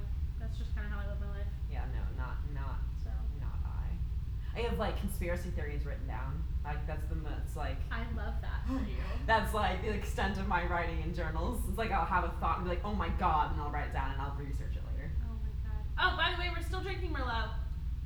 that's 0.56 0.68
just 0.68 0.76
kind 0.76 0.88
of 0.88 0.93
how 0.93 1.03
I 1.03 1.10
live 1.12 1.20
my 1.20 1.28
life. 1.36 1.51
Yeah, 1.70 1.84
no, 1.91 1.99
not 2.16 2.38
not 2.53 2.80
So 3.03 3.10
not 3.41 3.60
I. 3.66 4.60
I 4.60 4.70
have 4.70 4.80
like 4.80 4.97
conspiracy 4.99 5.49
theories 5.49 5.86
written 5.86 6.08
down. 6.08 6.43
Like 6.64 6.88
that's 6.88 7.06
the 7.08 7.16
most 7.16 7.58
like 7.58 7.76
I 7.91 8.03
love 8.16 8.36
that 8.41 8.64
for 8.66 8.80
you. 8.80 9.03
that's 9.28 9.53
like 9.53 9.82
the 9.82 9.91
extent 9.91 10.38
of 10.38 10.47
my 10.47 10.66
writing 10.66 11.01
in 11.03 11.14
journals. 11.14 11.62
It's 11.68 11.78
like 11.78 11.91
I'll 11.91 12.06
have 12.06 12.24
a 12.24 12.34
thought 12.39 12.58
and 12.58 12.66
be 12.66 12.70
like, 12.70 12.86
oh 12.86 12.93
my 12.93 13.10
god, 13.20 13.51
and 13.51 13.62
I'll 13.62 13.70
write 13.70 13.88
it 13.88 13.93
down 13.93 14.12
and 14.12 14.22
I'll 14.22 14.36
research 14.39 14.76
it 14.76 14.84
later. 14.93 15.12
Oh 15.28 15.36
my 15.43 15.51
god. 15.68 16.14
Oh, 16.14 16.18
by 16.18 16.34
the 16.34 16.39
way, 16.39 16.49
we're 16.56 16.66
still 16.66 16.82
drinking 16.82 17.12
Merlot. 17.12 17.49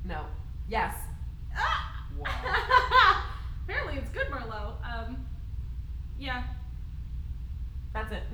No. 0.04 0.26
Yes. 0.68 0.94
Ah! 1.56 2.06
Wow. 2.18 3.24
Apparently, 3.64 3.96
it's 3.96 4.10
good 4.10 4.26
Merlot. 4.26 4.74
Um, 4.84 5.24
yeah. 6.18 6.42
That's 7.92 8.12
it. 8.12 8.22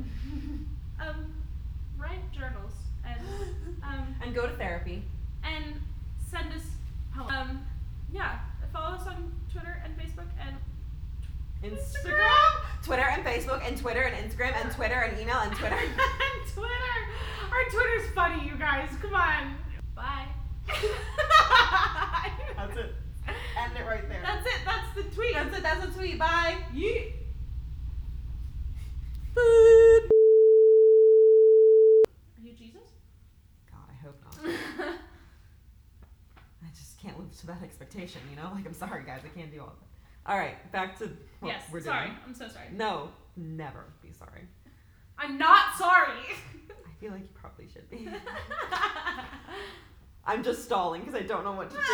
Um, 0.99 1.35
write 1.99 2.33
journals 2.33 2.73
and 3.07 3.21
um 3.83 4.15
and 4.23 4.35
go 4.35 4.47
to 4.47 4.53
therapy. 4.57 5.03
and 5.45 5.65
send 6.31 6.53
us 6.53 6.63
poems. 7.15 7.31
Um, 7.33 7.67
yeah. 8.13 8.39
Follow 8.73 8.97
us 8.97 9.07
on 9.07 9.33
Twitter 9.51 9.81
and 9.85 9.97
Facebook 9.97 10.27
and 10.41 10.57
Instagram, 11.63 12.83
Twitter 12.83 13.05
and 13.09 13.25
Facebook, 13.25 13.67
and 13.67 13.77
Twitter 13.79 14.03
and 14.03 14.15
Instagram, 14.31 14.55
and 14.63 14.71
Twitter 14.73 15.01
and 15.01 15.19
email, 15.19 15.39
and 15.39 15.53
Twitter. 15.57 15.77
and 15.77 16.53
Twitter. 16.53 16.97
Our 17.51 17.65
Twitter's 17.71 18.11
funny, 18.15 18.45
you 18.47 18.57
guys. 18.57 18.89
Come 19.01 19.15
on. 19.15 19.57
Bye. 19.95 20.27
That's 22.57 22.77
it. 22.77 22.95
End 23.59 23.73
it 23.79 23.87
right 23.87 24.07
there. 24.09 24.21
That's 24.23 24.47
it. 24.47 24.61
That's 24.67 24.95
the 24.95 25.03
tweet. 25.15 25.33
That's 25.35 25.57
it. 25.57 25.63
That's 25.63 25.85
a 25.87 25.99
tweet. 25.99 26.19
Bye. 26.19 26.57
Yeet. 26.75 27.13
Are 32.37 32.43
you 32.43 32.53
Jesus? 32.53 32.83
God, 33.71 33.89
I 33.91 33.95
hope 34.05 34.19
not. 34.25 34.39
I 36.63 36.69
just 36.75 37.01
can't 37.01 37.19
live 37.19 37.26
to 37.41 37.47
that 37.47 37.63
expectation, 37.63 38.21
you 38.31 38.37
know? 38.37 38.51
Like, 38.55 38.67
I'm 38.67 38.75
sorry, 38.75 39.05
guys. 39.05 39.21
I 39.25 39.29
can't 39.39 39.53
do 39.53 39.61
all 39.61 39.69
of 39.69 39.75
it. 39.75 39.79
All 40.27 40.37
right, 40.37 40.71
back 40.73 40.99
to 40.99 41.05
what 41.41 41.53
yes. 41.53 41.63
we're 41.71 41.81
sorry. 41.81 42.07
doing. 42.07 42.19
I'm 42.27 42.35
so 42.35 42.49
sorry. 42.49 42.67
No, 42.73 43.11
never 43.37 43.85
be 44.03 44.13
sorry. 44.13 44.43
I'm 45.19 45.39
not 45.39 45.77
sorry. 45.77 46.19
I 46.69 47.01
feel 47.01 47.13
like 47.13 47.23
you 47.23 47.29
probably 47.35 47.69
should 47.73 47.89
be. 47.89 48.09
I'm 50.27 50.43
just 50.43 50.65
stalling 50.65 51.03
because 51.03 51.15
I 51.15 51.23
don't 51.23 51.45
know 51.45 51.53
what 51.53 51.71
to 51.71 51.77
do. 51.77 51.83